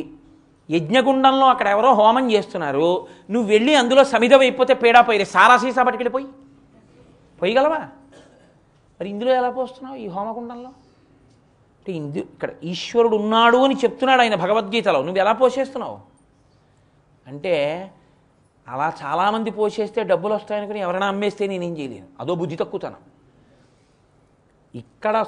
యజ్ఞగుండంలో 0.69 1.49
అక్కడ 1.55 1.69
ఎవరో 1.77 1.93
హోమం 2.01 2.27
చేస్తున్నారు. 2.37 2.89
నువ్వు 3.33 3.49
వెళ్ళి 3.57 3.75
అందులో 3.83 4.05
సమిధమైపోతే 4.15 4.75
పేడా 4.85 5.03
పోయి 5.09 5.33
సారా 5.39 5.57
సీసా 5.65 5.83
పట్టుకెళ్ళిపోయి 5.89 6.29
పోయగలవా? 7.43 7.83
మరి 9.05 9.11
ఇందులో 9.15 9.33
ఎలా 9.39 9.49
పోస్తున్నావు? 9.57 9.97
ఈ 10.03 10.05
హోమకుండంలో 10.13 10.69
అంటే 11.79 11.91
ఇందు 11.97 12.21
ఇక్కడ 12.35 12.51
ఈశ్వరుడు 12.71 13.17
ఉన్నాడు 13.23 13.59
అని 13.65 13.75
చెప్తున్నాడు 13.83 14.23
ఆయన 14.25 14.37
భగవద్గీతలో. 14.43 15.01
నువ్వు 15.07 15.21
ఎలా 15.25 15.33
పోసేస్తున్నావు 15.41 15.97
అంటే 17.27 17.53
అలా 18.67 18.87
చాలామంది 19.03 19.51
పోసేస్తే 19.59 20.01
డబ్బులు 20.13 20.35
వస్తాయనుకుని 20.39 20.81
ఎవరైనా 20.85 21.09
అమ్మేస్తే 21.13 21.49
నేనేం 21.53 21.75
చేయలేను. 21.81 22.09
అదో 22.21 22.39
బుద్ధి 22.43 22.59
తక్కువతనం. 22.63 23.03
ఇక్కడ 24.83 25.25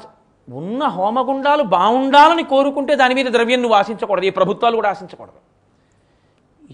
ఉన్న 0.49 0.83
హోమగుండాలు 0.97 1.67
బాగుండాలని 1.77 2.47
కోరుకుంటే 2.55 2.97
దాని 3.03 3.15
మీద 3.21 3.29
ద్రవ్యం 3.39 3.63
నువ్వు 3.67 3.79
ఆశించకూడదు. 3.83 4.29
ఈ 4.33 4.35
ప్రభుత్వాలు 4.41 4.83
కూడా 4.83 4.93
ఆశించకూడదు. 4.97 5.41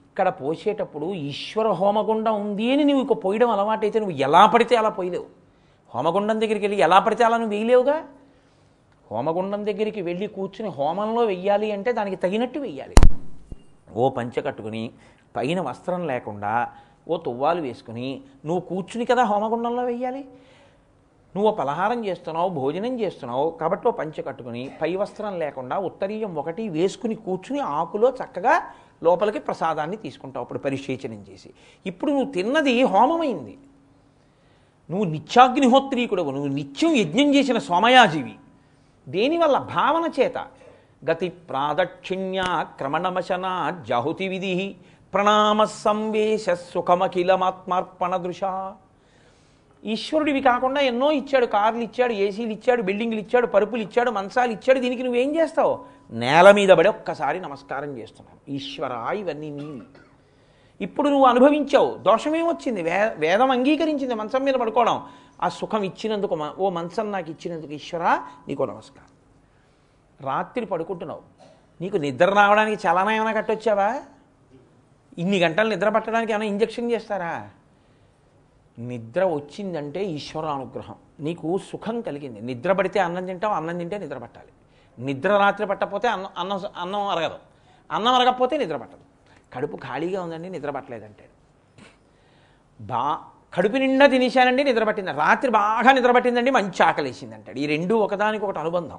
ఇక్కడ 0.02 0.28
పోసేటప్పుడు 0.40 1.06
ఈశ్వర 1.28 1.68
హోమగుండం 1.82 2.34
ఉంది 2.46 2.68
అని 2.76 2.84
నువ్వు 2.92 3.04
ఇక 3.08 3.22
పోయడం 3.28 3.50
అలవాటైతే 3.58 3.98
నువ్వు 4.04 4.18
ఎలా 4.28 4.44
పడితే 4.56 4.76
అలా 4.82 4.92
పోయలేవు. 5.00 5.28
హోమగుండం 5.94 6.36
దగ్గరికి 6.40 6.64
వెళ్ళి 6.66 6.78
ఎలా 6.82 6.98
పడితే 6.98 7.24
అలా 7.24 7.36
నువ్వు 7.36 7.54
వేయలేవుగా 7.54 7.96
హోమగుండం 9.10 9.66
దగ్గరికి 9.66 10.02
వెళ్ళి 10.02 10.26
కూర్చుని 10.26 10.68
హోమంలో 10.68 11.22
వెయ్యాలి 11.22 11.72
అంటే 11.72 11.92
దానికి 11.92 12.16
తగినట్టు 12.16 12.58
వెయ్యాలి. 12.58 12.94
ఓ 13.94 14.08
పంచె 14.08 14.40
కట్టుకుని 14.42 14.90
పైన 15.36 15.60
వస్త్రం 15.60 16.06
లేకుండా 16.06 16.52
ఓ 17.08 17.16
తువ్వాలు 17.16 17.60
వేసుకుని 17.60 18.08
నువ్వు 18.46 18.60
కూర్చుని 18.60 19.04
కదా 19.04 19.22
హోమగుండంలో 19.24 19.82
వెయ్యాలి? 19.82 20.22
నువ్వు 21.36 21.50
పలహారం 21.50 22.04
చేస్తున్నావు 22.04 22.48
భోజనం 22.48 23.00
చేస్తున్నావు 23.00 23.50
కాబట్టి 23.60 23.88
ఓ 23.88 23.90
పంచె 23.90 24.22
కట్టుకుని 24.22 24.70
పై 24.80 24.90
వస్త్రం 25.02 25.38
లేకుండా 25.38 25.78
ఉత్తరీయం 25.78 26.34
ఒకటి 26.34 26.68
వేసుకుని 26.68 27.14
కూర్చుని 27.14 27.60
ఆకులో 27.60 28.10
చక్కగా 28.20 28.54
లోపలికి 29.02 29.38
ప్రసాదాన్ని 29.38 29.96
తీసుకుంటావు. 29.96 30.44
అప్పుడు 30.44 30.58
పరిశేచనం 30.58 31.20
చేసి. 31.30 31.50
ఇప్పుడు 31.86 32.10
నువ్వు 32.10 32.32
తిన్నది 32.32 32.82
హోమమైంది. 32.82 33.54
నువ్వు 34.90 35.04
నిత్యాగ్నిహోత్రీకుడవు 35.04 36.30
నువ్వు 36.30 36.48
నిత్యం 36.48 36.96
యజ్ఞం 36.96 37.34
చేసిన 37.34 37.58
సోమయాజీవి. 37.58 38.34
దేనివల్ల 39.08 39.58
భావన 39.58 40.10
చేత. 40.20 40.38
గతి 41.10 41.28
ప్రాదక్షిణ్య 41.28 42.42
క్రమణమశన 42.76 43.76
జాహుతి 43.88 44.28
విధి 44.28 44.74
ప్రణామ 45.14 45.64
సంవేశ 45.64 46.50
సుఖమఖిలమాత్మార్పణ 46.50 48.16
దృశ 48.16 48.40
ఈశ్వరుడివి 49.84 50.40
కాకుండా 50.40 50.80
ఎన్నో 50.80 51.12
ఇచ్చాడు. 51.12 51.46
కార్లు 51.46 51.80
ఇచ్చాడు 51.80 52.12
ఏసీలు 52.12 52.52
ఇచ్చాడు 52.52 52.82
బిల్డింగ్లు 52.82 53.20
ఇచ్చాడు 53.20 53.46
పరుపులు 53.46 53.82
ఇచ్చాడు 53.82 54.10
మంచాలు 54.10 54.52
ఇచ్చాడు. 54.52 54.78
దీనికి 54.78 55.02
నువ్వేం 55.02 55.36
చేస్తావు? 55.36 55.84
నేల 56.12 56.50
మీద 56.50 56.68
పడి 56.68 56.88
ఒక్కసారి 56.88 57.40
నమస్కారం 57.40 57.98
చేస్తున్నావు. 57.98 58.50
ఈశ్వరా 58.50 59.12
ఇవన్నీ 59.12 59.50
నీవి. 59.50 59.82
ఇప్పుడు 60.82 61.08
నువ్వు 61.08 61.26
అనుభవించావు. 61.26 61.94
దోషమేమొచ్చింది 61.94 62.82
వే 62.82 63.14
వేదం 63.18 63.50
అంగీకరించింది. 63.50 64.14
మంచం 64.14 64.44
మీద 64.44 64.54
పడుకోవడం. 64.54 65.08
ఆ 65.42 65.48
సుఖం 65.48 65.82
ఇచ్చినందుకు 65.82 66.34
ఓ 66.58 66.70
మంచం 66.70 67.12
నాకు 67.12 67.30
ఇచ్చినందుకు 67.30 67.72
ఈశ్వర 67.72 68.18
నీకు 68.48 68.62
నమస్కారం. 68.62 69.08
రాత్రి 70.28 70.66
పడుకుంటున్నావు. 70.66 71.20
నీకు 71.80 71.96
నిద్ర 71.96 72.24
రావడానికి 72.24 72.88
చలనా 72.88 73.14
ఏమైనా 73.14 73.32
కట్టొచ్చావా? 73.32 74.00
ఇన్ని 75.18 75.38
గంటలు 75.38 75.68
నిద్ర 75.68 75.88
పట్టడానికి 75.88 76.32
ఏమైనా 76.32 76.44
ఇంజెక్షన్ 76.44 76.92
చేస్తారా? 76.92 77.50
నిద్ర 78.78 79.24
వచ్చిందంటే 79.24 80.04
ఈశ్వర 80.04 80.46
అనుగ్రహం. 80.46 80.94
నీకు 81.20 81.58
సుఖం 81.58 82.00
కలిగింది. 82.00 82.40
నిద్ర 82.40 82.72
పడితే 82.72 83.00
అన్నం 83.00 83.26
తింటావు 83.26 83.54
అన్నం 83.54 83.78
తింటే 83.78 83.98
నిద్ర 83.98 84.18
పట్టాలి. 84.18 84.52
నిద్ర 85.04 85.36
రాత్రి 85.36 85.66
పట్టకపోతే 85.66 86.08
అన్నం 86.08 86.28
అన్నం 86.38 86.60
అన్నం 86.76 87.08
అరగదు. 87.08 87.38
అన్నం 87.90 88.14
అరగకపోతే 88.14 88.56
నిద్ర 88.56 88.76
పట్టదు. 88.76 89.11
కడుపు 89.52 89.76
ఖాళీగా 89.76 90.22
ఉందండి 90.22 90.48
నిద్రపట్టలేదంటాడు 90.48 91.32
బా 92.82 93.20
కడుపు 93.54 93.76
నిండా 93.76 94.06
తినేశానండి 94.06 94.64
నిద్ర 94.64 94.84
పట్టింది 94.84 95.12
రాత్రి 95.12 95.50
బాగా 95.50 95.92
నిద్ర 95.92 96.10
పట్టిందండి 96.10 96.50
మంచి 96.50 96.82
ఆకలేసింది 96.82 97.34
అంటాడు 97.34 97.58
ఈ 97.58 97.66
రెండు 97.66 97.94
ఒకదానికి 97.94 98.44
ఒకటి 98.44 98.58
అనుబంధం. 98.58 98.98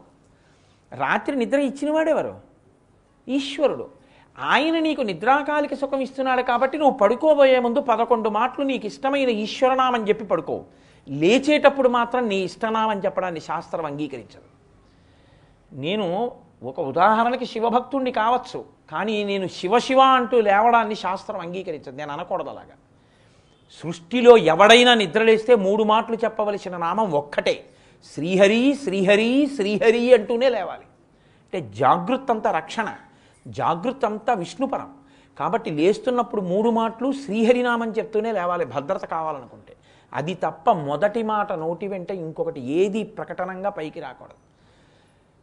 రాత్రి 0.94 1.36
నిద్ర 1.36 1.60
ఇచ్చినవాడెవరు? 1.60 2.40
ఈశ్వరుడు. 3.28 3.90
ఆయన 4.40 4.80
నీకు 4.80 5.02
నిద్రాకాలిక 5.02 5.74
సుఖం 5.74 6.00
ఇస్తున్నాడు 6.00 6.42
కాబట్టి 6.42 6.78
నువ్వు 6.78 6.98
పడుకోబోయే 6.98 7.60
ముందు 7.60 7.82
పదకొండు 7.82 8.30
మాటలు 8.30 8.66
నీకు 8.66 8.86
ఇష్టమైన 8.86 9.30
ఈశ్వరనామని 9.30 10.04
చెప్పి 10.04 10.26
పడుకో. 10.26 10.64
లేచేటప్పుడు 11.10 11.90
మాత్రం 11.90 12.28
నీ 12.28 12.36
ఇష్టనామని 12.36 13.02
చెప్పడాన్ని 13.06 13.40
శాస్త్రం 13.40 13.86
అంగీకరించదు. 13.86 14.54
నేను 15.80 16.32
ఒక 16.64 16.80
ఉదాహరణకి 16.80 17.46
శివభక్తుణ్ణి 17.46 18.12
కావచ్చు. 18.12 18.66
కానీ 18.94 19.24
నేను 19.24 19.48
శివ 19.48 19.80
శివ 19.80 20.00
అంటూ 20.00 20.42
లేవడాన్ని 20.42 20.96
శాస్త్రం 20.96 21.40
అంగీకరించదు. 21.40 21.96
నేను 21.96 22.14
అనకూడదు 22.14 22.50
అలాగా. 22.50 22.76
సృష్టిలో 23.82 24.38
ఎవడైనా 24.38 24.94
నిద్రలేస్తే 24.94 25.56
మూడు 25.56 25.84
మాటలు 25.84 26.16
చెప్పవలసిన 26.16 26.78
నామం 26.78 27.12
ఒక్కటే. 27.12 27.66
శ్రీహరి 28.14 28.76
శ్రీహరి 28.84 29.50
శ్రీహరి 29.56 30.14
అంటూనే 30.14 30.50
లేవాలి. 30.50 30.84
అంటే 31.44 31.70
జాగృత్ 31.76 32.32
అంతా 32.32 32.52
రక్షణ 32.52 32.96
జాగృత్ 33.48 34.06
అంతా 34.06 34.34
విష్ణుపరం. 34.34 34.94
కాబట్టి 35.40 35.70
లేస్తున్నప్పుడు 35.70 36.42
మూడు 36.42 36.70
మాటలు 36.70 37.12
శ్రీహరినామం 37.12 37.92
చెప్తూనే 37.92 38.32
లేవాలి 38.32 38.66
భద్రత 38.66 39.06
కావాలనుకుంటే. 39.06 39.74
అది 40.14 40.34
తప్ప 40.34 40.72
మొదటి 40.72 41.24
మాట 41.24 41.54
నోటి 41.54 41.88
వెంట 41.88 42.12
ఇంకొకటి 42.12 42.62
ఏది 42.62 43.04
ప్రకటనంగా 43.04 43.70
పైకి 43.70 44.00
రాకూడదు. 44.00 44.36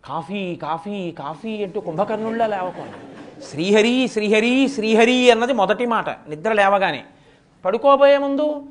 కాఫీ 0.04 0.56
కాఫీ 0.56 1.10
కాఫీ 1.10 1.64
అంటూ 1.64 1.80
కుంభకర్ణుళ్ళ 1.80 2.46
లేవకూడదు. 2.46 3.29
శ్రీహరి 3.48 4.08
శ్రీహరి 4.08 4.68
శ్రీహరి 4.68 5.30
అన్నది 5.30 5.52
మొదటి 5.52 5.86
మాట. 5.86 6.08
నిద్ర 6.08 6.52
లేవగానే. 6.52 7.04
పడుకోబోయే 7.64 8.18
ముందు 8.18 8.66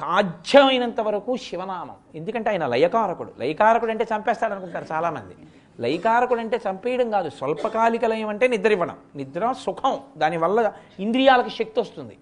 సాధ్యమైనంత 0.00 1.00
వరకు 1.00 1.36
శివనామం. 1.36 1.94
ఎందుకంటే 2.14 2.50
ఆయన 2.50 2.66
లయకారకుడు. 2.66 3.32
లయకారకుడు 3.38 3.90
అంటే 3.90 4.06
చంపేస్తాడు 4.16 4.52
అనుకుంటారు 4.52 4.86
చాలామంది. 4.92 5.34
లయకారకుడు 5.82 6.40
అంటే 6.40 6.60
చంపేయడం 6.70 7.10
కాదు. 7.10 7.28
స్వల్పకాలిక 7.28 8.04
లయం 8.04 8.28
అంటే 8.28 8.48
నిద్ర 8.48 8.72
ఇవ్వడం 8.72 8.96
నిద్ర 9.16 9.52
సుఖం. 9.52 9.98
దానివల్ల 10.18 10.72
ఇంద్రియాలకు 11.00 11.48
శక్తి 11.48 11.80
వస్తుంది. 11.80 12.16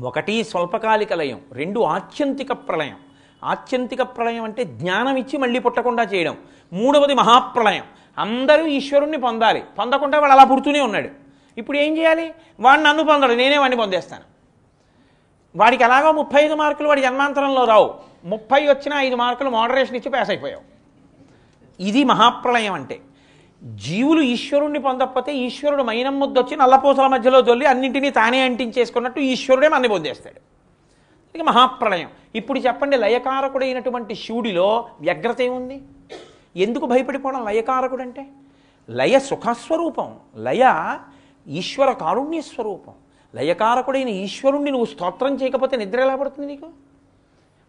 ఒకటి 0.00 0.44
స్వల్పకాలిక 0.44 1.12
లయం. 1.12 1.40
రెండు 1.52 1.80
ఆత్యంతిక 1.80 2.52
ప్రళయం. 2.52 2.96
ఆత్యంతిక 3.44 4.02
ప్రళయం 4.02 4.44
అంటే 4.44 4.64
జ్ఞానం 4.64 5.16
ఇచ్చి 5.16 5.38
మళ్ళీ 5.38 5.58
పుట్టకుండా 5.58 6.02
చేయడం. 6.02 6.36
మూడవది 6.72 7.14
మహాప్రళయం. 7.14 7.84
అందరూ 8.18 8.66
ఈశ్వరుణ్ణి 8.66 9.18
పొందాలి. 9.18 9.64
పొందకుండా 9.78 10.20
వాడు 10.20 10.32
అలా 10.32 10.44
పుడుతూనే 10.44 10.80
ఉన్నాడు. 10.80 11.08
ఇప్పుడు 11.58 11.78
ఏం 11.78 11.96
చేయాలి? 11.96 12.34
వాడు 12.60 12.80
నన్ను 12.80 13.04
పొందడు 13.04 13.32
నేనే 13.32 13.58
వాడిని 13.58 13.76
పొందేస్తాను. 13.76 14.22
వాడికి 15.56 15.84
ఎలాగో 15.84 16.12
ముప్పై 16.12 16.44
ఐదు 16.44 16.54
మార్కులు 16.54 16.88
వాడి 16.88 17.00
జన్మాంతరంలో 17.00 17.64
రావు. 17.64 17.94
ముప్పై 18.24 18.66
వచ్చిన 18.66 18.94
ఐదు 18.94 19.16
మార్కులు 19.16 19.50
మోడరేషన్ 19.50 19.96
ఇచ్చి 19.96 20.10
పాస్ 20.10 20.30
అయిపోయావు. 20.30 20.62
ఇది 21.82 22.04
మహాప్రళయం 22.04 22.72
అంటే. 22.72 23.00
జీవులు 23.62 24.20
ఈశ్వరుణ్ణి 24.20 24.78
పొందకపోతే 24.78 25.34
ఈశ్వరుడు 25.34 25.82
మైనం 25.82 26.20
ముద్దొచ్చి 26.20 26.56
నల్లపూసల 26.56 27.06
మధ్యలో 27.06 27.40
దొల్లి 27.40 27.66
అన్నింటినీ 27.66 28.10
తానే 28.10 28.40
అంటించేసుకున్నట్టు 28.40 29.20
ఈశ్వరుడే 29.20 29.68
మన్ని 29.68 29.88
పొందేస్తాడు. 29.88 30.40
ఇక 31.36 31.42
మహాప్రళయం. 31.42 32.08
ఇప్పుడు 32.34 32.58
చెప్పండి 32.58 32.96
లయకారకుడైనటువంటి 32.96 34.14
శివుడిలో 34.14 34.88
వ్యగ్రత 35.00 35.40
ఏముంది? 35.40 35.82
ఎందుకు 36.56 36.86
భయపడిపోవడం? 36.86 37.44
లయకారకుడు 37.44 38.02
అంటే 38.02 38.26
లయ 38.90 39.18
సుఖస్వరూపం. 39.18 40.16
లయ 40.36 40.64
ఈశ్వర 41.46 41.92
కారుణ్య 41.92 42.40
స్వరూపం 42.40 42.94
లయకారకుడైన 43.34 44.08
ఈశ్వరుణ్ణి 44.08 44.70
నువ్వు 44.70 44.86
స్తోత్రం 44.86 45.34
చేయకపోతే 45.34 45.76
నిద్ర 45.76 46.00
ఎలా 46.00 46.16
పడుతుంది 46.16 46.48
నీకు? 46.48 46.68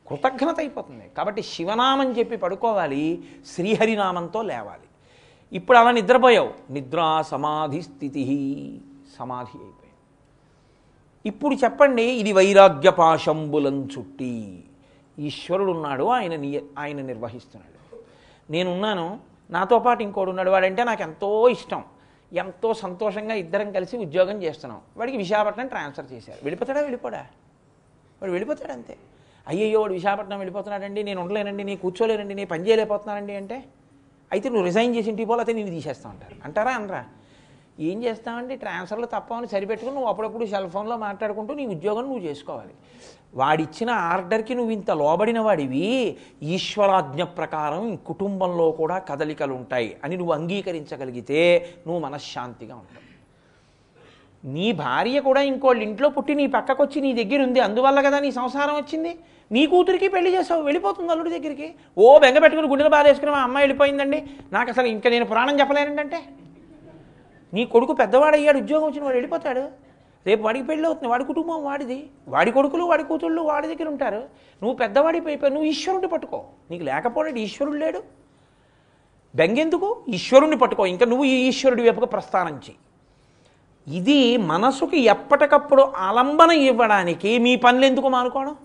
కృతజ్ఞత 0.08 0.60
అయిపోతుంది. 0.60 1.06
కాబట్టి 1.18 1.42
శివనామం 1.42 2.12
చెప్పి 2.12 2.38
పడుకోవాలి 2.38 3.24
శ్రీహరినామంతో 3.56 4.42
లేవాలి. 4.42 4.88
ఇప్పుడు 5.58 5.78
అలా 5.78 5.92
నిద్రపోయావు. 5.92 6.52
నిద్రా 6.74 7.22
సమాధి 7.22 7.82
స్థితి 7.82 8.24
సమాధి 9.18 9.58
అయిపోయావు 9.58 9.82
ఇప్పుడు 11.26 11.56
చెప్పండి 11.56 12.04
ఇది 12.04 12.32
వైరాగ్య 12.32 12.90
పాశంబులం 12.90 13.78
చుట్టి 13.86 14.64
ఈశ్వరుడు 15.20 15.72
ఉన్నాడు 15.72 16.04
ఆయన 16.04 16.34
ఆయన 16.80 17.02
నిర్వహిస్తున్నాడు. 17.02 17.75
నేనున్నాను 18.50 19.20
నాతో 19.52 19.80
పాటు 19.80 20.04
ఇంకోడు 20.04 20.30
ఉన్నాడు 20.30 20.50
వాడంటే 20.50 20.84
నాకు 20.84 21.02
ఎంతో 21.02 21.50
ఇష్టం. 21.50 21.84
ఎంతో 22.34 22.74
సంతోషంగా 22.74 23.34
ఇద్దరం 23.34 23.72
కలిసి 23.72 23.98
ఉద్యోగం 23.98 24.44
చేస్తున్నాం. 24.44 24.82
వాడికి 24.98 25.18
విశాఖపట్నం 25.18 25.68
ట్రాన్స్ఫర్ 25.68 26.14
చేశారు. 26.14 26.40
వెళ్ళిపోతాడా 26.44 26.82
వెళ్ళిపోడా? 26.82 27.26
వాడు 28.22 28.32
వెళ్ళిపోతాడు 28.32 28.72
అంతే 28.72 28.98
అయ్యయ్యో 29.48 29.82
వాడు 29.82 29.94
విశాఖపట్నం 29.94 30.40
వెళ్ళిపోతున్నాడండి 30.40 31.04
నేను 31.04 31.22
ఉండలేనండి 31.22 31.64
నీ 31.64 31.76
కూర్చోలేనండి 31.76 32.36
నేను 32.36 32.50
పని 32.50 32.68
చేయలేకపోతున్నానండి 32.68 33.36
అంటే 33.36 33.66
అయితే 34.32 34.50
నువ్వు 34.50 34.66
రిజైన్ 34.66 34.96
చేసి 34.96 35.10
ఇంటికి 35.10 35.28
పోతే 35.28 35.54
నేను 35.54 35.70
తీసేస్తా 35.70 36.10
ఉంటారు 36.10 36.36
అంటారా 36.44 36.72
అనరా? 36.72 37.06
ఏం 37.80 38.04
చేస్తామండి? 38.04 38.56
ట్రాన్స్ఫర్లు 38.56 39.06
తప్పవని 39.06 39.48
సరిపెట్టుకుని 39.48 39.96
నువ్వు 39.96 40.10
అప్పుడప్పుడు 40.10 40.46
సెల్ 40.46 40.70
ఫోన్లో 40.70 40.98
మాట్లాడుకుంటూ 40.98 41.54
నీ 41.54 41.66
ఉద్యోగం 41.66 42.02
నువ్వు 42.02 42.20
చేసుకోవాలి. 42.20 42.74
వాడిచ్చిన 43.36 43.90
ఆర్డర్కి 44.12 44.54
నువ్వు 44.58 44.74
ఇంత 44.78 44.92
లోబడిన 45.02 45.40
వాడివి 45.48 45.88
ఈశ్వరాజ్ఞ 46.56 47.24
ప్రకారం 47.40 47.84
కుటుంబంలో 48.10 48.68
కూడా 48.82 48.98
కదలికలు 49.10 49.54
ఉంటాయి 49.62 49.90
అని 50.04 50.16
నువ్వు 50.22 50.36
అంగీకరించగలిగితే 50.40 51.42
నువ్వు 51.86 52.00
మనశ్శాంతిగా 52.06 52.76
ఉంటావు 52.82 53.04
నీ 54.56 54.66
భార్య 54.82 55.20
కూడా 55.28 55.42
ఇంకోళ్ళ 55.52 55.82
ఇంట్లో 55.90 56.08
పుట్టి 56.16 56.34
నీ 56.40 56.46
పక్కకొచ్చి 56.56 56.98
నీ 57.06 57.12
దగ్గర 57.20 57.40
ఉంది 57.48 57.60
అందువల్ల 57.68 58.00
కదా 58.08 58.18
నీ 58.26 58.30
సంసారం 58.40 58.76
వచ్చింది? 58.80 59.12
నీ 59.52 59.62
కూతురికి 59.72 60.08
పెళ్ళి 60.16 60.30
చేసావు 60.36 60.62
వెళ్ళిపోతుంది 60.68 61.12
అల్లుడి 61.14 61.32
దగ్గరికి. 61.36 61.68
ఓ 62.04 62.06
బెంగ 62.24 62.38
పెట్టుకుని 62.44 62.70
గుండెలు 62.72 62.92
బాధేసుకుని 62.96 63.32
మా 63.36 63.42
అమ్మాయి 63.48 63.64
వెళ్ళిపోయిందండి. 63.66 64.20
నాకు 64.56 64.70
అసలు 64.74 64.88
ఇంకా 64.96 65.08
నేను 65.14 65.26
పురాణం 65.32 65.56
చెప్పలేనంటే 65.62 66.20
నీ 67.54 67.64
కొడుకు 67.74 67.94
పెద్దవాడు 68.02 68.38
అయ్యాడు 68.40 68.60
ఉద్యోగం 68.64 68.88
వచ్చిన 68.90 69.04
వాడు 69.08 69.18
వెళ్ళిపోతాడు. 69.20 69.66
రేపు 70.28 70.44
వాడికి 70.44 70.66
పెళ్ళి 70.68 70.86
అవుతుంది 70.86 71.08
వాడి 71.08 71.24
కుటుంబం 71.24 71.64
వాడిది. 71.64 72.10
వాడి 72.28 72.52
కొడుకులు 72.52 72.84
వాడి 72.84 73.04
కూతుళ్ళు 73.04 73.42
వాడి 73.42 73.68
దగ్గర 73.68 73.88
ఉంటారు. 73.90 74.22
నువ్వు 74.62 74.76
పెద్దవాడి 74.78 75.20
అయిపోయి 75.28 75.54
నువ్వు 75.54 75.70
ఈశ్వరుడిని 75.70 76.08
పట్టుకో. 76.08 76.44
నీకు 76.72 76.84
లేకపోతే 76.84 77.40
ఈశ్వరుడు 77.40 77.78
లేడు. 77.78 78.04
బెంగెందుకు? 79.36 80.04
ఈశ్వరుణ్ణి 80.10 80.58
పట్టుకో. 80.58 80.86
ఇంకా 80.86 81.06
నువ్వు 81.06 81.26
ఈ 81.26 81.48
ఈశ్వరుడి 81.48 81.84
వైపుగా 81.84 82.06
ప్రస్థానం 82.06 82.56
చెయ్యి. 82.56 82.78
ఇది 83.88 84.38
మనసుకి 84.38 85.00
ఎప్పటికప్పుడు 85.00 85.82
ఆలంబన 85.82 86.52
ఇవ్వడానికి 86.52 87.40
మీ 87.40 87.56
పనులు 87.56 87.86
ఎందుకు 87.86 88.08
మానుకోవడం 88.08 88.56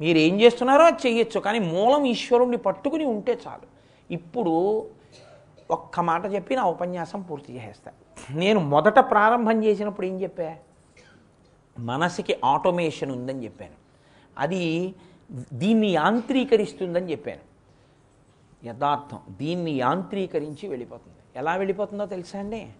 మీరు 0.00 0.18
ఏం 0.18 0.40
చేస్తున్నారో 0.40 0.84
అది 0.84 1.08
చెయ్యొచ్చు 1.08 1.40
కానీ 1.40 1.58
మూలం 1.58 2.06
ఈశ్వరుణ్ణి 2.06 2.56
పట్టుకుని 2.56 3.04
ఉంటే 3.04 3.38
చాలు. 3.46 3.66
ఇప్పుడు 4.10 4.84
ఒక్క 5.70 6.00
మాట 6.00 6.34
చెప్పి 6.34 6.56
నా 6.56 6.64
ఉపన్యాసం 6.64 7.22
పూర్తి 7.22 7.52
చేసేస్తాను 7.52 8.09
నేను 8.30 8.60
మొదట 8.60 8.98
ప్రారంభం 8.98 9.64
చేసినప్పుడు 9.64 10.06
ఏం 10.06 10.22
చెప్పా? 10.22 10.56
మనసుకి 11.78 12.36
ఆటోమేషన్ 12.44 13.10
ఉందని 13.10 13.44
చెప్పాను. 13.44 13.72
అది 14.38 14.94
దీన్ని 15.52 15.86
యాంత్రీకరిస్తుందని 15.86 17.10
చెప్పాను. 17.10 17.50
యథార్థం 18.66 19.18
దీన్ని 19.30 19.70
యాంత్రీకరించి 19.70 20.68
వెళ్ళిపోతుంది. 20.68 21.16
ఎలా 21.36 21.56
వెళ్ళిపోతుందో 21.56 22.06
తెలుసా 22.06 22.38
అండి? 22.38 22.72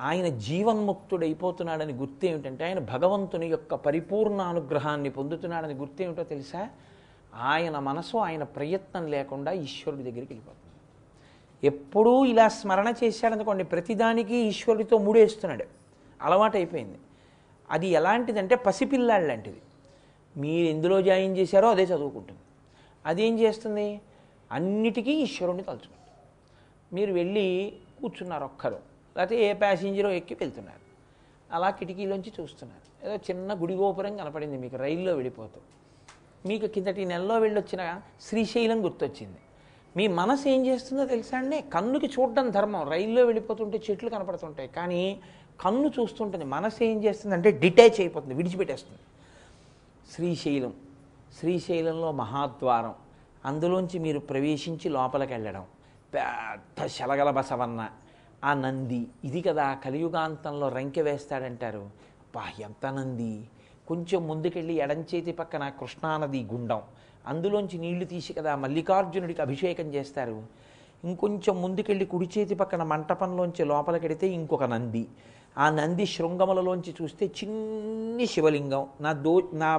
ఆయన 0.00 0.28
జీవన్ముక్తుడైపోతున్నాడని 0.28 1.92
గుర్తు 1.92 2.26
ఏమిటంటే 2.26 2.64
ఆయన 2.64 2.78
భగవంతుని 2.78 3.46
యొక్క 3.46 3.74
పరిపూర్ణ 3.74 4.40
అనుగ్రహాన్ని 4.40 5.10
పొందుతున్నాడని 5.10 5.74
గుర్తు 5.74 6.02
ఏమిటో 6.02 6.22
తెలుసా? 6.22 6.68
ఆయన 7.34 7.78
మనసు 7.78 8.16
ఆయన 8.16 8.42
ప్రయత్నం 8.42 9.06
లేకుండా 9.06 9.52
ఈశ్వరుడి 9.52 10.02
దగ్గరికి 10.02 10.32
వెళ్ళిపోతుంది. 10.32 10.71
ఎప్పుడూ 11.64 12.24
ఇలా 12.24 12.48
స్మరణ 12.48 12.94
చేశాడనుకోండి 13.04 13.64
ప్రతిదానికి 13.64 14.36
ఈశ్వరుడితో 14.36 14.98
ముడేస్తున్నాడు. 14.98 15.64
అలవాటైపోయింది 16.22 16.98
అది 17.70 17.86
ఎలాంటిదంటే 17.88 18.54
పసిపిల్లాడు 18.54 19.26
లాంటిది. 19.26 19.60
మీరు 20.36 20.66
ఎందులో 20.66 21.02
జాయిన్ 21.02 21.36
చేశారో 21.36 21.70
అదే 21.70 21.82
చదువుకుంటుంది. 21.82 22.40
అదేం 23.06 23.38
చేస్తుంది? 23.38 24.00
అన్నిటికీ 24.52 25.10
ఈశ్వరుణ్ణి 25.10 25.62
తలుచుకుంటుంది. 25.62 26.02
మీరు 26.94 27.12
వెళ్ళి 27.12 27.72
కూర్చున్నారు 28.00 28.44
ఒక్కరు. 28.44 28.78
లేకపోతే 29.16 29.44
ఏ 29.44 29.52
ప్యాసింజరో 29.52 30.10
ఎక్కి 30.10 30.34
వెళ్తున్నారు. 30.34 30.82
అలా 31.54 31.70
కిటికీలోంచి 31.70 32.32
చూస్తున్నారు. 32.40 33.06
ఏదో 33.06 33.16
చిన్న 33.16 33.62
గుడి 33.62 33.74
గోపురం 33.74 34.16
కనపడింది 34.16 34.58
మీకు 34.58 34.76
రైల్లో 34.76 35.12
వెళ్ళిపోతూ. 35.12 35.60
మీకు 36.48 36.66
కిందటి 36.66 37.04
నెలలో 37.04 37.38
వెళ్ళొచ్చిన 37.38 38.00
శ్రీశైలం 38.20 38.84
గుర్తొచ్చింది. 38.84 39.38
మీ 39.96 40.06
మనసు 40.06 40.48
ఏం 40.48 40.66
చేస్తుందో 40.66 41.06
తెలుసా 41.06 41.38
అండి? 41.38 41.60
కన్నుకి 41.60 42.06
చూడడం 42.06 42.50
ధర్మం. 42.50 42.88
రైల్లో 42.88 43.24
వెళ్ళిపోతుంటే 43.24 43.82
చెట్లు 43.90 44.10
కనపడుతుంటాయి. 44.10 44.68
కానీ 44.68 45.20
కన్ను 45.60 45.92
చూస్తుంటుంది. 46.00 46.44
మనసు 46.44 46.84
ఏం 46.84 47.04
చేస్తుంది 47.04 47.34
అంటే 47.34 47.50
డిటాచ్ 47.50 48.00
అయిపోతుంది. 48.00 48.34
విడిచిపెట్టేస్తుంది. 48.34 49.00
శ్రీశైలం. 50.12 50.72
శ్రీశైలంలో 51.40 52.12
మహాద్వారం. 52.12 52.94
అందులోంచి 53.44 53.98
మీరు 53.98 54.18
ప్రవేశించి 54.18 54.88
లోపలికి 54.88 55.32
వెళ్ళడం. 55.32 55.64
పెద్ద 56.14 56.86
శలగల 56.86 57.30
బసవన్న. 57.30 57.90
ఆ 58.44 58.54
నంది. 58.54 59.06
ఇది 59.24 59.40
కదా 59.40 59.74
కలియుగాంతంలో 59.74 60.68
రంకె 60.68 61.02
వేస్తాడంటారు. 61.02 61.90
బా 62.34 62.42
ఎంత 62.60 62.86
నంది. 62.86 63.48
కొంచెం 63.88 64.28
ముందుకెళ్ళి 64.28 64.74
ఎడంచేతి 64.74 65.32
పక్కన 65.32 65.68
కృష్ణానది 65.68 66.42
గుండం. 66.52 66.82
అందులోంచి 67.26 67.78
నీళ్ళు 67.78 68.04
తీసి 68.04 68.32
కదా 68.32 68.56
మల్లికార్జునుడికి 68.56 69.40
అభిషేకం 69.42 69.88
చేస్తారు. 69.94 70.42
ఇంకొంచెం 71.04 71.62
ముందుకెళ్ళి 71.62 72.04
కుడి 72.04 72.28
చేతి 72.38 72.54
పక్కన 72.54 72.82
మంటపంలోంచి 72.82 73.64
లోపలికెడితే 73.64 74.26
ఇంకొక 74.28 74.64
నంది. 74.64 75.08
ఆ 75.58 75.70
నంది 75.70 76.06
శృంగములలోంచి 76.06 76.94
చూస్తే 77.02 77.26
చిన్ని 77.26 78.26
శివలింగం. 78.26 78.86
నా 79.00 79.12
దో 79.12 79.34
నా 79.52 79.70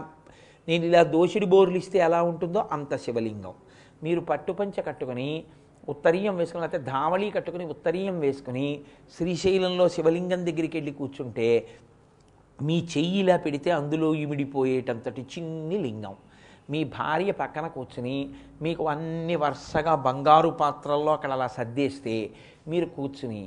నేను 0.68 0.86
ఇలా 0.86 1.04
దోషిడి 1.04 1.46
బోర్లు 1.46 1.78
ఇస్తే 1.78 2.00
ఎలా 2.00 2.24
ఉంటుందో 2.24 2.60
అంత 2.72 2.96
శివలింగం. 2.96 3.54
మీరు 4.04 4.22
పట్టుపంచ 4.22 4.82
కట్టుకొని 4.82 5.44
ఉత్తరీయం 5.90 6.36
వేసుకుని 6.38 6.62
లేకపోతే 6.62 6.84
ధావళీ 6.84 7.32
కట్టుకుని 7.32 7.66
ఉత్తరీయం 7.66 8.20
వేసుకుని 8.20 8.68
శ్రీశైలంలో 9.18 9.90
శివలింగం 9.90 10.46
దగ్గరికి 10.46 10.78
వెళ్ళి 10.78 10.92
కూర్చుంటే 10.92 11.68
మీ 12.62 12.88
చెయ్యి 12.98 13.20
ఇలా 13.20 13.38
పెడితే 13.38 13.72
అందులో 13.72 14.16
ఇమిడిపోయేటంతటి 14.16 15.22
చిన్ని 15.22 15.78
లింగం. 15.78 16.16
మీ 16.70 16.82
భార్య 16.94 17.32
పక్కన 17.34 17.66
కూర్చుని 17.68 18.18
మీకు 18.62 18.84
అన్ని 18.88 19.36
వరుసగా 19.36 19.94
బంగారు 20.06 20.52
పాత్రల్లో 20.60 21.12
అక్కడ 21.14 21.32
అలా 21.32 21.48
సర్దేస్తే 21.58 22.16
మీరు 22.68 22.88
కూర్చుని 22.96 23.44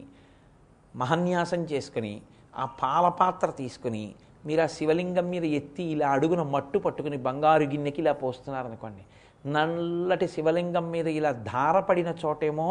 మహన్యాసం 0.94 1.62
చేసుకుని 1.72 2.14
ఆ 2.54 2.66
పాల 2.80 3.06
పాత్ర 3.18 3.48
తీసుకుని 3.58 4.04
మీరు 4.44 4.62
ఆ 4.62 4.68
శివలింగం 4.74 5.26
మీద 5.30 5.44
ఎత్తి 5.54 5.84
ఇలా 5.92 6.08
అడుగున 6.08 6.42
మట్టు 6.50 6.78
పట్టుకుని 6.78 7.16
బంగారు 7.24 7.64
గిన్నెకి 7.64 8.00
ఇలా 8.00 8.12
పోస్తున్నారనుకోండి 8.20 9.02
నల్లటి 9.48 10.26
శివలింగం 10.28 10.86
మీద 10.90 11.08
ఇలా 11.18 11.30
ధారపడిన 11.48 12.10
చోటేమో 12.22 12.68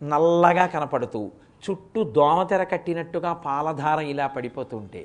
నల్లగా 0.00 0.64
కనపడుతూ 0.66 1.22
చుట్టూ 1.62 2.00
దోమతెర 2.16 2.62
కట్టినట్టుగా 2.64 3.30
పాలధార 3.44 4.00
ఇలా 4.06 4.26
పడిపోతుంటే 4.34 5.02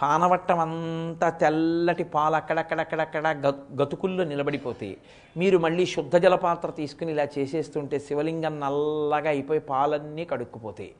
పానవట్టం 0.00 0.58
అంతా 0.60 1.28
తెల్లటి 1.40 2.04
పాలు 2.12 2.36
అక్కడక్కడక్కడక్కడ 2.38 3.26
గ- 3.42 3.50
గతుకుల్లో 3.80 4.24
నిలబడిపోతే 4.24 4.88
మీరు 5.36 5.56
మళ్ళీ 5.58 5.84
శుద్ధ 5.92 6.16
జలపాత్ర 6.24 6.70
తీసుకుని 6.78 7.12
ఇలా 7.14 7.26
చేసేస్తుంటే 7.34 7.96
శివలింగం 8.06 8.54
నల్లగా 8.62 9.30
అయిపోయి 9.32 9.62
పాలన్నీ 9.68 10.24
కడుక్కుపోతాయి 10.30 10.92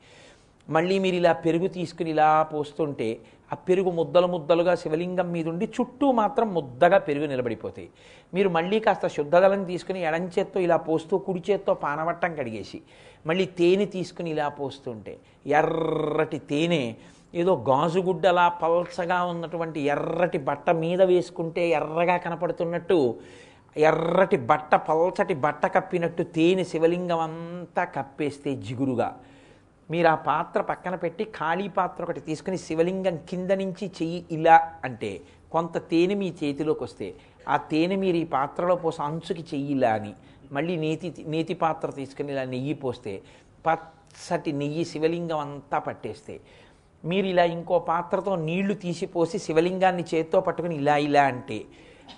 మళ్ళీ 0.67 0.95
మీరు 1.03 1.17
ఇలా 1.19 1.31
పెరుగు 1.43 1.67
తీసుకుని 1.75 2.09
ఇలా 2.13 2.27
పోస్తుంటే 2.51 3.07
ఆ 3.51 3.65
పెరుగు 3.65 3.91
ముద్దలు 3.95 4.27
ముద్దలుగా 4.33 4.73
శివలింగం 4.81 5.27
మీదుండి 5.33 5.65
చుట్టూ 5.75 6.07
మాత్రం 6.19 6.47
ముద్దగా 6.53 6.97
పెరుగు 7.07 7.25
నిలబడిపోతాయి 7.31 7.87
మీరు 8.33 8.49
మళ్ళీ 8.49 8.77
కాస్త 8.85 9.07
శుద్ధజలం 9.15 9.63
తీసుకుని 9.65 10.01
ఎడం 10.07 10.25
చేత్తో 10.35 10.59
ఇలా 10.65 10.77
పోస్తూ 10.85 11.17
కుడి 11.25 11.41
చేత్తో 11.47 11.73
పానవట్టం 11.81 12.31
కడిగేసి 12.37 12.79
మళ్ళీ 13.25 13.45
తేనె 13.57 13.87
తీసుకుని 13.93 14.29
ఇలా 14.35 14.47
పోస్తుంటే 14.59 15.15
ఎర్రటి 15.55 16.39
తేనె 16.49 16.81
ఏదో 17.33 17.53
గాజుగుడ్డలా 17.67 18.47
పల్చగా 18.61 19.23
ఉన్నటువంటి 19.23 19.79
ఎర్రటి 19.93 20.37
బట్ట 20.37 20.69
మీద 20.69 21.01
వేసుకుంటే 21.01 21.69
ఎర్రగా 21.69 22.17
కనపడుతున్నట్టు 22.17 22.97
ఎర్రటి 23.75 24.37
బట్ట 24.37 24.75
పల్చటి 24.87 25.33
బట్ట 25.35 25.65
కప్పినట్టు 25.65 26.23
తేనె 26.35 26.63
శివలింగం 26.63 27.19
అంతా 27.19 27.83
కప్పేస్తే 27.83 28.55
జిగురుగా. 28.55 29.09
మీరు 29.89 30.07
ఆ 30.07 30.15
పాత్ర 30.15 30.61
పక్కన 30.61 30.95
పెట్టి 30.95 31.23
ఖాళీ 31.37 31.67
పాత్ర 31.69 32.03
ఒకటి 32.03 32.19
తీసుకుని 32.19 32.57
శివలింగం 32.57 33.15
కింద 33.29 33.51
నుంచి 33.51 33.85
చెయ్యి 34.01 34.25
ఇలా 34.31 34.57
అంటే 34.83 35.11
కొంత 35.51 35.77
తేనె 35.91 36.15
మీ 36.15 36.29
చేతిలోకి 36.43 36.83
వస్తే 36.83 37.07
ఆ 37.47 37.57
తేనె 37.71 37.95
మీరు 37.95 38.17
ఈ 38.17 38.23
పాత్రలో 38.23 38.75
పోసి 38.75 39.01
అంచుకి 39.01 39.43
చెయ్యి 39.53 39.71
ఇలా 39.71 39.93
అని 39.93 40.13
మళ్ళీ 40.51 40.75
నేతి 40.77 41.09
నేతి 41.27 41.53
పాత్ర 41.53 41.89
తీసుకుని 41.89 42.31
ఇలా 42.31 42.43
నెయ్యి 42.45 42.73
పోస్తే 42.73 43.13
పచ్చటి 43.65 44.51
నెయ్యి 44.53 44.85
శివలింగం 44.85 45.39
అంతా 45.39 45.79
పట్టేస్తే 45.79 46.35
మీరు 47.03 47.27
ఇలా 47.27 47.43
ఇంకో 47.43 47.79
పాత్రతో 47.79 48.35
నీళ్ళు 48.35 48.73
తీసిపోసి 48.73 49.39
శివలింగాన్ని 49.39 50.03
చేత్తో 50.03 50.41
పట్టుకుని 50.41 50.75
ఇలా 50.75 50.97
ఇలా 50.97 51.23
అంటే 51.23 51.65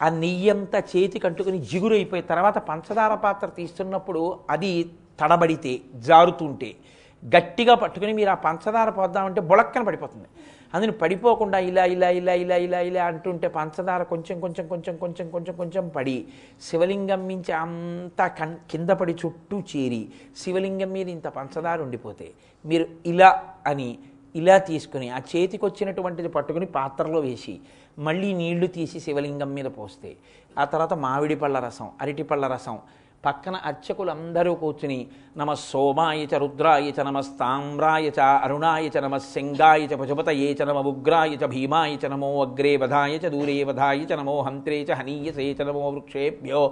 ఆ 0.01 0.09
నెయ్యి 0.09 0.49
అంతా 0.49 0.79
చేతి 0.91 1.19
కట్టుకుని 1.19 1.59
జిగురైపోయి 1.61 2.21
తర్వాత 2.21 2.57
పంచదార 2.57 3.15
పాత్ర 3.15 3.47
తీస్తున్నప్పుడు 3.47 4.21
అది 4.49 4.71
తడబడితే 5.19 5.81
జారుతుంటే 5.93 6.75
గట్టిగా 7.23 7.73
పట్టుకుని 7.75 8.13
మీరు 8.13 8.29
ఆ 8.29 8.33
పంచదార 8.33 8.89
పోద్దామంటే 8.89 9.41
బొలక్కన 9.41 9.83
పడిపోతుంది. 9.83 10.27
అందుని 10.73 10.91
పడిపోకుండా 10.91 11.59
ఇలా 11.59 11.85
ఇలా 11.85 12.09
ఇలా 12.09 12.33
ఇలా 12.33 12.55
ఇలా 12.57 12.79
ఇలా 12.79 13.05
అంటుంటే 13.05 13.47
పంచదార 13.47 14.03
కొంచెం 14.03 14.39
కొంచెం 14.39 14.67
కొంచెం 14.67 14.95
కొంచెం 14.97 15.29
కొంచెం 15.29 15.55
కొంచెం 15.55 15.89
పడి 15.89 16.25
శివలింగం 16.61 17.27
మించి 17.27 17.51
అంతా 17.53 18.27
కన్ 18.27 18.55
కింద 18.71 18.89
పడి 18.89 19.13
చుట్టూ 19.13 19.59
చేరి 19.59 20.01
శివలింగం 20.37 20.91
మీద 20.91 21.07
ఇంత 21.09 21.27
పంచదార 21.27 21.81
ఉండిపోతే 21.81 22.33
మీరు 22.65 22.85
ఇలా 23.05 23.29
అని 23.67 23.89
ఇలా 24.35 24.57
తీసుకుని 24.69 25.07
ఆ 25.09 25.19
చేతికి 25.31 25.63
వచ్చినటువంటిది 25.65 26.29
పట్టుకుని 26.29 26.67
పాత్రలో 26.75 27.19
వేసి 27.19 27.53
మళ్ళీ 27.97 28.29
నీళ్ళు 28.33 28.67
తీసి 28.75 28.99
శివలింగం 28.99 29.51
మీద 29.53 29.67
పోస్తే 29.75 30.11
ఆ 30.57 30.65
తర్వాత 30.65 30.93
మామిడి 31.03 31.35
పళ్ళ 31.35 31.57
రసం 31.59 31.89
అరటి 32.01 32.23
పళ్ళ 32.23 32.47
రసం 32.47 32.77
పక్కన 33.23 33.55
అర్చకులందరూ 33.65 34.53
కూర్చుని 34.53 34.97
నమ 35.37 35.51
సోమాయ 35.61 36.23
చ 36.25 36.39
రుద్రాయ 36.41 36.87
చ 36.89 37.03
నమస్తామ్రాయ 37.07 38.07
చ 38.09 38.25
అరుణాయ 38.45 38.87
చ 38.95 39.03
నమ 39.05 39.17
శంగాయ 39.27 39.83
చ 39.87 39.99
పశుపతయే 40.01 40.49
చ 40.53 40.67
నమ 40.69 40.81
ఉగ్రాయ 40.87 41.35
చ 41.35 41.47
భీమాయ 41.53 41.93
చ 41.95 42.09
నమో 42.13 42.31
అగ్రే 42.43 42.73
వధాయ 42.77 43.15
చ 43.17 43.31
దూరే 43.35 43.55
వధాయ 43.63 44.01
చ 44.11 44.17
నమో 44.21 44.35
హంత్రే 44.41 44.79
చ 44.89 44.97
హనీయసే 44.99 45.47
చ 45.53 45.69
నమో 45.69 45.85
వృక్షేభ్యో 45.89 46.63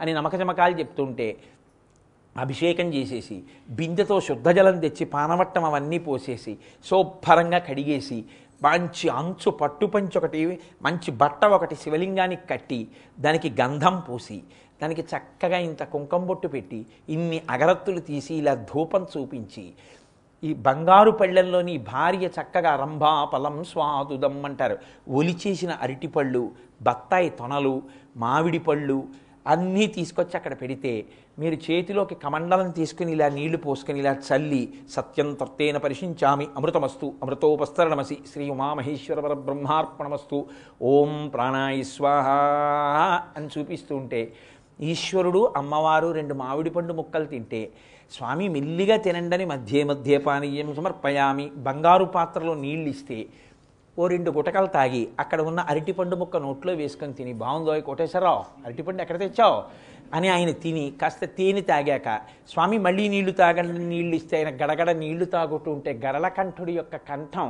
అని 0.00 0.12
నమకచమకాలు 0.14 0.76
చెప్తుంటే 0.78 1.28
అభిషేకం 2.36 2.94
చేసేసి 2.94 3.42
బిందెతో 3.70 4.20
శుద్ధజలం 4.20 4.80
తెచ్చి 4.80 5.04
పానవట్టం 5.04 5.64
అవన్నీ 5.64 5.98
పోసేసి 5.98 6.58
శుభ్రంగా 6.84 7.58
కడిగేసి 7.58 8.24
మంచి 8.62 9.08
అంచు 9.08 9.50
పట్టుపంచి 9.50 10.18
ఒకటి 10.18 10.60
మంచి 10.82 11.10
బట్ట 11.10 11.44
ఒకటి 11.44 11.74
శివలింగానికి 11.74 12.48
కట్టి 12.48 12.88
దానికి 13.20 13.54
గంధం 13.60 14.02
పూసి 14.08 14.42
దానికి 14.82 15.00
చక్కగా 15.00 15.58
ఇంత 15.58 15.82
కుంకం 15.82 16.26
బొట్టు 16.26 16.48
పెట్టి 16.48 16.86
ఇన్ని 17.08 17.42
అగరత్తులు 17.50 18.00
తీసి 18.00 18.34
ఇలా 18.34 18.54
ధూపం 18.54 19.06
చూపించి 19.16 19.72
ఈ 20.44 20.54
బంగారు 20.54 21.10
పళ్ళెంలోని 21.10 21.78
భార్య 21.78 22.26
చక్కగా 22.26 22.76
రంభా 22.76 23.24
ఫలం 23.32 23.64
స్వాదుదం 23.64 24.44
అంటారు. 24.44 24.78
ఒలిచేసిన 25.08 25.70
అరటిపళ్ళు 25.70 26.52
బత్తాయి 26.82 27.30
తొనలు 27.30 27.82
మామిడి 28.16 28.58
పళ్ళు 28.58 29.04
అన్నీ 29.46 29.86
తీసుకొచ్చి 29.86 30.36
అక్కడ 30.36 30.52
పెడితే 30.52 31.06
మీరు 31.38 31.54
చేతిలోకి 31.54 32.14
కమండలం 32.14 32.70
తీసుకుని 32.70 33.12
ఇలా 33.12 33.28
నీళ్ళు 33.28 33.58
పోసుకుని 33.58 33.98
ఇలా 33.98 34.16
చల్లి 34.28 34.72
సత్యం 34.90 35.34
తత్తేన 35.34 35.76
పరిశించామి. 35.76 36.48
అమృతమస్తు. 36.56 37.12
అమృతోపస్తరణమసి. 37.22 38.18
శ్రీ 38.32 38.50
ఉమామహేశ్వర 38.50 39.32
బ్రహ్మార్పణమస్తు 39.32 40.46
ఓం 40.82 41.30
ప్రాణాయ 41.34 41.82
స్వాహ 41.82 42.28
అని 43.36 43.48
చూపిస్తూ 43.58 43.96
ఉంటే 43.96 44.32
ఈశ్వరుడు 44.80 45.52
అమ్మవారు 45.56 46.12
రెండు 46.12 46.34
మామిడి 46.34 46.70
పండు 46.70 46.92
ముక్కలు 46.92 47.24
తింటే 47.24 47.70
స్వామి 48.12 48.48
మెల్లిగా 48.48 48.96
తినండని 48.96 49.44
మధ్య 49.44 49.84
మధ్య 49.84 50.18
పానీయం 50.18 50.74
సమర్పయామి. 50.74 51.50
బంగారు 51.56 52.04
పాత్రలో 52.04 52.54
నీళ్ళు 52.54 52.88
ఇస్తే 52.88 53.26
ఓ 53.96 54.04
రెండు 54.06 54.30
గుటకలు 54.30 54.68
తాగి 54.68 55.02
అక్కడ 55.20 55.40
ఉన్న 55.40 55.60
అరటిపండు 55.70 56.14
ముక్క 56.16 56.36
నోట్లో 56.36 56.72
వేసుకొని 56.72 57.12
తిని 57.12 57.32
బాగుందో 57.34 57.74
కోటేశ్వరరావు 57.80 58.40
అరటిపండు 58.66 59.02
ఎక్కడ 59.02 59.18
తెచ్చావు? 59.18 59.58
అని 60.14 60.28
ఆయన 60.28 60.50
తిని 60.62 60.82
కాస్త 61.00 61.24
తేనె 61.36 61.62
తాగాక 61.62 62.08
స్వామి 62.48 62.78
మళ్ళీ 62.78 63.04
నీళ్ళు 63.08 63.32
తాగండి 63.32 63.84
నీళ్ళు 63.84 64.14
ఇస్తే 64.16 64.34
ఆయన 64.36 64.50
గడగడ 64.62 64.90
నీళ్ళు 64.96 65.26
తాగుతూ 65.26 65.70
ఉంటే 65.72 65.92
గరళకంఠుడి 66.04 66.72
యొక్క 66.72 66.96
కంఠం 67.08 67.48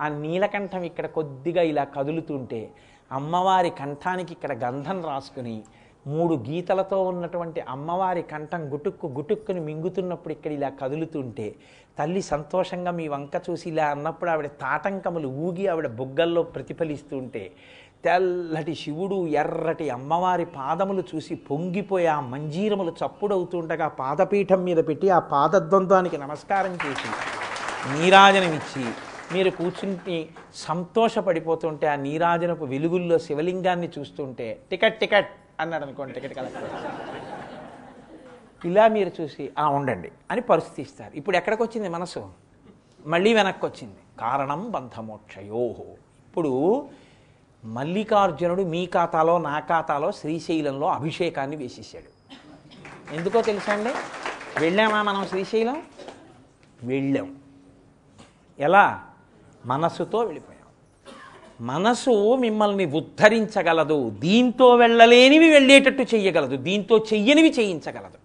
ఆ 0.00 0.08
నీలకంఠం 0.18 0.84
ఇక్కడ 0.84 1.06
కొద్దిగా 1.16 1.62
ఇలా 1.62 1.84
కదులుతుంటే 1.96 2.60
అమ్మవారి 3.10 3.70
కంఠానికి 3.80 4.32
ఇక్కడ 4.32 4.52
గంధం 4.64 5.00
రాసుకుని 5.04 5.56
మూడు 6.06 6.34
గీతలతో 6.48 7.02
ఉన్నటువంటి 7.02 7.60
అమ్మవారి 7.68 8.22
కంఠం 8.22 8.62
గుటుక్కు 8.72 9.06
గుటుక్కుని 9.06 9.60
మింగుతున్నప్పుడు 9.60 10.32
ఇక్కడ 10.32 10.52
ఇలా 10.52 10.68
కదులుతుంటే 10.80 11.46
తల్లి 11.98 12.22
సంతోషంగా 12.22 12.90
మీ 12.90 13.08
వంక 13.08 13.36
చూసి 13.50 13.68
ఇలా 13.70 13.86
అన్నప్పుడు 13.86 14.30
ఆవిడ 14.30 14.46
తాటంకములు 14.60 15.28
ఊగి 15.46 15.66
ఆవిడ 15.66 15.86
బుగ్గల్లో 16.00 16.42
ప్రతిఫలిస్తుంటే 16.42 17.42
తెల్లటి 18.04 18.74
శివుడు 18.74 19.26
ఎర్రటి 19.42 19.90
అమ్మవారి 19.90 20.44
పాదములు 20.56 21.04
చూసి 21.14 21.34
పొంగిపోయి 21.34 22.06
ఆ 22.06 22.20
మంజీరములు 22.32 22.92
చప్పుడవుతుండగా 23.00 23.88
పాదపీఠం 23.88 24.64
మీద 24.64 24.76
పెట్టి 24.88 25.10
ఆ 25.10 25.18
పాదద్వంద్వానికి 25.32 26.18
నమస్కారం 26.18 26.74
చేసి 26.84 27.10
నీరాజనమిచ్చి 27.94 28.84
మీరు 29.34 29.50
కూర్చుని 29.50 30.18
సంతోషపడిపోతుంటే 30.66 31.86
ఆ 31.86 31.96
నీరాజనపు 31.96 32.64
వెలుగుల్లో 32.64 33.18
శివలింగాన్ని 33.18 33.88
చూస్తుంటే 33.98 34.46
టికెట్ 34.70 35.00
టికెట్. 35.00 35.32
అన్నాడు 35.60 35.84
అనుకోండి 35.84 36.14
టికెట్ 36.14 36.34
కలెక్టర్. 36.34 36.70
ఇలా 38.66 38.88
మీరు 38.88 39.22
చూసి 39.22 39.52
ఆ 39.58 39.68
ఉండండి 39.68 40.12
అని 40.30 40.40
పరిస్థితి 40.40 40.82
ఇస్తారు. 40.82 41.16
ఇప్పుడు 41.16 41.36
ఎక్కడికి 41.36 41.62
వచ్చింది 41.62 41.88
మనసు? 41.88 42.32
మళ్ళీ 43.06 43.34
వెనక్కి 43.34 43.66
వచ్చింది 43.66 43.96
కారణం 44.20 44.70
బంధమోక్షయోహో 44.70 45.84
ఇప్పుడు 46.26 46.88
మల్లికార్జునుడు 47.64 48.62
మీ 48.62 48.86
ఖాతాలో 48.86 49.38
నా 49.38 49.60
ఖాతాలో 49.60 50.12
శ్రీశైలంలో 50.12 50.86
అభిషేకాన్ని 50.88 51.56
వేసేసాడు. 51.56 52.10
ఎందుకో 53.14 53.42
తెలుసా 53.42 53.72
అండి? 53.72 53.92
వెళ్ళామా 54.60 55.02
మనం 55.02 55.26
శ్రీశైలం? 55.26 55.82
వెళ్ళాం. 56.82 57.36
ఎలా? 58.58 59.06
మనసుతో 59.66 60.18
వెళ్ళిపోయాం. 60.18 60.55
మనసు 61.60 62.34
మిమ్మల్ని 62.34 62.86
ఉద్ధరించగలదు. 62.86 64.10
దీంతో 64.10 64.74
వెళ్ళలేనివి 64.74 65.50
వెళ్ళేటట్టు 65.50 66.16
చేయగలదు 66.16 66.56
దీంతో 66.56 66.98
చెయ్యనివి 66.98 67.50
చేయించగలదు. 67.58 68.18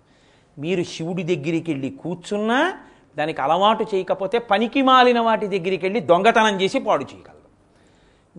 మీరు 0.59 0.83
శివుడి 0.83 1.23
దగ్గరికి 1.23 1.71
వెళ్ళి 1.71 1.89
కూర్చున్నా 1.89 2.73
దానికి 3.17 3.41
అలవాటు 3.41 3.85
చేయకపోతే 3.95 4.37
పనికి 4.39 4.81
మాలిన 4.81 5.19
వాటి 5.19 5.47
దగ్గరికి 5.47 5.85
వెళ్ళి 5.85 5.99
దొంగతనం 5.99 6.61
చేసి 6.61 6.79
పాడు 6.79 7.03
చేయగలదు 7.03 7.47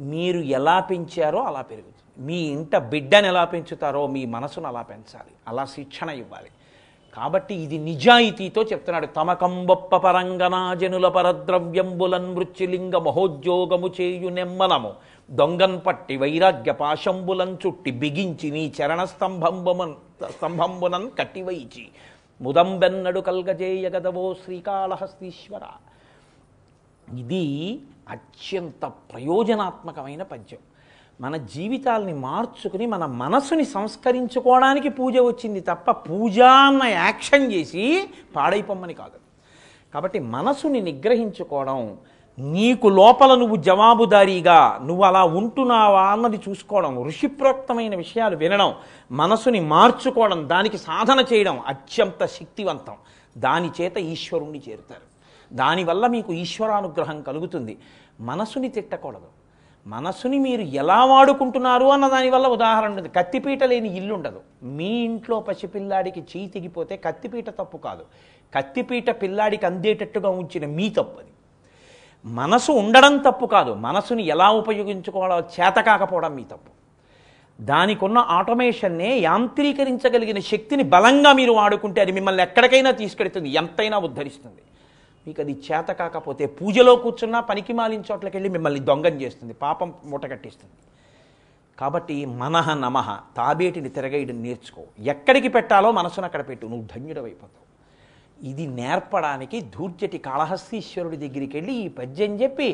మీరు 0.00 0.38
ఎలా 0.38 0.80
పెంచారో 0.80 1.40
అలా 1.42 1.62
పెరుగుతుంది. 1.62 2.22
మీ 2.26 2.38
ఇంట 2.38 2.76
బిడ్డను 2.76 3.26
ఎలా 3.26 3.44
పెంచుతారో 3.44 4.06
మీ 4.06 4.26
మనసును 4.26 4.68
అలా 4.68 4.82
పెంచాలి. 4.82 5.32
అలా 5.48 5.64
శిక్షణ 5.64 6.10
ఇవ్వాలి. 6.10 6.50
కాబట్టి 7.16 7.54
ఇది 7.54 7.78
నిజాయితీతో 7.78 8.62
చెప్తున్నాడు. 8.62 9.06
తమకంబొప్ప 9.06 9.96
పరంగనా 9.96 10.74
జనుల 10.74 11.08
పరద్రవ్యంబులన్ 11.08 12.34
మృత్యులింగ 12.34 12.96
మహోద్యోగము 12.96 13.88
చేయు 14.00 14.28
నెమ్మనము 14.28 14.92
దొంగన్ 15.30 15.78
పట్టి 15.86 16.16
వైరాగ్య 16.16 16.72
పాశంబులన్ 16.72 17.56
చుట్టి 17.66 17.90
బిగించి 17.90 18.50
నీ 18.50 18.72
చరణ 18.78 19.04
స్తంభంబుమన్ 19.04 19.94
స్తంభంబునన్ 20.30 21.10
కట్టివైచి. 21.18 21.84
ముదంబెన్నడు 22.40 23.20
కల్గజేయగదవో 23.20 24.34
శ్రీకాళహస్తీశ్వర. 24.44 25.64
ఇది 27.18 27.46
అత్యంత 28.08 28.84
ప్రయోజనాత్మకమైన 28.84 30.22
పద్యం. 30.22 30.62
మన 31.20 31.36
జీవితాల్ని 31.36 32.12
మార్చుకుని 32.12 32.86
మన 32.86 33.06
మనసుని 33.06 33.64
సంస్కరించుకోవడానికి 33.64 34.88
పూజ 34.88 35.18
వచ్చింది 35.18 35.60
తప్ప 35.60 35.90
పూజ 35.90 36.40
అన్న 36.40 36.84
యాక్షన్ 36.84 37.52
చేసి 37.52 38.08
పాడైపోమ్మని 38.36 38.94
కాదు. 38.94 39.22
కాబట్టి 39.94 40.18
మనసుని 40.18 40.80
నిగ్రహించుకోవడం 40.80 41.96
నీకు 42.38 42.88
లోపల 42.88 43.34
నువ్వు 43.34 43.56
జవాబుదారీగా 43.56 44.80
నువ్వు 44.84 45.04
అలా 45.04 45.24
ఉంటున్నావా 45.24 46.02
అన్నది 46.02 46.40
చూసుకోవడం 46.48 47.06
ఋషిప్రోక్తమైన 47.06 47.96
విషయాలు 47.96 48.36
వినడం 48.36 48.74
మనసుని 49.12 49.60
మార్చుకోవడం 49.60 50.48
దానికి 50.48 50.78
సాధన 50.78 51.24
చేయడం 51.32 51.60
అత్యంత 51.66 52.26
శక్తివంతం. 52.26 52.94
దాని 53.38 53.70
చేత 53.80 53.98
ఈశ్వరుణ్ణి 53.98 54.62
చేరుతారు. 54.68 55.12
దానివల్ల 55.54 56.06
మీకు 56.06 56.32
ఈశ్వరానుగ్రహం 56.32 57.22
కలుగుతుంది. 57.22 57.78
మనసుని 58.20 58.68
తిట్టకూడదు. 58.68 59.41
మనసుని 59.86 60.38
మీరు 60.38 60.60
ఎలా 60.60 61.04
వాడుకుంటున్నారు 61.04 61.86
అన్న 61.86 62.08
దానివల్ల 62.08 62.46
ఉదాహరణ 62.46 62.96
ఉంది. 62.96 63.08
కత్తిపీట 63.08 63.64
లేని 63.64 63.96
ఇల్లు 63.96 64.14
ఉండదు. 64.14 64.40
మీ 64.62 64.90
ఇంట్లో 65.04 65.40
పసిపిల్లాడికి 65.40 66.20
చేయి 66.20 66.48
తెగిపోతే 66.48 66.96
కత్తిపీట 66.96 67.50
తప్పు 67.50 67.76
కాదు. 67.76 68.04
కత్తిపీట 68.54 69.10
పిల్లాడికి 69.22 69.66
అందేటట్టుగా 69.66 70.28
ఉంచిన 70.28 70.66
మీ 70.66 70.88
తప్పు 70.88 71.18
అది. 71.18 71.28
మనసు 72.24 72.72
ఉండడం 72.72 73.18
తప్పు 73.18 73.46
కాదు. 73.46 73.74
మనసుని 73.74 74.26
ఎలా 74.26 74.50
ఉపయోగించుకోవాలో 74.50 75.38
చేత 75.38 75.74
కాకపోవడం 75.74 76.34
మీ 76.34 76.42
తప్పు. 76.42 76.82
దానికి 77.60 78.04
ఉన్న 78.04 78.18
ఆటోమేషన్నే 78.18 79.18
యాంత్రీకరించగలిగిన 79.18 80.38
శక్తిని 80.38 80.82
బలంగా 80.82 81.32
మీరు 81.32 81.52
వాడుకుంటే 81.52 82.00
అది 82.00 82.12
మిమ్మల్ని 82.12 82.42
ఎక్కడికైనా 82.42 82.90
తీసుకెడుతుంది 82.90 83.48
ఎంతైనా 83.48 83.98
ఉద్ధరిస్తుంది. 83.98 84.62
మీకు 85.26 85.40
అది 85.44 85.54
చేత 85.66 85.90
కాకపోతే 86.00 86.44
పూజలో 86.58 86.92
కూర్చున్నా 86.96 87.40
పనికి 87.40 87.72
మాలిన 87.72 88.02
చోట్లకి 88.10 88.36
వెళ్ళి 88.36 88.50
మిమ్మల్ని 88.50 88.80
దొంగం 88.80 89.14
చేస్తుంది 89.22 89.54
పాపం 89.64 89.88
మూటగట్టిస్తుంది 90.04 90.76
కాబట్టి 91.78 92.16
మనహ 92.40 92.74
నమః 92.74 93.08
తాబేటిని 93.36 93.88
తిరగేయడం 93.88 94.38
నేర్చుకో. 94.42 94.82
ఎక్కడికి 95.12 95.48
పెట్టాలో 95.48 95.88
మనసును 95.92 96.26
అక్కడ 96.28 96.42
పెట్టు 96.48 96.64
నువ్వు 96.66 96.86
ధన్యుడవైపోతావు. 96.94 97.66
ఇది 98.50 98.64
నేర్పడానికి 98.66 99.58
ధూర్జటి 99.74 100.18
కాళహస్తీశ్వరుడి 100.18 101.16
దగ్గరికి 101.16 101.56
వెళ్ళి 101.56 101.74
ఈ 101.84 101.88
పద్యం 101.88 102.32
చెప్పి 102.42 102.68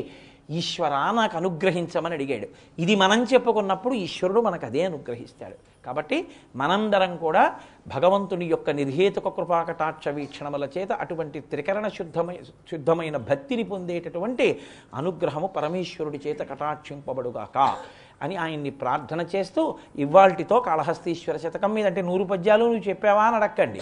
ఈశ్వర 0.49 0.89
నాకు 0.89 1.37
అనుగ్రహించమని 1.37 2.13
అడిగాడు. 2.13 2.47
ఇది 2.79 2.95
మనం 2.95 3.23
చెప్పుకున్నప్పుడు 3.23 3.93
ఈశ్వరుడు 3.93 4.41
మనకు 4.41 4.65
అదే 4.65 4.83
అనుగ్రహిస్తాడు. 4.83 5.85
కాబట్టి 5.85 6.27
మనందరం 6.55 7.17
కూడా 7.17 7.55
భగవంతుని 7.87 8.45
యొక్క 8.45 8.69
నిర్హేతుక 8.69 9.27
కృపాకటాక్ష 9.27 10.07
వీక్షణముల 10.07 10.67
చేత 10.77 10.91
అటువంటి 10.91 11.39
త్రికరణ 11.39 11.87
శుద్ధమై 11.87 12.39
శుద్ధమైన 12.71 13.17
భక్తిని 13.17 13.63
పొందేటటువంటి 13.63 14.59
అనుగ్రహము 14.93 15.47
పరమేశ్వరుడి 15.47 16.19
చేత 16.27 16.39
కటాక్షింపబడుగాక 16.39 17.75
అని 18.21 18.35
ఆయన్ని 18.35 18.69
ప్రార్థన 18.69 19.25
చేస్తూ 19.35 19.75
ఇవాల్టితో 19.95 20.59
కాళహస్తీశ్వర 20.59 21.37
శతకం 21.37 21.73
మీద 21.73 21.85
అంటే 21.85 22.01
నూరు 22.01 22.23
పద్యాలు 22.23 22.65
నువ్వు 22.65 22.89
చెప్పావా 22.89 23.23
అని 23.23 23.35
అడక్కండి. 23.35 23.81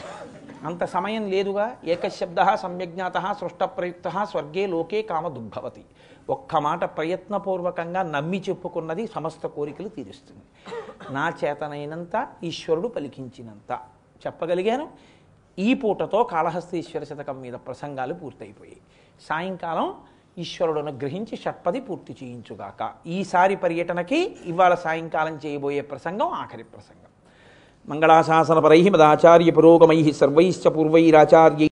అంత 0.64 0.84
సమయం 0.86 1.30
లేదుగా. 1.30 1.78
ఏకశబ్ద 1.86 2.56
సమ్యజ్ఞాత 2.56 3.36
సృష్ట 3.42 3.64
ప్రయుక్త 3.64 4.24
స్వర్గే 4.24 4.68
లోకే 4.68 5.02
కామదుద్భవతి 5.02 5.84
ఒక్క 6.30 6.56
మాట 6.56 6.98
ప్రయత్నపూర్వకంగా 6.98 8.04
నమ్మి 8.04 8.44
చెప్పుకున్నది 8.50 9.08
సమస్త 9.08 9.48
కోరికలు 9.48 9.88
తీరుస్తుంది. 9.88 10.74
నా 11.14 11.34
చేతనైనంత 11.44 12.28
ఈశ్వరుడు 12.44 12.88
పలికించినంత. 12.88 13.80
చెప్పగలిగాను? 14.26 14.90
ఈ 15.60 15.74
పూటతో 15.74 16.24
కాళహస్తీశ్వర 16.24 17.04
శతకం 17.04 17.42
మీద 17.42 17.54
ప్రసంగాలు 17.54 18.14
పూర్తయిపోయాయి. 18.14 18.78
సాయంకాలం 19.22 19.94
ఈశ్వరుడును 20.38 20.92
గ్రహించి 20.92 21.38
షట్పది 21.38 21.80
పూర్తి 21.80 22.16
చేయించుగాక. 22.24 22.92
ఈసారి 23.08 23.56
పర్యటనకి 23.56 24.36
ఇవాళ 24.46 24.74
సాయంకాలం 24.74 25.40
చేయబోయే 25.46 25.82
ప్రసంగం 25.82 26.28
ఆఖరి 26.28 26.64
ప్రసంగం. 26.64 27.08
మంగళాశాసనపరై 27.90 28.90
మదాచార్య 28.90 29.52
పురోగమై 29.52 30.12
సర్వైశ్చ 30.12 30.70
పూర్వైరాచార్యై 30.70 31.66